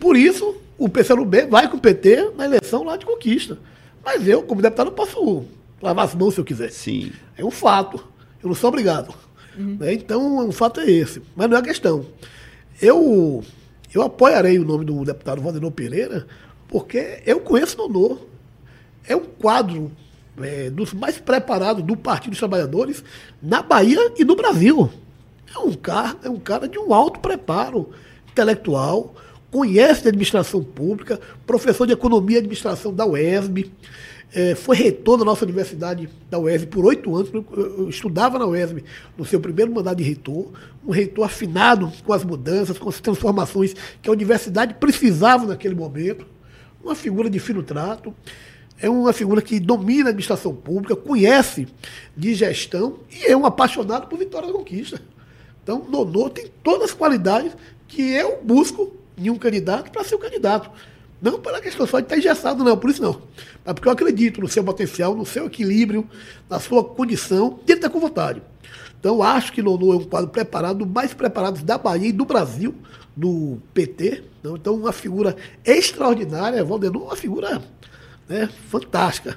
Por 0.01 0.17
isso, 0.17 0.57
o 0.77 0.89
PCdoB 0.89 1.47
vai 1.47 1.69
com 1.69 1.77
o 1.77 1.81
PT 1.81 2.33
na 2.37 2.45
eleição 2.45 2.85
lá 2.85 2.97
de 2.97 3.07
conquista. 3.07 3.59
Mas 4.05 4.27
eu, 4.27 4.43
como 4.43 4.61
deputado, 4.61 4.93
posso 4.93 5.45
lavar 5.81 6.05
as 6.05 6.15
mãos 6.15 6.35
se 6.35 6.41
eu 6.41 6.45
quiser. 6.45 6.71
Sim. 6.71 7.13
É 7.37 7.45
um 7.45 7.51
fato. 7.51 7.97
Eu 8.43 8.49
não 8.49 8.55
sou 8.55 8.69
obrigado. 8.69 9.15
Uhum. 9.57 9.77
Né? 9.79 9.95
Então, 9.95 10.47
um 10.47 10.53
fato 10.53 10.81
é 10.81 10.91
esse. 10.91 11.23
Mas 11.35 11.49
não 11.49 11.57
é 11.57 11.61
a 11.61 11.65
questão. 11.65 12.05
Eu, 12.81 13.43
eu 13.95 14.03
apoiarei 14.03 14.59
o 14.59 14.65
nome 14.65 14.85
do 14.85 15.05
deputado 15.05 15.41
Valdenor 15.41 15.71
Pereira, 15.71 16.27
porque 16.69 17.23
eu 17.25 17.41
conheço 17.41 17.81
o 17.81 17.89
Nonô. 17.89 18.19
É 19.07 19.15
um 19.15 19.25
quadro 19.25 19.93
é, 20.41 20.71
dos 20.71 20.93
mais 20.93 21.19
preparados 21.19 21.83
do 21.83 21.97
Partido 21.97 22.31
dos 22.31 22.39
Trabalhadores 22.39 23.05
na 23.41 23.63
Bahia 23.63 24.13
e 24.19 24.25
no 24.25 24.35
Brasil. 24.35 24.91
É 25.55 25.59
um 25.59 25.73
cara, 25.73 26.17
é 26.25 26.29
um 26.29 26.39
cara 26.39 26.69
de 26.69 26.79
um 26.79 26.93
alto 26.93 27.21
preparo 27.21 27.91
intelectual, 28.29 29.15
conhece 29.55 30.03
de 30.03 30.09
administração 30.09 30.65
pública, 30.65 31.21
professor 31.47 31.87
de 31.87 31.93
economia 31.93 32.39
e 32.39 32.41
administração 32.41 32.93
da 32.93 33.07
UESB, 33.07 33.71
é, 34.35 34.57
foi 34.57 34.75
reitor 34.75 35.17
da 35.17 35.25
nossa 35.25 35.45
universidade 35.45 36.09
da 36.29 36.41
UESB 36.41 36.67
por 36.67 36.85
oito 36.85 37.15
anos. 37.15 37.31
Eu 37.33 37.89
estudava 37.89 38.37
na 38.37 38.47
UESB 38.47 38.83
no 39.17 39.25
seu 39.25 39.39
primeiro 39.39 39.73
mandato 39.73 39.99
de 39.99 40.03
reitor, 40.03 40.51
um 40.85 40.91
reitor 40.91 41.25
afinado 41.25 41.93
com 42.05 42.13
as 42.13 42.25
mudanças, 42.25 42.81
com 42.81 42.89
as 42.89 43.01
transformações 43.01 43.77
que 44.03 44.09
a 44.09 44.13
universidade 44.13 44.75
precisava 44.75 45.47
naquele 45.47 45.77
momento, 45.77 46.27
uma 46.83 46.97
figura 46.97 47.31
de 47.31 47.39
fino 47.39 47.63
trato 47.63 48.13
é 48.81 48.91
uma 48.91 49.13
figura 49.13 49.41
que 49.41 49.61
domina 49.61 50.07
a 50.07 50.11
administração 50.11 50.53
pública, 50.53 50.97
conhece 50.97 51.69
de 52.17 52.35
gestão 52.35 52.99
e 53.09 53.31
é 53.31 53.37
um 53.37 53.47
apaixonado 53.47 54.09
por 54.09 54.19
Vitória 54.19 54.49
da 54.49 54.53
Conquista. 54.53 55.01
Então, 55.63 55.87
Nonô 55.89 56.29
tem 56.29 56.51
todas 56.61 56.91
as 56.91 56.93
qualidades 56.93 57.57
que 57.87 58.03
eu 58.03 58.41
busco 58.43 59.04
em 59.17 59.31
um 59.31 59.37
candidato 59.37 59.91
para 59.91 60.05
ser 60.05 60.15
o 60.15 60.19
um 60.19 60.21
candidato. 60.21 60.71
Não 61.21 61.41
pela 61.41 61.61
questão 61.61 61.87
só 61.87 62.01
de 62.01 62.07
estar 62.07 62.19
engessado, 62.19 62.63
não, 62.63 62.77
por 62.77 62.91
isso 62.91 63.03
não. 63.03 63.23
Mas 63.65 63.75
porque 63.75 63.89
eu 63.89 63.93
acredito 63.93 64.41
no 64.41 64.49
seu 64.49 64.63
potencial, 64.63 65.15
no 65.15 65.25
seu 65.25 65.47
equilíbrio, 65.47 66.07
na 66.51 66.61
sua 66.61 66.85
condição, 66.85 67.59
de 67.65 67.73
estar 67.73 67.89
com 67.89 68.01
vontade. 68.01 68.43
Então, 69.01 69.23
acho 69.23 69.53
que 69.53 69.63
Nonô 69.63 69.93
é 69.93 69.97
um 69.97 70.05
quadro 70.05 70.31
preparado, 70.31 70.87
mais 70.87 71.15
preparado 71.15 71.63
da 71.63 71.79
Bahia 71.79 72.09
e 72.09 72.13
do 72.13 72.25
Brasil, 72.25 72.75
do 73.17 73.59
PT. 73.73 74.25
Então, 74.45 74.75
uma 74.75 74.93
figura 74.93 75.37
extraordinária. 75.65 76.65
Valdenor 76.65 77.03
é 77.03 77.07
uma 77.07 77.17
figura 77.17 77.63
né? 78.29 78.49
Fantástica. 78.69 79.37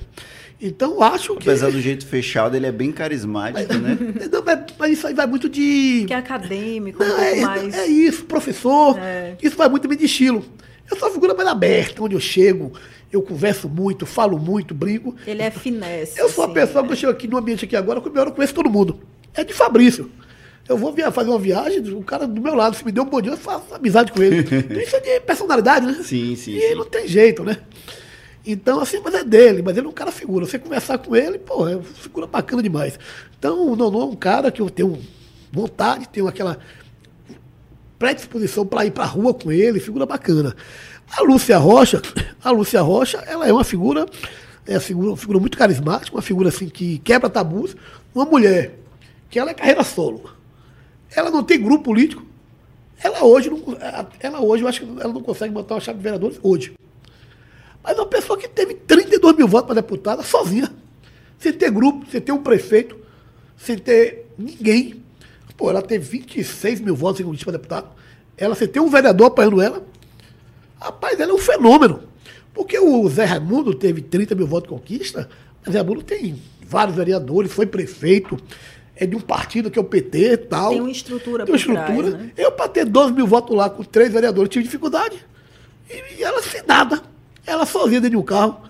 Então, 0.60 1.02
acho 1.04 1.36
que. 1.36 1.48
Apesar 1.50 1.72
do 1.72 1.80
jeito 1.80 2.06
fechado, 2.06 2.56
ele 2.56 2.66
é 2.66 2.72
bem 2.72 2.92
carismático, 2.92 3.72
mas, 3.74 3.82
né? 3.82 3.98
Não, 4.32 4.44
mas, 4.44 4.60
mas, 4.78 4.92
isso 4.92 5.08
aí 5.08 5.14
vai 5.14 5.28
muito 5.28 5.48
de. 5.48 6.06
Que 6.08 6.14
é 6.14 6.18
acadêmico, 6.18 7.04
não, 7.04 7.16
um 7.16 7.22
é, 7.22 7.36
mais. 7.42 7.76
É 7.76 7.86
isso, 7.86 8.26
professor. 8.26 8.98
É. 9.00 9.38
Isso 9.42 9.56
vai 9.56 9.70
muito 9.70 9.88
bem 9.88 9.98
de 9.98 10.06
estilo. 10.06 10.44
Eu 10.90 10.98
sou 10.98 11.08
uma 11.08 11.14
figura 11.14 11.34
mais 11.34 11.48
aberta, 11.48 12.02
onde 12.02 12.16
eu 12.16 12.20
chego, 12.20 12.72
eu 13.12 13.22
converso 13.22 13.70
muito, 13.70 14.06
falo 14.06 14.40
muito, 14.40 14.74
brinco. 14.74 15.16
Ele 15.28 15.42
é 15.42 15.52
finesse. 15.52 16.20
Eu 16.20 16.30
sou 16.30 16.46
uma 16.46 16.54
pessoa 16.54 16.82
né? 16.82 16.88
que 16.88 16.94
eu 16.94 16.98
chego 16.98 17.12
aqui 17.12 17.28
no 17.28 17.38
ambiente 17.38 17.66
aqui 17.66 17.76
agora, 17.76 18.02
com 18.02 18.10
eu 18.10 18.32
conheço 18.32 18.54
todo 18.54 18.70
mundo. 18.70 19.00
É 19.34 19.44
de 19.44 19.54
Fabrício. 19.54 20.10
Eu 20.68 20.78
vou 20.78 20.94
fazer 21.14 21.30
uma 21.30 21.40
viagem, 21.40 21.80
o 21.94 22.04
cara 22.04 22.28
do 22.28 22.42
meu 22.42 22.54
lado, 22.54 22.76
se 22.76 22.84
me 22.84 22.92
deu 22.92 23.04
um 23.04 23.10
bom 23.10 23.22
dia, 23.22 23.32
eu 23.32 23.38
faço 23.38 23.74
amizade 23.74 24.12
com 24.12 24.22
ele. 24.22 24.42
Então, 24.52 24.82
isso 24.82 24.96
é 24.98 25.00
de 25.00 25.20
personalidade, 25.22 25.86
né? 25.86 25.94
Sim, 26.04 26.36
sim. 26.36 26.58
E 26.58 26.62
sim. 26.62 26.76
não 26.76 26.84
tem 26.84 27.08
jeito, 27.08 27.44
né? 27.44 27.58
Então, 28.50 28.80
assim, 28.80 29.02
mas 29.04 29.14
é 29.14 29.26
dele, 29.26 29.62
mas 29.62 29.76
ele 29.76 29.88
é 29.88 29.90
um 29.90 29.94
cara 29.94 30.10
figura. 30.10 30.46
Você 30.46 30.58
conversar 30.58 30.98
com 31.00 31.14
ele, 31.14 31.38
pô, 31.38 31.68
é 31.68 31.78
figura 31.82 32.26
bacana 32.26 32.64
demais. 32.64 32.98
Então, 33.38 33.74
o 33.74 33.76
Nonô 33.76 34.04
é 34.04 34.06
um 34.06 34.16
cara 34.16 34.50
que 34.50 34.62
eu 34.62 34.70
tenho 34.70 34.98
vontade, 35.52 36.08
tenho 36.08 36.30
aquela 36.30 36.58
predisposição 38.00 38.66
para 38.66 38.86
ir 38.86 38.92
para 38.92 39.04
a 39.04 39.08
rua 39.08 39.34
com 39.34 39.52
ele, 39.52 39.82
figura 39.82 40.06
bacana. 40.06 40.56
A 41.12 41.22
Lúcia 41.24 41.58
Rocha, 41.58 42.02
a 42.42 42.50
Lúcia 42.52 42.82
Rocha, 42.82 43.18
ela 43.28 43.46
é 43.46 43.52
uma 43.52 43.66
figura, 43.66 44.06
é 44.66 44.76
uma 44.76 44.80
figura, 44.80 45.08
uma 45.10 45.18
figura 45.18 45.40
muito 45.40 45.58
carismática, 45.58 46.16
uma 46.16 46.22
figura 46.22 46.48
assim 46.48 46.70
que 46.70 47.00
quebra 47.00 47.30
tabus, 47.30 47.76
uma 48.16 48.24
mulher 48.24 48.80
que 49.30 49.38
ela 49.38 49.52
é 49.52 49.54
carreira 49.54 49.84
solo. 49.84 50.32
Ela 51.14 51.30
não 51.30 51.44
tem 51.44 51.62
grupo 51.62 51.84
político. 51.84 52.26
Ela 53.04 53.26
hoje, 53.26 53.50
não, 53.50 53.62
ela 54.22 54.40
hoje, 54.40 54.64
eu 54.64 54.70
acho 54.70 54.86
que 54.86 55.02
ela 55.02 55.12
não 55.12 55.22
consegue 55.22 55.54
botar 55.54 55.76
uma 55.76 55.82
chave 55.82 55.98
de 55.98 56.04
vereadores 56.04 56.40
hoje. 56.42 56.74
Mas 57.88 57.98
uma 57.98 58.06
pessoa 58.06 58.38
que 58.38 58.50
teve 58.50 58.74
32 58.74 59.38
mil 59.38 59.48
votos 59.48 59.68
para 59.68 59.76
deputada 59.76 60.22
sozinha, 60.22 60.70
sem 61.40 61.54
ter 61.54 61.72
grupo, 61.72 62.06
sem 62.12 62.20
ter 62.20 62.34
um 62.34 62.44
prefeito, 62.44 62.98
sem 63.56 63.78
ter 63.78 64.26
ninguém. 64.38 65.02
Pô, 65.56 65.70
ela 65.70 65.82
teve 65.82 66.04
26 66.06 66.82
mil 66.82 66.94
votos 66.94 67.22
em 67.22 67.38
para 67.38 67.54
deputado. 67.54 67.88
Ela, 68.36 68.56
sem 68.56 68.68
ter 68.68 68.82
um 68.82 68.90
vereador 68.90 69.28
apoiando 69.28 69.62
ela. 69.62 69.88
Rapaz, 70.78 71.18
ela 71.18 71.32
é 71.32 71.34
um 71.34 71.38
fenômeno. 71.38 72.04
Porque 72.54 72.78
o 72.78 73.08
Zé 73.08 73.24
Raimundo 73.24 73.74
teve 73.74 74.02
30 74.02 74.36
mil 74.36 74.46
votos 74.46 74.70
de 74.70 74.76
conquista, 74.76 75.30
mas 75.64 75.72
Zé 75.72 75.80
Raimundo 75.80 76.04
tem 76.04 76.42
vários 76.68 76.98
vereadores, 76.98 77.54
foi 77.54 77.66
prefeito, 77.66 78.38
é 78.98 79.06
de 79.06 79.16
um 79.16 79.22
partido 79.22 79.72
que 79.72 79.80
é 79.80 79.82
o 79.82 79.86
PT 79.86 80.34
e 80.34 80.38
tal. 80.38 80.72
Tem 80.72 80.82
uma 80.82 80.92
estrutura 80.92 81.46
Tem 81.46 81.54
uma 81.54 81.58
estrutura. 81.58 82.10
Trás, 82.12 82.26
né? 82.26 82.32
Eu, 82.36 82.52
para 82.52 82.68
ter 82.68 82.84
12 82.84 83.14
mil 83.14 83.26
votos 83.26 83.56
lá 83.56 83.70
com 83.70 83.82
três 83.82 84.12
vereadores, 84.12 84.50
tive 84.50 84.66
dificuldade. 84.66 85.26
E, 85.90 86.20
e 86.20 86.24
ela 86.24 86.44
sem 86.44 86.62
nada. 86.68 87.02
Ela 87.48 87.66
sozinha 87.66 88.02
dentro 88.02 88.12
de 88.12 88.18
um 88.18 88.26
carro. 88.26 88.62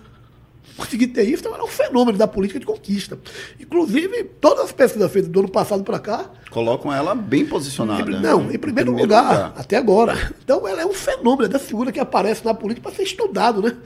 Conseguir 0.76 1.08
ter 1.08 1.24
isso, 1.24 1.40
então 1.40 1.52
era 1.52 1.64
um 1.64 1.68
fenômeno 1.68 2.16
da 2.16 2.28
política 2.28 2.60
de 2.60 2.64
conquista. 2.64 3.18
Inclusive, 3.58 4.22
todas 4.40 4.66
as 4.66 4.72
pesquisas 4.72 5.10
feitas 5.10 5.28
do 5.28 5.40
ano 5.40 5.48
passado 5.48 5.82
para 5.82 5.98
cá. 5.98 6.30
Colocam 6.50 6.92
ela 6.92 7.16
bem 7.16 7.44
posicionada. 7.44 8.08
Em, 8.08 8.20
não, 8.20 8.42
em 8.42 8.56
primeiro, 8.56 8.60
primeiro 8.60 8.92
lugar, 8.92 9.24
lugar, 9.24 9.54
até 9.56 9.76
agora. 9.76 10.32
Então 10.42 10.68
ela 10.68 10.80
é 10.80 10.86
um 10.86 10.94
fenômeno, 10.94 11.46
é 11.46 11.48
da 11.48 11.58
figura 11.58 11.90
que 11.90 11.98
aparece 11.98 12.44
na 12.44 12.54
política 12.54 12.88
para 12.88 12.96
ser 12.96 13.02
estudado, 13.02 13.60
né? 13.60 13.76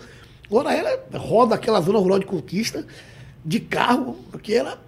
Agora 0.46 0.74
ela 0.74 1.02
roda 1.14 1.54
aquela 1.54 1.80
zona 1.80 1.98
rural 1.98 2.18
de 2.18 2.26
conquista 2.26 2.86
de 3.42 3.58
carro, 3.58 4.18
porque 4.30 4.52
ela 4.52 4.78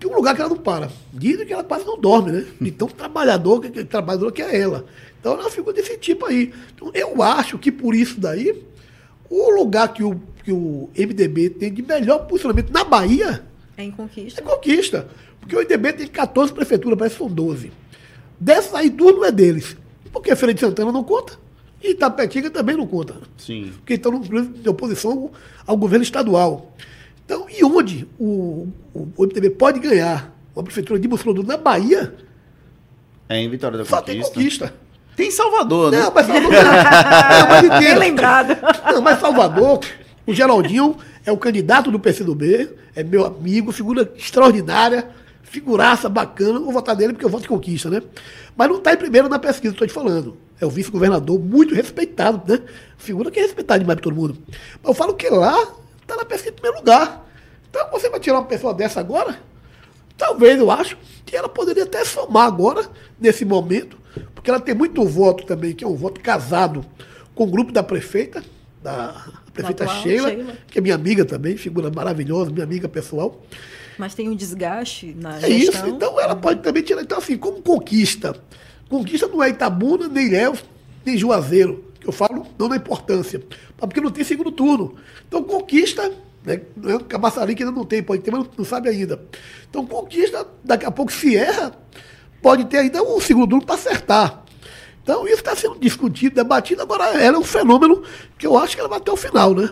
tem 0.00 0.10
um 0.10 0.16
lugar 0.16 0.34
que 0.34 0.40
ela 0.40 0.48
não 0.48 0.56
para. 0.56 0.90
Dizem 1.12 1.46
que 1.46 1.52
ela 1.52 1.62
quase 1.62 1.84
não 1.84 2.00
dorme, 2.00 2.32
né? 2.32 2.46
Então, 2.60 2.88
trabalhador, 2.88 3.60
que, 3.60 3.84
trabalhador 3.84 4.32
que 4.32 4.40
é 4.40 4.58
ela. 4.58 4.86
Então, 5.20 5.32
ela 5.32 5.42
é 5.42 5.44
uma 5.44 5.50
figura 5.50 5.74
desse 5.74 5.98
tipo 5.98 6.24
aí. 6.24 6.54
Então, 6.74 6.90
eu 6.94 7.22
acho 7.22 7.58
que 7.58 7.70
por 7.70 7.94
isso 7.94 8.18
daí, 8.18 8.64
o 9.40 9.50
lugar 9.50 9.92
que 9.92 10.02
o, 10.02 10.20
que 10.44 10.52
o 10.52 10.88
MDB 10.96 11.50
tem 11.50 11.72
de 11.72 11.82
melhor 11.82 12.26
posicionamento 12.26 12.70
na 12.70 12.84
Bahia 12.84 13.42
é 13.76 13.82
em 13.82 13.90
conquista. 13.90 14.40
É 14.40 14.44
conquista. 14.44 15.08
Porque 15.40 15.56
o 15.56 15.60
MDB 15.60 15.92
tem 15.92 16.06
14 16.06 16.52
prefeituras, 16.52 16.98
parece 16.98 17.16
que 17.16 17.22
são 17.22 17.30
12. 17.30 17.72
Dessas 18.38 18.74
aí, 18.74 18.88
duas 18.88 19.14
não 19.14 19.24
é 19.24 19.32
deles. 19.32 19.76
Porque 20.12 20.30
a 20.30 20.36
Feira 20.36 20.54
de 20.54 20.60
Santana 20.60 20.92
não 20.92 21.02
conta. 21.02 21.38
E 21.82 21.90
Itapetinga 21.90 22.50
também 22.50 22.76
não 22.76 22.86
conta. 22.86 23.14
Sim. 23.36 23.72
Porque 23.76 23.94
estão 23.94 24.20
de 24.20 24.68
oposição 24.68 25.30
ao 25.66 25.76
governo 25.76 26.02
estadual. 26.02 26.72
Então, 27.24 27.46
e 27.50 27.64
onde 27.64 28.06
o, 28.18 28.68
o, 28.94 29.08
o 29.16 29.22
MDB 29.24 29.50
pode 29.50 29.80
ganhar 29.80 30.34
uma 30.54 30.62
prefeitura 30.62 30.98
de 30.98 31.08
Bolsonaro 31.08 31.42
na 31.42 31.56
Bahia? 31.56 32.14
É 33.28 33.38
em 33.38 33.50
Vitória 33.50 33.78
da 33.78 33.84
Conquista. 33.84 33.96
Só 33.96 34.02
tem 34.02 34.22
conquista. 34.22 34.74
Tem 35.16 35.30
Salvador, 35.30 35.92
né? 35.92 36.00
Não, 36.00 36.12
mas 36.12 36.26
Salvador. 36.26 36.50
não, 36.50 37.48
mas 37.48 37.68
Bem 37.80 37.94
lembrado. 37.98 38.56
Não, 38.92 39.00
mas 39.00 39.20
Salvador, 39.20 39.80
o 40.26 40.34
Geraldinho 40.34 40.96
é 41.24 41.30
o 41.30 41.38
candidato 41.38 41.90
do 41.90 42.00
PCdoB, 42.00 42.70
é 42.94 43.02
meu 43.02 43.24
amigo, 43.24 43.72
figura 43.72 44.12
extraordinária, 44.16 45.08
figuraça 45.42 46.08
bacana, 46.08 46.58
vou 46.58 46.72
votar 46.72 46.96
nele 46.96 47.12
porque 47.12 47.24
eu 47.24 47.30
voto 47.30 47.44
em 47.44 47.48
conquista, 47.48 47.88
né? 47.88 48.02
Mas 48.56 48.68
não 48.68 48.78
está 48.78 48.92
em 48.92 48.96
primeiro 48.96 49.28
na 49.28 49.38
pesquisa, 49.38 49.72
estou 49.72 49.86
te 49.86 49.92
falando. 49.92 50.36
É 50.60 50.66
o 50.66 50.70
vice-governador 50.70 51.38
muito 51.38 51.74
respeitado, 51.74 52.42
né? 52.52 52.60
Figura 52.96 53.30
que 53.30 53.38
é 53.38 53.42
respeitada 53.42 53.80
demais 53.80 53.96
por 53.96 54.02
todo 54.02 54.16
mundo. 54.16 54.38
Mas 54.82 54.88
eu 54.88 54.94
falo 54.94 55.14
que 55.14 55.28
lá 55.28 55.56
está 56.02 56.16
na 56.16 56.24
pesquisa 56.24 56.50
em 56.50 56.54
primeiro 56.54 56.78
lugar. 56.78 57.24
Então 57.70 57.88
você 57.90 58.08
vai 58.08 58.20
tirar 58.20 58.38
uma 58.38 58.46
pessoa 58.46 58.74
dessa 58.74 59.00
agora? 59.00 59.38
Talvez 60.16 60.58
eu 60.58 60.70
acho 60.70 60.96
que 61.24 61.36
ela 61.36 61.48
poderia 61.48 61.84
até 61.84 62.04
somar 62.04 62.46
agora, 62.46 62.88
nesse 63.18 63.44
momento, 63.44 63.96
porque 64.34 64.50
ela 64.50 64.60
tem 64.60 64.74
muito 64.74 65.04
voto 65.04 65.44
também, 65.44 65.74
que 65.74 65.84
é 65.84 65.86
um 65.86 65.94
voto 65.94 66.20
casado 66.20 66.84
com 67.34 67.44
o 67.44 67.46
grupo 67.46 67.72
da 67.72 67.82
prefeita, 67.82 68.42
da 68.82 69.26
prefeita 69.52 69.84
atual, 69.84 70.02
Sheila, 70.02 70.30
Sheila, 70.30 70.56
que 70.66 70.78
é 70.78 70.80
minha 70.82 70.94
amiga 70.94 71.24
também, 71.24 71.56
figura 71.56 71.90
maravilhosa, 71.90 72.50
minha 72.50 72.64
amiga 72.64 72.88
pessoal. 72.88 73.42
Mas 73.98 74.14
tem 74.14 74.28
um 74.28 74.34
desgaste 74.34 75.14
na 75.18 75.38
é 75.38 75.40
gestão. 75.40 75.50
isso, 75.50 75.86
então 75.86 76.20
ela 76.20 76.34
pode 76.34 76.60
também 76.60 76.82
tirar. 76.82 77.02
Então, 77.02 77.18
assim, 77.18 77.36
como 77.36 77.62
conquista. 77.62 78.36
Conquista 78.88 79.28
não 79.28 79.42
é 79.42 79.50
Itabuna, 79.50 80.08
nem 80.08 80.30
Léo, 80.30 80.58
nem 81.04 81.16
Juazeiro. 81.16 81.84
Que 82.00 82.08
eu 82.08 82.12
falo 82.12 82.46
não 82.58 82.68
na 82.68 82.76
importância. 82.76 83.40
Porque 83.78 84.00
não 84.00 84.10
tem 84.10 84.24
segundo 84.24 84.50
turno. 84.50 84.96
Então, 85.26 85.42
conquista 85.44 86.12
né? 86.44 86.60
É 86.86 86.98
Cabaçari 87.08 87.54
que 87.54 87.62
ainda 87.62 87.74
não 87.74 87.84
tem, 87.84 88.02
pode 88.02 88.22
ter, 88.22 88.30
mas 88.30 88.46
não 88.56 88.64
sabe 88.64 88.88
ainda. 88.88 89.20
Então, 89.68 89.86
conquista, 89.86 90.46
daqui 90.62 90.84
a 90.84 90.90
pouco, 90.90 91.10
se 91.10 91.36
erra, 91.36 91.72
pode 92.44 92.66
ter 92.66 92.76
ainda 92.76 93.02
um 93.02 93.18
segundo 93.18 93.48
turno 93.48 93.64
para 93.64 93.74
acertar. 93.74 94.44
Então, 95.02 95.26
isso 95.26 95.36
está 95.36 95.56
sendo 95.56 95.78
discutido, 95.78 96.34
debatido. 96.34 96.82
Agora, 96.82 97.04
ela 97.18 97.38
é 97.38 97.40
um 97.40 97.42
fenômeno 97.42 98.02
que 98.36 98.46
eu 98.46 98.58
acho 98.58 98.74
que 98.74 98.80
ela 98.80 98.88
vai 98.88 98.98
até 98.98 99.10
o 99.10 99.16
final, 99.16 99.54
né? 99.54 99.70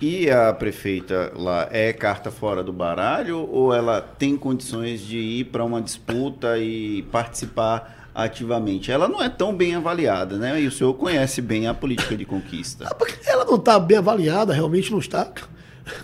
E 0.00 0.30
a 0.30 0.54
prefeita 0.54 1.32
lá 1.36 1.68
é 1.70 1.92
carta 1.92 2.30
fora 2.30 2.62
do 2.62 2.72
baralho 2.72 3.46
ou 3.50 3.74
ela 3.74 4.00
tem 4.00 4.38
condições 4.38 5.00
de 5.00 5.18
ir 5.18 5.44
para 5.46 5.62
uma 5.62 5.82
disputa 5.82 6.56
e 6.56 7.02
participar 7.12 8.08
ativamente? 8.14 8.90
Ela 8.90 9.06
não 9.06 9.22
é 9.22 9.28
tão 9.28 9.54
bem 9.54 9.74
avaliada, 9.74 10.38
né? 10.38 10.58
E 10.62 10.66
o 10.66 10.72
senhor 10.72 10.94
conhece 10.94 11.42
bem 11.42 11.66
a 11.66 11.74
política 11.74 12.16
de 12.16 12.24
conquista. 12.24 12.88
Ah, 12.90 13.30
ela 13.30 13.44
não 13.44 13.56
está 13.56 13.78
bem 13.78 13.98
avaliada, 13.98 14.54
realmente 14.54 14.90
não 14.90 14.98
está. 14.98 15.30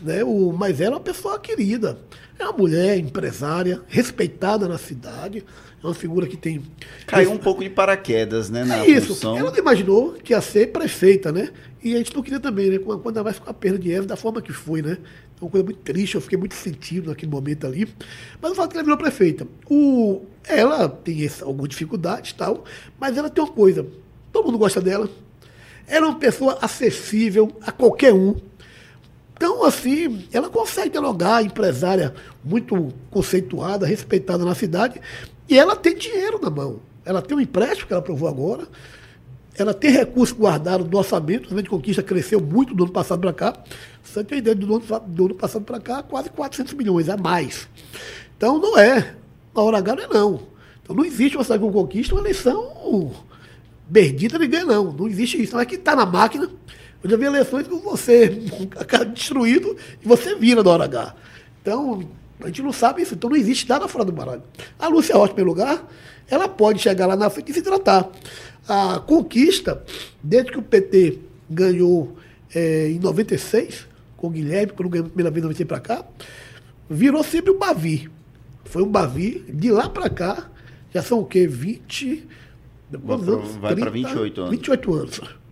Né? 0.03 0.23
O, 0.23 0.53
mas 0.53 0.81
ela 0.81 0.93
é 0.93 0.97
uma 0.97 1.01
pessoa 1.01 1.39
querida. 1.39 1.99
É 2.39 2.45
uma 2.45 2.53
mulher 2.53 2.99
empresária, 2.99 3.83
respeitada 3.89 4.69
na 4.69 4.79
cidade. 4.79 5.45
É 5.83 5.87
uma 5.87 5.95
figura 5.95 6.27
que 6.27 6.37
tem. 6.37 6.63
Caiu 7.07 7.31
um 7.31 7.39
pouco 7.39 7.63
de 7.63 7.71
paraquedas, 7.71 8.51
né? 8.51 8.65
Na 8.65 8.85
é 8.85 8.91
isso. 8.91 9.09
Função. 9.09 9.37
Ela 9.37 9.51
não 9.51 9.59
imaginou 9.59 10.13
que 10.15 10.33
ia 10.33 10.41
ser 10.41 10.73
prefeita, 10.73 11.31
né? 11.31 11.51
E 11.83 11.95
a 11.95 11.99
gente 11.99 12.15
não 12.15 12.23
queria 12.23 12.41
também, 12.41 12.71
né? 12.71 12.79
Quando 12.79 13.07
ainda 13.07 13.23
mais 13.23 13.39
com 13.39 13.51
a 13.51 13.55
perda 13.55 13.79
de 13.79 13.93
Eva 13.93 14.07
da 14.07 14.17
forma 14.17 14.41
que 14.41 14.53
foi, 14.53 14.81
né? 14.81 14.97
É 15.41 15.45
uma 15.45 15.51
coisa 15.51 15.65
muito 15.65 15.81
triste, 15.81 16.15
eu 16.15 16.21
fiquei 16.21 16.39
muito 16.39 16.55
sentido 16.55 17.11
naquele 17.11 17.31
momento 17.31 17.67
ali. 17.67 17.87
Mas 18.41 18.53
o 18.53 18.55
fato 18.55 18.69
é 18.69 18.71
que 18.71 18.77
ela 18.79 18.85
virou 18.85 18.97
prefeita. 18.97 19.47
O, 19.69 20.23
ela 20.49 20.89
tem 20.89 21.25
essa, 21.25 21.45
algumas 21.45 21.69
dificuldades 21.69 22.31
e 22.31 22.35
tal, 22.35 22.65
mas 22.99 23.19
ela 23.19 23.29
tem 23.29 23.45
uma 23.45 23.53
coisa. 23.53 23.87
Todo 24.33 24.47
mundo 24.47 24.59
gosta 24.59 24.81
dela. 24.81 25.09
Ela 25.87 26.07
é 26.07 26.09
uma 26.09 26.19
pessoa 26.19 26.59
acessível 26.63 27.53
a 27.61 27.71
qualquer 27.71 28.15
um. 28.15 28.35
Então, 29.37 29.65
assim, 29.65 30.27
ela 30.33 30.49
consegue 30.49 30.91
dialogar, 30.91 31.43
empresária 31.43 32.15
muito 32.45 32.93
conceituada, 33.11 33.87
respeitada 33.87 34.45
na 34.45 34.55
cidade, 34.55 35.01
e 35.49 35.59
ela 35.59 35.75
tem 35.75 35.97
dinheiro 35.97 36.39
na 36.41 36.51
mão. 36.51 36.81
Ela 37.05 37.21
tem 37.21 37.37
um 37.37 37.41
empréstimo 37.41 37.87
que 37.87 37.93
ela 37.93 38.01
aprovou 38.01 38.29
agora, 38.29 38.67
ela 39.57 39.75
tem 39.75 39.91
recursos 39.91 40.37
guardados 40.37 40.89
no 40.89 40.99
orçamento, 40.99 41.55
o 41.55 41.63
de 41.63 41.69
conquista 41.69 42.03
cresceu 42.03 42.41
muito 42.41 42.75
do 42.75 42.85
ano 42.85 42.93
passado 42.93 43.21
para 43.21 43.33
cá. 43.33 43.55
Você 44.03 44.25
tem 44.25 44.39
ideia 44.39 44.55
do 44.55 44.77
ano, 44.77 44.85
do 45.07 45.27
ano 45.27 45.35
passado 45.35 45.65
para 45.65 45.81
cá, 45.81 46.03
quase 46.03 46.29
400 46.31 46.75
milhões 46.75 47.09
a 47.09 47.17
mais. 47.17 47.69
Então, 48.37 48.59
não 48.59 48.79
é. 48.79 49.15
Na 49.55 49.63
hora 49.63 49.79
H 49.79 49.95
não 49.95 50.03
é 50.03 50.09
não. 50.09 50.41
Então, 50.83 50.97
não 50.97 51.05
existe 51.05 51.37
uma 51.37 51.45
cidade 51.45 51.63
com 51.63 51.73
conquista, 51.73 52.15
uma 52.15 52.21
eleição 52.21 53.13
perdida, 53.93 54.39
ninguém 54.39 54.65
não. 54.65 54.93
Não 54.93 55.07
existe 55.07 55.41
isso. 55.41 55.55
Não 55.55 55.61
é 55.61 55.67
que 55.67 55.77
está 55.77 55.95
na 55.95 56.05
máquina 56.05 56.51
eu 57.05 57.11
já 57.11 57.17
vi 57.19 57.27
eleições 57.27 57.69
que 57.69 57.75
você 57.75 58.43
acaba 58.81 59.05
destruído 59.05 59.77
e 60.03 60.09
você 60.09 60.35
vira 60.37 60.63
na 60.63 60.71
hora 60.71 60.85
H. 60.85 61.15
Então, 61.61 62.09
a 62.41 62.47
gente 62.47 62.63
não 62.63 62.73
sabe 62.73 63.03
isso. 63.03 63.15
Então, 63.15 63.29
não 63.29 63.37
existe 63.37 63.69
nada 63.69 63.87
fora 63.87 64.07
do 64.07 64.11
baralho. 64.13 64.43
A 64.79 64.89
Lúcia 64.89 65.13
é 65.13 65.17
ótima 65.17 65.43
em 65.43 65.45
lugar, 65.45 65.87
ela 66.31 66.49
pode 66.49 66.81
chegar 66.81 67.07
lá 67.07 67.15
na 67.15 67.29
frente 67.29 67.51
e 67.51 67.55
se 67.55 67.61
tratar. 67.61 68.11
A 68.67 69.01
conquista, 69.01 69.85
desde 70.23 70.51
que 70.51 70.59
o 70.59 70.63
PT 70.63 71.19
ganhou 71.49 72.17
é, 72.55 72.89
em 72.89 72.99
96, 72.99 73.87
com 74.17 74.29
o 74.29 74.31
Guilherme, 74.31 74.73
quando 74.73 74.89
ganhou 74.89 75.07
a 75.07 75.11
primeira 75.11 75.31
vez, 75.31 75.43
96 75.43 75.69
para 75.69 75.81
cá, 75.81 76.05
virou 76.89 77.23
sempre 77.23 77.53
um 77.53 77.59
Bavi. 77.59 78.11
Foi 78.65 78.83
um 78.83 78.91
Bavi. 78.91 79.45
De 79.47 79.71
lá 79.71 79.91
para 79.91 80.09
cá, 80.09 80.51
já 80.95 81.03
são 81.03 81.19
o 81.19 81.27
quê? 81.27 81.47
20. 81.47 82.27
Vai 83.61 83.77
para 83.77 83.91
28 83.91 84.41
anos. 84.41 84.51
28 84.51 84.95
anos 84.95 85.44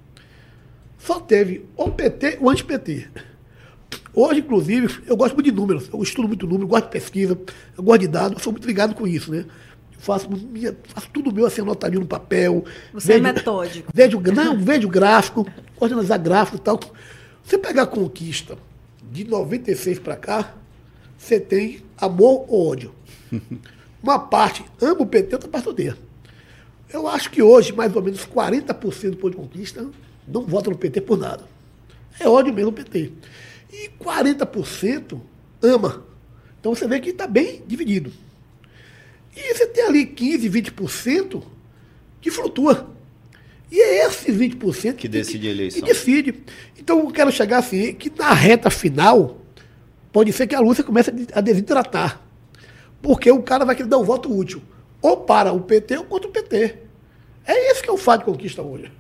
só 1.04 1.18
teve 1.18 1.66
o 1.76 1.90
PT 1.90 2.38
ou 2.40 2.50
anti-PT. 2.50 3.08
Hoje, 4.14 4.40
inclusive, 4.40 5.02
eu 5.06 5.16
gosto 5.16 5.34
muito 5.34 5.46
de 5.46 5.52
números, 5.52 5.88
eu 5.92 6.00
estudo 6.02 6.28
muito 6.28 6.46
número, 6.46 6.66
gosto 6.66 6.84
de 6.84 6.90
pesquisa, 6.90 7.38
eu 7.76 7.82
gosto 7.82 8.00
de 8.02 8.08
dados, 8.08 8.32
eu 8.34 8.38
sou 8.38 8.52
muito 8.52 8.66
ligado 8.66 8.94
com 8.94 9.06
isso, 9.06 9.32
né? 9.32 9.44
Eu 9.94 10.00
faço, 10.00 10.30
minha, 10.30 10.76
faço 10.84 11.08
tudo 11.12 11.32
meu 11.32 11.46
assim, 11.46 11.62
anotadinho 11.62 12.02
no 12.02 12.06
papel. 12.06 12.64
Você 12.92 13.14
é 13.14 13.16
vejo, 13.16 13.26
é 13.26 13.32
metódico. 13.32 13.90
Vejo, 13.92 14.20
não, 14.32 14.58
vejo 14.58 14.88
gráfico, 14.88 15.44
gosto 15.76 15.88
de 15.88 15.94
analisar 15.94 16.18
gráfico 16.18 16.56
e 16.58 16.60
tal. 16.60 16.78
Você 17.42 17.58
pegar 17.58 17.82
a 17.82 17.86
conquista 17.86 18.56
de 19.10 19.24
96 19.24 19.98
para 19.98 20.14
cá, 20.14 20.54
você 21.18 21.40
tem 21.40 21.82
amor 21.98 22.44
ou 22.48 22.70
ódio. 22.70 22.94
Uma 24.02 24.18
parte 24.18 24.64
ama 24.80 25.02
o 25.02 25.06
PT, 25.06 25.34
outra 25.34 25.48
parte 25.48 25.68
odeia. 25.68 25.96
Eu 26.92 27.08
acho 27.08 27.30
que 27.30 27.42
hoje, 27.42 27.72
mais 27.72 27.94
ou 27.96 28.02
menos 28.02 28.26
40% 28.26 29.10
do 29.10 29.16
povo 29.16 29.30
de 29.30 29.36
conquista 29.36 29.88
não 30.26 30.42
vota 30.42 30.70
no 30.70 30.76
PT 30.76 31.00
por 31.02 31.18
nada. 31.18 31.44
É 32.18 32.28
ódio 32.28 32.52
mesmo 32.52 32.70
o 32.70 32.72
PT. 32.72 33.12
E 33.72 33.90
40% 34.00 35.20
ama. 35.62 36.04
Então 36.60 36.74
você 36.74 36.86
vê 36.86 37.00
que 37.00 37.10
está 37.10 37.26
bem 37.26 37.62
dividido. 37.66 38.12
E 39.36 39.54
você 39.54 39.66
tem 39.66 39.84
ali 39.84 40.06
15, 40.06 40.48
20% 40.48 41.42
que 42.20 42.30
flutua. 42.30 42.90
E 43.70 43.80
é 43.80 44.06
esses 44.06 44.36
20% 44.36 44.94
que 44.94 45.08
decide 45.08 45.48
a 45.48 45.50
eleição. 45.50 45.80
Que 45.80 45.86
decide. 45.86 46.34
Então 46.78 47.00
eu 47.00 47.10
quero 47.10 47.32
chegar 47.32 47.58
assim, 47.58 47.94
que 47.94 48.12
na 48.16 48.32
reta 48.34 48.68
final, 48.68 49.40
pode 50.12 50.32
ser 50.32 50.46
que 50.46 50.54
a 50.54 50.60
Lúcia 50.60 50.84
comece 50.84 51.10
a 51.32 51.40
desidratar. 51.40 52.20
Porque 53.00 53.30
o 53.30 53.42
cara 53.42 53.64
vai 53.64 53.74
querer 53.74 53.88
dar 53.88 53.98
um 53.98 54.04
voto 54.04 54.32
útil. 54.32 54.62
Ou 55.00 55.16
para 55.16 55.52
o 55.52 55.60
PT 55.60 55.98
ou 55.98 56.04
contra 56.04 56.28
o 56.28 56.32
PT. 56.32 56.76
É 57.46 57.70
esse 57.72 57.82
que 57.82 57.88
é 57.88 57.92
o 57.92 57.96
fato 57.96 58.20
de 58.20 58.26
conquista 58.26 58.62
hoje. 58.62 58.92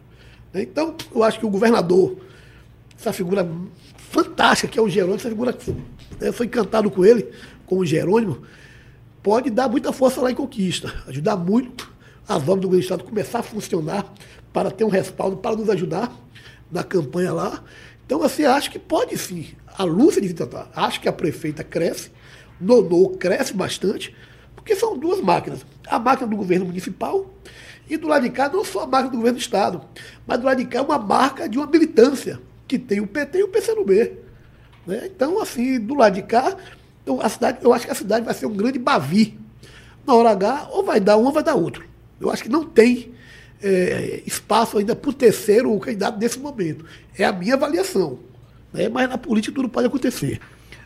Então, 0.54 0.94
eu 1.14 1.22
acho 1.22 1.38
que 1.38 1.46
o 1.46 1.50
governador, 1.50 2.16
essa 2.98 3.12
figura 3.12 3.48
fantástica 3.96 4.68
que 4.68 4.78
é 4.78 4.82
o 4.82 4.88
Jerônimo, 4.88 5.16
essa 5.16 5.28
figura 5.28 5.56
eu 6.20 6.32
fui 6.32 6.46
encantado 6.46 6.90
com 6.90 7.04
ele, 7.04 7.28
com 7.66 7.78
o 7.78 7.86
Jerônimo, 7.86 8.42
pode 9.22 9.50
dar 9.50 9.68
muita 9.68 9.92
força 9.92 10.20
lá 10.20 10.30
em 10.30 10.34
Conquista, 10.34 10.92
ajudar 11.06 11.36
muito 11.36 11.90
as 12.28 12.36
obras 12.42 12.60
do 12.60 12.68
governo 12.68 12.70
do 12.70 12.80
Estado 12.80 13.04
começar 13.04 13.38
a 13.40 13.42
funcionar 13.42 14.12
para 14.52 14.70
ter 14.70 14.84
um 14.84 14.88
respaldo, 14.88 15.36
para 15.36 15.56
nos 15.56 15.68
ajudar 15.70 16.12
na 16.70 16.84
campanha 16.84 17.32
lá. 17.32 17.62
Então, 18.04 18.22
assim, 18.22 18.44
acho 18.44 18.70
que 18.70 18.78
pode 18.78 19.16
sim. 19.16 19.48
A 19.66 19.84
Lúcia 19.84 20.20
de 20.20 20.34
tratar. 20.34 20.70
Acho 20.74 21.00
que 21.00 21.08
a 21.08 21.12
prefeita 21.12 21.64
cresce, 21.64 22.10
Nonô 22.60 23.10
cresce 23.10 23.54
bastante, 23.54 24.14
porque 24.54 24.76
são 24.76 24.98
duas 24.98 25.20
máquinas. 25.20 25.64
A 25.86 25.98
máquina 25.98 26.28
do 26.28 26.36
governo 26.36 26.66
municipal 26.66 27.30
e 27.88 27.96
do 27.96 28.08
lado 28.08 28.22
de 28.22 28.30
cá, 28.30 28.48
não 28.48 28.64
só 28.64 28.82
a 28.82 28.86
marca 28.86 29.10
do 29.10 29.16
governo 29.16 29.38
do 29.38 29.42
Estado, 29.42 29.82
mas 30.26 30.38
do 30.38 30.46
lado 30.46 30.58
de 30.58 30.64
cá 30.66 30.78
é 30.78 30.82
uma 30.82 30.98
marca 30.98 31.48
de 31.48 31.58
uma 31.58 31.66
militância, 31.66 32.40
que 32.66 32.78
tem 32.78 33.00
o 33.00 33.06
PT 33.06 33.38
e 33.38 33.42
o 33.42 33.48
PCdoB. 33.48 34.12
Né? 34.86 35.06
Então, 35.06 35.40
assim, 35.40 35.78
do 35.78 35.94
lado 35.94 36.14
de 36.14 36.22
cá, 36.22 36.56
então, 37.02 37.20
a 37.20 37.28
cidade, 37.28 37.58
eu 37.62 37.72
acho 37.72 37.84
que 37.84 37.92
a 37.92 37.94
cidade 37.94 38.24
vai 38.24 38.34
ser 38.34 38.46
um 38.46 38.54
grande 38.54 38.78
bavi. 38.78 39.38
Na 40.06 40.14
hora 40.14 40.30
H, 40.30 40.68
ou 40.70 40.84
vai 40.84 41.00
dar 41.00 41.16
um 41.16 41.24
ou 41.24 41.32
vai 41.32 41.42
dar 41.42 41.54
outro. 41.54 41.84
Eu 42.20 42.30
acho 42.30 42.42
que 42.42 42.48
não 42.48 42.64
tem 42.64 43.12
é, 43.62 44.22
espaço 44.26 44.78
ainda 44.78 44.96
para 44.96 45.10
o 45.10 45.12
terceiro 45.12 45.76
candidato 45.78 46.18
nesse 46.18 46.38
momento. 46.38 46.84
É 47.16 47.24
a 47.24 47.32
minha 47.32 47.54
avaliação. 47.54 48.18
Né? 48.72 48.88
Mas 48.88 49.08
na 49.08 49.18
política 49.18 49.54
tudo 49.54 49.68
pode 49.68 49.86
acontecer. 49.86 50.40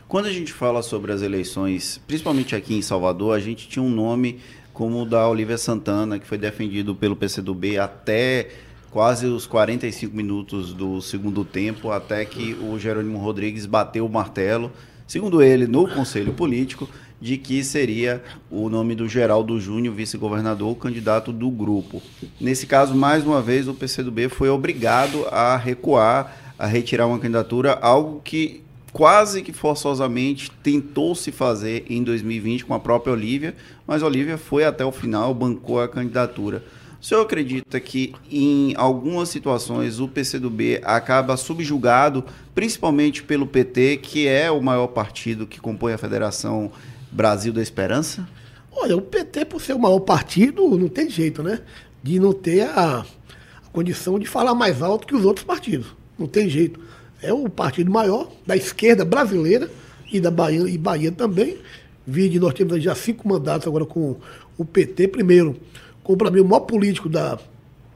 Quando 0.08 0.26
a 0.26 0.32
gente 0.32 0.52
fala 0.52 0.82
sobre 0.82 1.12
as 1.12 1.20
eleições, 1.22 2.00
principalmente 2.06 2.54
aqui 2.54 2.74
em 2.74 2.82
Salvador, 2.82 3.34
a 3.34 3.40
gente 3.40 3.68
tinha 3.68 3.82
um 3.82 3.90
nome 3.90 4.40
como 4.76 5.02
o 5.02 5.06
da 5.06 5.26
Olivia 5.26 5.56
Santana, 5.56 6.18
que 6.18 6.26
foi 6.26 6.36
defendido 6.36 6.94
pelo 6.94 7.16
PCdoB 7.16 7.78
até 7.78 8.50
quase 8.90 9.24
os 9.26 9.46
45 9.46 10.14
minutos 10.14 10.74
do 10.74 11.00
segundo 11.00 11.46
tempo, 11.46 11.90
até 11.90 12.26
que 12.26 12.54
o 12.60 12.78
Jerônimo 12.78 13.18
Rodrigues 13.18 13.64
bateu 13.64 14.04
o 14.04 14.08
martelo, 14.10 14.70
segundo 15.06 15.42
ele, 15.42 15.66
no 15.66 15.88
Conselho 15.88 16.34
Político, 16.34 16.86
de 17.18 17.38
que 17.38 17.64
seria 17.64 18.22
o 18.50 18.68
nome 18.68 18.94
do 18.94 19.08
Geraldo 19.08 19.58
Júnior, 19.58 19.94
vice-governador, 19.94 20.76
candidato 20.76 21.32
do 21.32 21.48
grupo. 21.50 22.02
Nesse 22.38 22.66
caso, 22.66 22.94
mais 22.94 23.24
uma 23.24 23.40
vez, 23.40 23.68
o 23.68 23.72
PCdoB 23.72 24.28
foi 24.28 24.50
obrigado 24.50 25.26
a 25.30 25.56
recuar, 25.56 26.54
a 26.58 26.66
retirar 26.66 27.06
uma 27.06 27.18
candidatura, 27.18 27.78
algo 27.80 28.20
que 28.22 28.62
quase 28.96 29.42
que 29.42 29.52
forçosamente 29.52 30.50
tentou 30.62 31.14
se 31.14 31.30
fazer 31.30 31.84
em 31.86 32.02
2020 32.02 32.64
com 32.64 32.72
a 32.72 32.80
própria 32.80 33.12
Olívia, 33.12 33.54
mas 33.86 34.02
a 34.02 34.06
Olívia 34.06 34.38
foi 34.38 34.64
até 34.64 34.82
o 34.86 34.90
final, 34.90 35.34
bancou 35.34 35.82
a 35.82 35.86
candidatura. 35.86 36.64
O 36.98 37.04
senhor 37.04 37.20
acredita 37.20 37.78
que 37.78 38.14
em 38.32 38.72
algumas 38.74 39.28
situações 39.28 40.00
o 40.00 40.08
PCdoB 40.08 40.80
acaba 40.82 41.36
subjugado, 41.36 42.24
principalmente 42.54 43.22
pelo 43.22 43.46
PT, 43.46 43.98
que 43.98 44.26
é 44.26 44.50
o 44.50 44.62
maior 44.62 44.86
partido 44.86 45.46
que 45.46 45.60
compõe 45.60 45.92
a 45.92 45.98
Federação 45.98 46.72
Brasil 47.12 47.52
da 47.52 47.60
Esperança? 47.60 48.26
Olha, 48.72 48.96
o 48.96 49.02
PT, 49.02 49.44
por 49.44 49.60
ser 49.60 49.74
o 49.74 49.78
maior 49.78 50.00
partido, 50.00 50.74
não 50.78 50.88
tem 50.88 51.10
jeito, 51.10 51.42
né? 51.42 51.60
De 52.02 52.18
não 52.18 52.32
ter 52.32 52.62
a, 52.62 53.00
a 53.00 53.68
condição 53.74 54.18
de 54.18 54.24
falar 54.24 54.54
mais 54.54 54.80
alto 54.80 55.06
que 55.06 55.14
os 55.14 55.26
outros 55.26 55.44
partidos. 55.44 55.88
Não 56.18 56.26
tem 56.26 56.48
jeito. 56.48 56.80
É 57.22 57.32
o 57.32 57.48
partido 57.48 57.90
maior 57.90 58.30
da 58.46 58.56
esquerda 58.56 59.04
brasileira 59.04 59.70
e 60.12 60.20
da 60.20 60.30
Bahia, 60.30 60.68
e 60.68 60.78
Bahia 60.78 61.10
também. 61.10 61.58
Vide, 62.06 62.38
nós 62.38 62.54
temos 62.54 62.82
já 62.82 62.94
cinco 62.94 63.28
mandatos 63.28 63.66
agora 63.66 63.84
com 63.84 64.16
o 64.56 64.64
PT. 64.64 65.08
Primeiro, 65.08 65.56
com 66.04 66.16
para 66.16 66.30
mim 66.30 66.40
o 66.40 66.44
maior 66.44 66.60
político 66.60 67.08
da, 67.08 67.38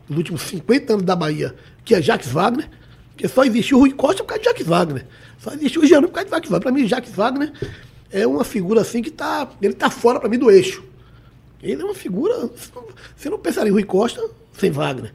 dos 0.09 0.18
últimos 0.18 0.43
50 0.43 0.95
anos 0.95 1.05
da 1.05 1.14
Bahia, 1.14 1.55
que 1.85 1.95
é 1.95 2.03
Jacques 2.03 2.31
Wagner, 2.31 2.68
que 3.16 3.29
só 3.29 3.45
existiu 3.45 3.77
o 3.77 3.81
Rui 3.81 3.93
Costa 3.93 4.25
por 4.25 4.31
causa 4.31 4.43
de 4.43 4.49
Jacques 4.49 4.66
Wagner. 4.66 5.07
Só 5.39 5.53
existiu 5.53 5.83
o 5.83 5.87
Jean 5.87 6.03
por 6.03 6.11
causa 6.11 6.27
de 6.27 6.31
Jacques 6.31 6.51
Wagner. 6.51 6.73
Para 6.73 6.73
mim, 6.73 6.89
Jacques 6.89 7.14
Wagner 7.14 7.53
é 8.11 8.27
uma 8.27 8.45
figura 8.45 8.81
assim 8.81 9.03
que 9.03 9.11
tá, 9.11 9.49
ele 9.62 9.75
tá 9.75 9.89
fora 9.91 10.18
para 10.18 10.29
mim 10.29 10.39
do 10.39 10.51
eixo. 10.51 10.83
Ele 11.62 11.81
é 11.81 11.85
uma 11.85 11.95
figura, 11.95 12.51
você 13.16 13.29
não 13.29 13.39
pensaria 13.39 13.71
em 13.71 13.73
Rui 13.73 13.85
Costa 13.85 14.23
sem 14.53 14.71
Wagner. 14.71 15.12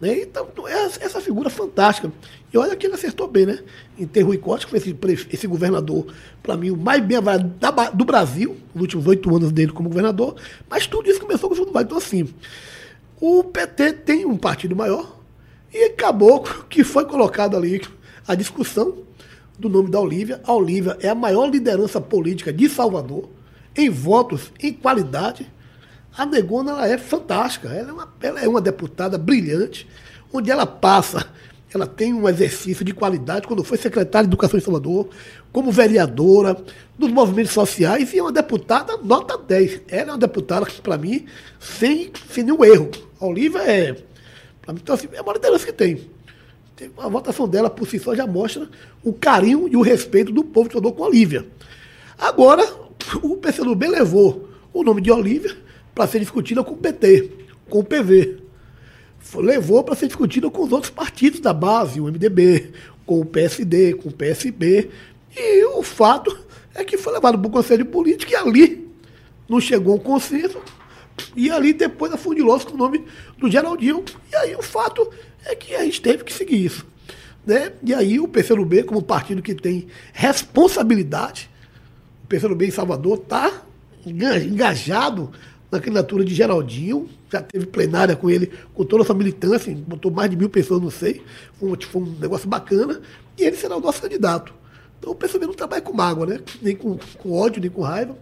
Né? 0.00 0.22
Então, 0.22 0.48
é 0.66 0.84
essa 0.84 1.20
figura 1.20 1.50
fantástica. 1.50 2.12
E 2.52 2.56
olha 2.56 2.76
que 2.76 2.86
ele 2.86 2.94
acertou 2.94 3.26
bem, 3.26 3.46
né? 3.46 3.58
Em 3.98 4.06
ter 4.06 4.22
Rui 4.22 4.38
Costa, 4.38 4.66
que 4.66 4.70
foi 4.70 5.12
esse, 5.12 5.26
esse 5.30 5.46
governador, 5.46 6.06
para 6.42 6.56
mim, 6.56 6.70
o 6.70 6.76
mais 6.76 7.04
bem 7.04 7.16
avaliado 7.18 7.96
do 7.96 8.04
Brasil, 8.04 8.56
nos 8.74 8.82
últimos 8.82 9.06
oito 9.06 9.34
anos 9.34 9.52
dele 9.52 9.72
como 9.72 9.88
governador, 9.88 10.36
mas 10.68 10.86
tudo 10.86 11.10
isso 11.10 11.20
começou 11.20 11.48
com 11.48 11.54
o 11.54 11.56
João 11.56 11.72
Vale. 11.72 11.86
Então, 11.86 11.98
assim, 11.98 12.28
o 13.20 13.42
PT 13.44 13.92
tem 13.92 14.24
um 14.24 14.36
partido 14.36 14.76
maior 14.76 15.18
e 15.72 15.84
acabou 15.84 16.42
que 16.70 16.84
foi 16.84 17.04
colocado 17.04 17.56
ali 17.56 17.82
a 18.26 18.34
discussão 18.34 18.98
do 19.58 19.68
nome 19.68 19.90
da 19.90 20.00
Olívia. 20.00 20.40
A 20.44 20.52
Olívia 20.52 20.96
é 21.00 21.08
a 21.08 21.14
maior 21.14 21.50
liderança 21.50 22.00
política 22.00 22.52
de 22.52 22.68
Salvador, 22.68 23.28
em 23.76 23.90
votos, 23.90 24.52
em 24.62 24.72
qualidade. 24.72 25.50
A 26.16 26.26
Negona 26.26 26.72
ela 26.72 26.88
é 26.88 26.98
fantástica, 26.98 27.68
ela 27.68 27.90
é, 27.90 27.92
uma, 27.92 28.14
ela 28.20 28.40
é 28.40 28.48
uma 28.48 28.60
deputada 28.60 29.16
brilhante, 29.16 29.88
onde 30.32 30.50
ela 30.50 30.66
passa 30.66 31.28
ela 31.72 31.86
tem 31.86 32.14
um 32.14 32.28
exercício 32.28 32.84
de 32.84 32.94
qualidade 32.94 33.46
quando 33.46 33.62
foi 33.62 33.76
secretária 33.76 34.26
de 34.26 34.32
Educação 34.32 34.58
em 34.58 34.62
Salvador, 34.62 35.08
como 35.52 35.70
vereadora 35.70 36.56
dos 36.98 37.10
movimentos 37.10 37.52
sociais 37.52 38.12
e 38.12 38.18
é 38.18 38.22
uma 38.22 38.32
deputada 38.32 38.96
nota 38.96 39.36
10. 39.36 39.82
Ela 39.88 40.02
é 40.02 40.12
uma 40.12 40.18
deputada, 40.18 40.66
para 40.82 40.96
mim, 40.96 41.26
sem, 41.60 42.10
sem 42.30 42.44
nenhum 42.44 42.64
erro. 42.64 42.90
A 43.20 43.26
Oliva 43.26 43.62
é, 43.62 43.92
para 44.62 44.72
mim, 44.72 44.80
então, 44.82 44.94
assim, 44.94 45.08
é 45.12 45.20
uma 45.20 45.32
liderança 45.32 45.66
que 45.66 45.72
tem. 45.72 46.08
A 46.96 47.08
votação 47.08 47.48
dela, 47.48 47.68
por 47.68 47.86
si 47.88 47.98
só, 47.98 48.14
já 48.14 48.26
mostra 48.26 48.68
o 49.02 49.12
carinho 49.12 49.68
e 49.68 49.76
o 49.76 49.82
respeito 49.82 50.32
do 50.32 50.44
povo 50.44 50.68
de 50.68 50.74
Salvador 50.74 50.96
com 50.96 51.04
a 51.04 51.08
Olívia. 51.08 51.44
Agora, 52.16 52.64
o 53.22 53.36
PCdoB 53.36 53.88
levou 53.88 54.48
o 54.72 54.82
nome 54.82 55.02
de 55.02 55.10
Olívia 55.10 55.56
para 55.98 56.06
ser 56.06 56.20
discutida 56.20 56.62
com 56.62 56.74
o 56.74 56.76
PT, 56.76 57.30
com 57.68 57.80
o 57.80 57.84
PV 57.84 58.38
levou 59.34 59.82
para 59.82 59.96
ser 59.96 60.06
discutido 60.06 60.50
com 60.50 60.62
os 60.62 60.72
outros 60.72 60.90
partidos 60.90 61.40
da 61.40 61.52
base, 61.52 62.00
o 62.00 62.04
MDB, 62.04 62.70
com 63.04 63.20
o 63.20 63.24
PSD, 63.24 63.94
com 63.94 64.08
o 64.08 64.12
PSB. 64.12 64.88
E 65.36 65.64
o 65.64 65.82
fato 65.82 66.38
é 66.74 66.84
que 66.84 66.96
foi 66.96 67.12
levado 67.12 67.38
para 67.38 67.48
o 67.48 67.50
Conselho 67.50 67.84
Político 67.84 68.32
e 68.32 68.36
ali 68.36 68.88
não 69.48 69.60
chegou 69.60 69.96
um 69.96 69.98
consenso. 69.98 70.60
E 71.36 71.50
ali 71.50 71.72
depois 71.72 72.12
afundilou-se 72.12 72.64
com 72.64 72.74
o 72.74 72.78
nome 72.78 73.04
do 73.36 73.50
Geraldinho. 73.50 74.04
E 74.32 74.36
aí 74.36 74.54
o 74.54 74.62
fato 74.62 75.10
é 75.44 75.54
que 75.54 75.74
a 75.74 75.84
gente 75.84 76.00
teve 76.00 76.24
que 76.24 76.32
seguir 76.32 76.64
isso. 76.64 76.86
Né? 77.44 77.72
E 77.82 77.92
aí 77.92 78.20
o 78.20 78.28
PCdoB, 78.28 78.84
como 78.84 79.02
partido 79.02 79.42
que 79.42 79.54
tem 79.54 79.88
responsabilidade, 80.12 81.50
o 82.24 82.26
PCdoB 82.28 82.66
em 82.66 82.70
Salvador 82.70 83.18
está 83.18 83.64
engajado 84.06 85.32
na 85.70 85.80
candidatura 85.80 86.24
de 86.24 86.34
Geraldinho, 86.34 87.08
já 87.30 87.42
teve 87.42 87.66
plenária 87.66 88.16
com 88.16 88.30
ele, 88.30 88.50
com 88.74 88.84
toda 88.84 89.02
a 89.02 89.06
sua 89.06 89.14
militância, 89.14 89.74
botou 89.86 90.10
mais 90.10 90.30
de 90.30 90.36
mil 90.36 90.48
pessoas, 90.48 90.80
não 90.80 90.90
sei, 90.90 91.22
foi 91.58 91.70
um, 91.70 91.80
foi 91.80 92.02
um 92.02 92.18
negócio 92.18 92.48
bacana, 92.48 93.00
e 93.36 93.44
ele 93.44 93.56
será 93.56 93.76
o 93.76 93.80
nosso 93.80 94.00
candidato. 94.00 94.54
Então 94.98 95.12
o 95.12 95.14
PSB 95.14 95.46
não 95.46 95.54
trabalha 95.54 95.82
com 95.82 95.92
mágoa, 95.92 96.26
né? 96.26 96.40
nem 96.60 96.74
com, 96.74 96.98
com 97.18 97.32
ódio, 97.32 97.60
nem 97.60 97.70
com 97.70 97.82
raiva. 97.82 98.16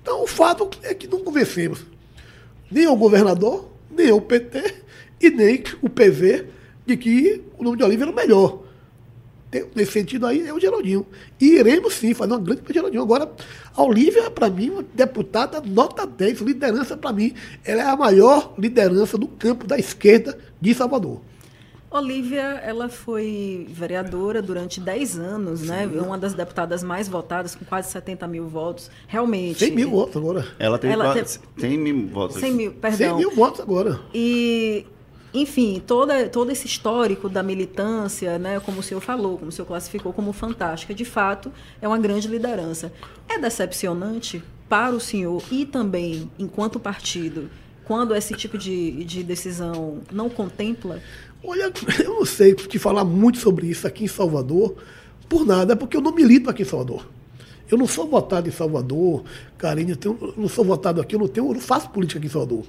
Então 0.00 0.22
o 0.22 0.26
fato 0.26 0.70
é 0.82 0.94
que 0.94 1.06
não 1.06 1.20
convencemos 1.20 1.84
nem 2.70 2.86
o 2.86 2.96
governador, 2.96 3.68
nem 3.90 4.10
o 4.10 4.20
PT 4.20 4.74
e 5.20 5.30
nem 5.30 5.62
o 5.82 5.90
PV 5.90 6.46
de 6.86 6.96
que 6.96 7.42
o 7.58 7.62
nome 7.62 7.76
de 7.76 7.84
Oliveira 7.84 8.10
era 8.10 8.34
o 8.34 8.62
melhor 9.52 9.68
nesse 9.74 9.92
sentido 9.92 10.26
aí, 10.26 10.46
é 10.46 10.52
o 10.52 10.58
Geraldinho. 10.58 11.06
E 11.40 11.58
iremos 11.58 11.94
sim 11.94 12.14
fazer 12.14 12.32
uma 12.32 12.40
grande 12.40 12.62
para 12.62 12.72
Geraldinho. 12.72 13.02
Agora, 13.02 13.30
a 13.76 13.82
Olívia, 13.82 14.30
para 14.30 14.48
mim, 14.48 14.70
uma 14.70 14.84
deputada 14.94 15.60
nota 15.60 16.06
10, 16.06 16.40
liderança 16.40 16.96
para 16.96 17.12
mim, 17.12 17.34
ela 17.64 17.82
é 17.82 17.86
a 17.86 17.96
maior 17.96 18.54
liderança 18.58 19.18
do 19.18 19.28
campo 19.28 19.66
da 19.66 19.78
esquerda 19.78 20.38
de 20.60 20.74
Salvador. 20.74 21.20
Olívia, 21.90 22.58
ela 22.64 22.88
foi 22.88 23.66
vereadora 23.68 24.40
durante 24.40 24.80
10 24.80 25.18
anos, 25.18 25.60
né? 25.60 25.86
Sim. 25.86 25.96
né? 25.96 26.00
Uma 26.00 26.16
das 26.16 26.32
deputadas 26.32 26.82
mais 26.82 27.06
votadas, 27.06 27.54
com 27.54 27.66
quase 27.66 27.92
70 27.92 28.26
mil 28.26 28.48
votos. 28.48 28.90
Realmente. 29.06 29.58
100 29.58 29.72
mil 29.72 29.90
votos 29.90 30.16
agora. 30.16 30.46
Ela 30.58 30.78
tem, 30.78 30.90
ela 30.90 31.12
quase, 31.12 31.38
tem 31.58 31.76
mil 31.76 32.06
votos. 32.06 32.38
100 32.38 32.52
mil, 32.52 32.72
perdão. 32.72 32.96
100 32.96 33.16
mil 33.16 33.30
votos 33.32 33.60
agora. 33.60 34.00
E 34.14 34.86
enfim, 35.34 35.82
toda, 35.86 36.28
todo 36.28 36.50
esse 36.50 36.66
histórico 36.66 37.28
da 37.28 37.42
militância, 37.42 38.38
né, 38.38 38.60
como 38.60 38.80
o 38.80 38.82
senhor 38.82 39.00
falou, 39.00 39.38
como 39.38 39.48
o 39.48 39.52
senhor 39.52 39.66
classificou 39.66 40.12
como 40.12 40.32
fantástica, 40.32 40.92
de 40.92 41.04
fato, 41.04 41.50
é 41.80 41.88
uma 41.88 41.98
grande 41.98 42.28
liderança. 42.28 42.92
É 43.28 43.38
decepcionante 43.38 44.42
para 44.68 44.94
o 44.94 45.00
senhor 45.00 45.42
e 45.50 45.64
também, 45.64 46.30
enquanto 46.38 46.78
partido, 46.78 47.50
quando 47.84 48.14
esse 48.14 48.34
tipo 48.34 48.58
de, 48.58 49.04
de 49.04 49.22
decisão 49.22 50.00
não 50.10 50.28
contempla? 50.28 51.00
Olha, 51.42 51.72
eu 52.04 52.14
não 52.14 52.26
sei 52.26 52.54
te 52.54 52.78
falar 52.78 53.04
muito 53.04 53.38
sobre 53.38 53.66
isso 53.66 53.86
aqui 53.86 54.04
em 54.04 54.08
Salvador, 54.08 54.76
por 55.28 55.46
nada, 55.46 55.74
porque 55.74 55.96
eu 55.96 56.00
não 56.02 56.12
milito 56.12 56.50
aqui 56.50 56.62
em 56.62 56.66
Salvador. 56.66 57.08
Eu 57.70 57.78
não 57.78 57.86
sou 57.86 58.06
votado 58.06 58.48
em 58.48 58.52
Salvador, 58.52 59.24
Karine, 59.56 59.96
eu, 60.04 60.18
eu 60.20 60.34
não 60.36 60.48
sou 60.48 60.62
votado 60.62 61.00
aqui, 61.00 61.14
eu 61.14 61.20
não, 61.20 61.28
tenho, 61.28 61.46
eu 61.46 61.54
não 61.54 61.60
faço 61.60 61.88
política 61.88 62.18
aqui 62.18 62.26
em 62.26 62.30
Salvador. 62.30 62.66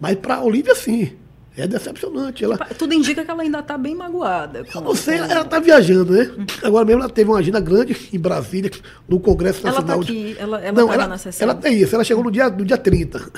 Mas 0.00 0.16
para 0.16 0.36
a 0.36 0.42
Olívia, 0.42 0.74
sim. 0.74 1.12
É 1.56 1.66
decepcionante. 1.66 2.44
Ela... 2.44 2.56
Tudo 2.78 2.94
indica 2.94 3.24
que 3.24 3.30
ela 3.30 3.42
ainda 3.42 3.58
está 3.58 3.76
bem 3.76 3.94
magoada. 3.94 4.64
Eu 4.74 4.80
não 4.80 4.94
sei, 4.94 5.18
ela 5.18 5.42
está 5.42 5.58
viajando, 5.58 6.12
né? 6.12 6.30
Agora 6.62 6.84
mesmo 6.84 7.02
ela 7.02 7.10
teve 7.10 7.30
uma 7.30 7.38
agenda 7.38 7.60
grande 7.60 8.08
em 8.12 8.18
Brasília, 8.18 8.70
no 9.06 9.20
Congresso 9.20 9.64
Nacional. 9.64 9.96
Ela 9.96 10.02
está 10.02 10.12
aqui, 10.12 10.36
ela, 10.38 10.60
ela 10.60 10.72
não, 10.72 10.88
tá 10.88 10.94
ela, 10.94 11.08
na 11.08 11.18
sessão. 11.18 11.48
Ela 11.48 11.54
tem 11.54 11.78
isso, 11.78 11.94
ela 11.94 12.04
chegou 12.04 12.24
no 12.24 12.30
dia, 12.30 12.48
no 12.48 12.64
dia 12.64 12.78
30. 12.78 13.30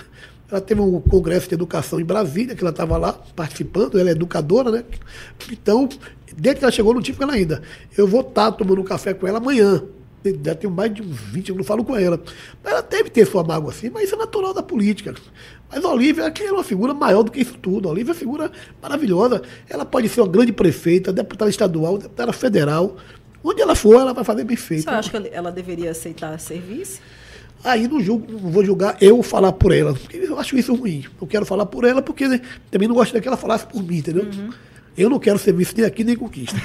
Ela 0.50 0.60
teve 0.60 0.80
um 0.80 1.00
congresso 1.00 1.48
de 1.48 1.54
educação 1.54 1.98
em 1.98 2.04
Brasília, 2.04 2.54
que 2.54 2.62
ela 2.62 2.70
estava 2.70 2.96
lá 2.96 3.12
participando, 3.34 3.98
ela 3.98 4.10
é 4.10 4.12
educadora, 4.12 4.70
né? 4.70 4.84
Então, 5.50 5.88
desde 6.36 6.60
que 6.60 6.64
ela 6.64 6.72
chegou, 6.72 6.94
não 6.94 7.02
tive 7.02 7.18
com 7.18 7.24
ela 7.24 7.32
ainda. 7.32 7.62
Eu 7.96 8.06
vou 8.06 8.20
estar 8.20 8.52
tá 8.52 8.52
tomando 8.52 8.80
um 8.80 8.84
café 8.84 9.12
com 9.12 9.26
ela 9.26 9.38
amanhã 9.38 9.82
já 10.44 10.54
tenho 10.54 10.72
mais 10.72 10.94
de 10.94 11.02
uns 11.02 11.18
20 11.18 11.50
anos, 11.50 11.58
não 11.58 11.64
falo 11.64 11.84
com 11.84 11.96
ela. 11.96 12.20
Ela 12.64 12.80
deve 12.80 13.10
ter 13.10 13.26
sua 13.26 13.44
mágoa 13.44 13.70
assim, 13.70 13.90
mas 13.90 14.04
isso 14.04 14.14
é 14.14 14.18
natural 14.18 14.54
da 14.54 14.62
política. 14.62 15.14
Mas 15.70 15.84
a 15.84 15.88
Olivia 15.88 16.24
é 16.24 16.52
uma 16.52 16.64
figura 16.64 16.94
maior 16.94 17.22
do 17.22 17.30
que 17.30 17.40
isso 17.40 17.58
tudo. 17.58 17.88
A 17.88 17.90
Olivia 17.90 18.12
é 18.12 18.14
uma 18.14 18.18
figura 18.18 18.52
maravilhosa. 18.80 19.42
Ela 19.68 19.84
pode 19.84 20.08
ser 20.08 20.20
uma 20.20 20.28
grande 20.28 20.52
prefeita, 20.52 21.12
deputada 21.12 21.50
estadual, 21.50 21.98
deputada 21.98 22.32
federal. 22.32 22.96
Onde 23.42 23.60
ela 23.60 23.74
for, 23.74 24.00
ela 24.00 24.14
vai 24.14 24.24
fazer 24.24 24.44
bem 24.44 24.56
feito. 24.56 24.84
Você 24.84 24.90
acha 24.90 25.10
que 25.10 25.28
ela 25.32 25.52
deveria 25.52 25.90
aceitar 25.90 26.38
serviço? 26.40 27.00
Aí 27.62 27.88
não, 27.88 27.98
julgo, 27.98 28.30
não 28.30 28.50
vou 28.50 28.64
julgar 28.64 28.96
eu 29.00 29.22
falar 29.22 29.50
por 29.52 29.72
ela, 29.72 29.98
eu 30.12 30.38
acho 30.38 30.54
isso 30.54 30.74
ruim. 30.74 31.06
Eu 31.18 31.26
quero 31.26 31.46
falar 31.46 31.64
por 31.64 31.84
ela 31.84 32.02
porque 32.02 32.40
também 32.70 32.86
não 32.86 32.94
gostaria 32.94 33.22
que 33.22 33.28
ela 33.28 33.38
falasse 33.38 33.66
por 33.66 33.82
mim, 33.82 33.96
entendeu? 33.96 34.24
Uhum. 34.24 34.50
Eu 34.96 35.10
não 35.10 35.18
quero 35.18 35.38
ser 35.38 35.52
visto 35.52 35.76
nem 35.76 35.86
aqui 35.86 36.04
nem 36.04 36.16
conquista. 36.16 36.56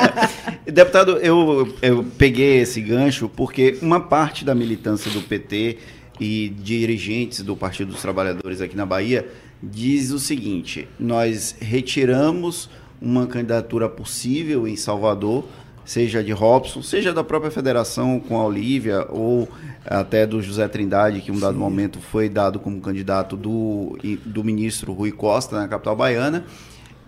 Deputado, 0.64 1.18
eu, 1.18 1.74
eu 1.82 2.04
peguei 2.16 2.60
esse 2.60 2.80
gancho 2.80 3.28
porque 3.28 3.78
uma 3.82 4.00
parte 4.00 4.44
da 4.44 4.54
militância 4.54 5.10
do 5.10 5.20
PT 5.20 5.78
e 6.18 6.48
dirigentes 6.48 7.42
do 7.42 7.54
Partido 7.54 7.92
dos 7.92 8.00
Trabalhadores 8.00 8.60
aqui 8.62 8.74
na 8.74 8.86
Bahia 8.86 9.28
diz 9.62 10.10
o 10.10 10.18
seguinte: 10.18 10.88
nós 10.98 11.56
retiramos 11.60 12.70
uma 13.00 13.26
candidatura 13.26 13.86
possível 13.86 14.66
em 14.66 14.74
Salvador, 14.74 15.44
seja 15.84 16.24
de 16.24 16.32
Robson, 16.32 16.82
seja 16.82 17.12
da 17.12 17.22
própria 17.22 17.50
federação 17.50 18.18
com 18.18 18.38
a 18.38 18.46
Olívia 18.46 19.06
ou 19.10 19.46
até 19.84 20.26
do 20.26 20.40
José 20.40 20.66
Trindade, 20.68 21.20
que 21.20 21.30
em 21.30 21.34
um 21.34 21.38
dado 21.38 21.54
Sim. 21.54 21.60
momento 21.60 22.00
foi 22.00 22.30
dado 22.30 22.58
como 22.58 22.80
candidato 22.80 23.36
do, 23.36 23.98
do 24.24 24.42
ministro 24.42 24.92
Rui 24.94 25.12
Costa 25.12 25.58
na 25.58 25.68
capital 25.68 25.94
baiana 25.94 26.44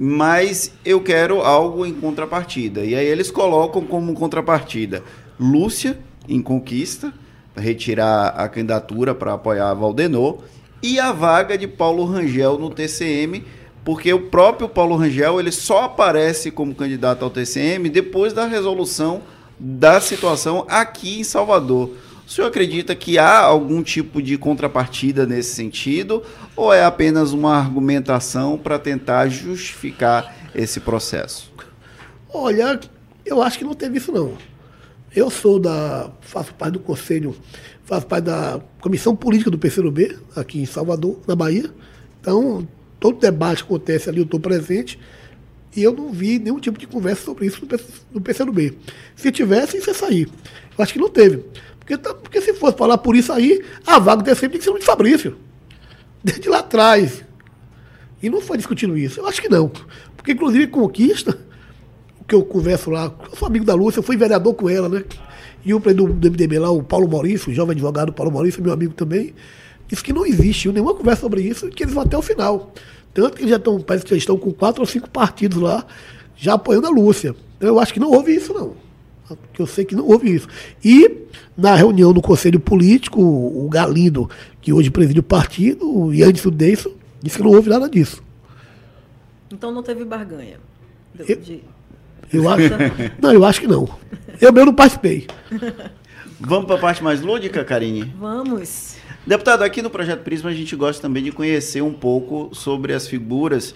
mas 0.03 0.73
eu 0.83 1.03
quero 1.03 1.43
algo 1.43 1.85
em 1.85 1.93
contrapartida. 1.93 2.83
E 2.83 2.95
aí 2.95 3.05
eles 3.05 3.31
colocam 3.31 3.85
como 3.85 4.15
contrapartida 4.15 5.05
Lúcia 5.39 5.99
em 6.27 6.41
Conquista, 6.41 7.13
retirar 7.55 8.29
a 8.29 8.49
candidatura 8.49 9.15
para 9.15 9.35
apoiar 9.35 9.75
Valdenor, 9.75 10.39
e 10.83 10.99
a 10.99 11.13
vaga 11.13 11.59
de 11.59 11.69
Paulo 11.69 12.07
Rangel 12.07 12.59
no 12.59 12.71
TCM, 12.71 13.45
porque 13.85 14.11
o 14.11 14.29
próprio 14.29 14.71
Paulo 14.71 14.97
Rangel 14.97 15.39
ele 15.39 15.53
só 15.53 15.85
aparece 15.85 16.51
como 16.51 16.75
candidato 16.75 17.23
ao 17.23 17.31
TCM 17.31 17.91
depois 17.91 18.33
da 18.33 18.47
resolução 18.47 19.21
da 19.59 20.01
situação 20.01 20.65
aqui 20.67 21.21
em 21.21 21.25
Salvador. 21.25 21.91
O 22.31 22.33
senhor 22.33 22.47
acredita 22.47 22.95
que 22.95 23.19
há 23.19 23.41
algum 23.41 23.83
tipo 23.83 24.23
de 24.23 24.39
contrapartida 24.39 25.27
nesse 25.27 25.53
sentido 25.53 26.23
ou 26.55 26.73
é 26.73 26.85
apenas 26.85 27.33
uma 27.33 27.57
argumentação 27.57 28.57
para 28.57 28.79
tentar 28.79 29.29
justificar 29.29 30.33
esse 30.55 30.79
processo? 30.79 31.53
Olha, 32.33 32.79
eu 33.27 33.43
acho 33.43 33.59
que 33.59 33.65
não 33.65 33.75
teve 33.75 33.99
isso 33.99 34.13
não. 34.13 34.39
Eu 35.13 35.29
sou 35.29 35.59
da. 35.59 36.13
faço 36.21 36.55
parte 36.55 36.75
do 36.75 36.79
conselho, 36.79 37.35
faço 37.85 38.07
parte 38.07 38.27
da 38.27 38.61
comissão 38.81 39.17
política 39.17 39.51
do 39.51 39.59
PCdoB, 39.59 40.17
aqui 40.37 40.61
em 40.61 40.67
Salvador, 40.67 41.19
na 41.27 41.35
Bahia. 41.35 41.69
Então, 42.21 42.65
todo 43.01 43.19
debate 43.19 43.65
que 43.65 43.75
acontece 43.75 44.09
ali, 44.09 44.19
eu 44.19 44.25
estou 44.25 44.39
presente. 44.39 45.01
E 45.75 45.83
eu 45.83 45.93
não 45.93 46.13
vi 46.13 46.39
nenhum 46.39 46.61
tipo 46.61 46.79
de 46.79 46.87
conversa 46.87 47.25
sobre 47.25 47.47
isso 47.47 47.67
no 48.13 48.21
PCdoB. 48.21 48.79
Se 49.17 49.33
tivesse, 49.33 49.79
isso 49.79 49.91
ia 49.91 49.95
sair. 49.95 50.29
Eu 50.79 50.83
acho 50.83 50.93
que 50.93 50.99
não 50.99 51.09
teve. 51.09 51.45
Porque, 51.81 51.97
tá, 51.97 52.15
porque 52.15 52.41
se 52.41 52.55
fosse 52.55 52.77
falar 52.77 52.99
por 52.99 53.17
isso 53.17 53.33
aí, 53.33 53.65
a 53.87 53.99
vaga 53.99 54.23
do 54.23 54.29
sempre 54.29 54.51
tem 54.51 54.59
que 54.59 54.65
ser 54.65 54.71
o 54.71 54.79
de 54.79 54.85
Fabrício. 54.85 55.37
Desde 56.23 56.49
lá 56.49 56.59
atrás. 56.59 57.25
E 58.23 58.29
não 58.29 58.41
foi 58.41 58.59
discutindo 58.59 58.97
isso. 58.97 59.21
Eu 59.21 59.27
acho 59.27 59.41
que 59.41 59.49
não. 59.49 59.71
Porque, 60.17 60.33
inclusive, 60.33 60.67
conquista, 60.69 61.39
o 62.21 62.25
que 62.25 62.35
eu 62.35 62.45
converso 62.45 62.91
lá, 62.91 63.13
eu 63.31 63.37
sou 63.37 63.49
amigo 63.49 63.65
da 63.65 63.75
Lúcia, 63.75 63.99
eu 63.99 64.03
fui 64.03 64.17
vereador 64.17 64.55
com 64.55 64.69
ela, 64.69 64.89
né? 64.89 65.03
E 65.65 65.75
o 65.75 65.81
presidente 65.81 66.13
do 66.13 66.31
MDB 66.31 66.59
lá, 66.59 66.71
o 66.71 66.83
Paulo 66.83 67.09
Maurício, 67.09 67.51
o 67.51 67.55
jovem 67.55 67.73
advogado 67.73 68.13
Paulo 68.13 68.33
Maurício, 68.33 68.63
meu 68.63 68.73
amigo 68.73 68.93
também, 68.95 69.35
disse 69.89 70.03
que 70.03 70.13
não 70.13 70.25
existe 70.25 70.71
nenhuma 70.71 70.95
conversa 70.95 71.23
sobre 71.23 71.43
isso 71.43 71.69
e 71.69 71.71
que 71.71 71.83
eles 71.83 71.95
vão 71.95 72.03
até 72.03 72.17
o 72.17 72.23
final. 72.23 72.73
Tanto 73.13 73.37
que 73.37 73.49
já 73.49 73.57
estão, 73.57 73.81
parece 73.81 74.05
que 74.05 74.11
já 74.11 74.17
estão 74.17 74.39
com 74.39 74.53
quatro 74.53 74.83
ou 74.83 74.87
cinco 74.87 75.11
partidos 75.11 75.59
lá, 75.59 75.85
já 76.37 76.55
apoiando 76.55 76.87
a 76.87 76.91
Lúcia. 76.91 77.35
Então, 77.57 77.69
eu 77.69 77.81
acho 77.81 77.93
que 77.93 78.01
não 78.01 78.11
houve 78.11 78.35
isso, 78.35 78.55
não 78.55 78.90
que 79.53 79.61
eu 79.61 79.67
sei 79.67 79.85
que 79.85 79.95
não 79.95 80.07
houve 80.07 80.35
isso. 80.35 80.49
E 80.85 81.27
na 81.57 81.75
reunião 81.75 82.13
do 82.13 82.23
Conselho 82.23 82.59
Político, 82.59 83.21
o 83.21 83.69
Galindo, 83.69 84.29
que 84.61 84.73
hoje 84.73 84.91
preside 84.91 85.21
o 85.21 85.23
partido, 85.23 86.13
e 86.13 86.23
antes 86.23 86.45
disso, 86.53 86.97
disse 87.23 87.37
que 87.37 87.43
não 87.43 87.51
houve 87.51 87.69
nada 87.69 87.89
disso. 87.89 88.23
Então 89.53 89.73
não 89.73 89.83
teve 89.83 90.05
barganha. 90.05 90.59
Eu, 91.19 91.37
de... 91.37 91.63
eu 92.33 92.49
acho, 92.49 92.63
não, 93.21 93.33
eu 93.33 93.45
acho 93.45 93.61
que 93.61 93.67
não. 93.67 93.89
Eu 94.41 94.53
mesmo 94.53 94.67
não 94.67 94.75
participei. 94.75 95.27
Vamos 96.39 96.67
para 96.67 96.77
a 96.77 96.79
parte 96.79 97.03
mais 97.03 97.21
lúdica, 97.21 97.65
Karine? 97.65 98.05
Vamos. 98.19 98.97
Deputado, 99.27 99.63
aqui 99.63 99.83
no 99.83 99.91
Projeto 99.91 100.23
Prisma 100.23 100.49
a 100.49 100.55
gente 100.55 100.75
gosta 100.75 101.03
também 101.03 101.23
de 101.23 101.31
conhecer 101.31 101.83
um 101.83 101.93
pouco 101.93 102.49
sobre 102.55 102.95
as 102.95 103.07
figuras 103.07 103.75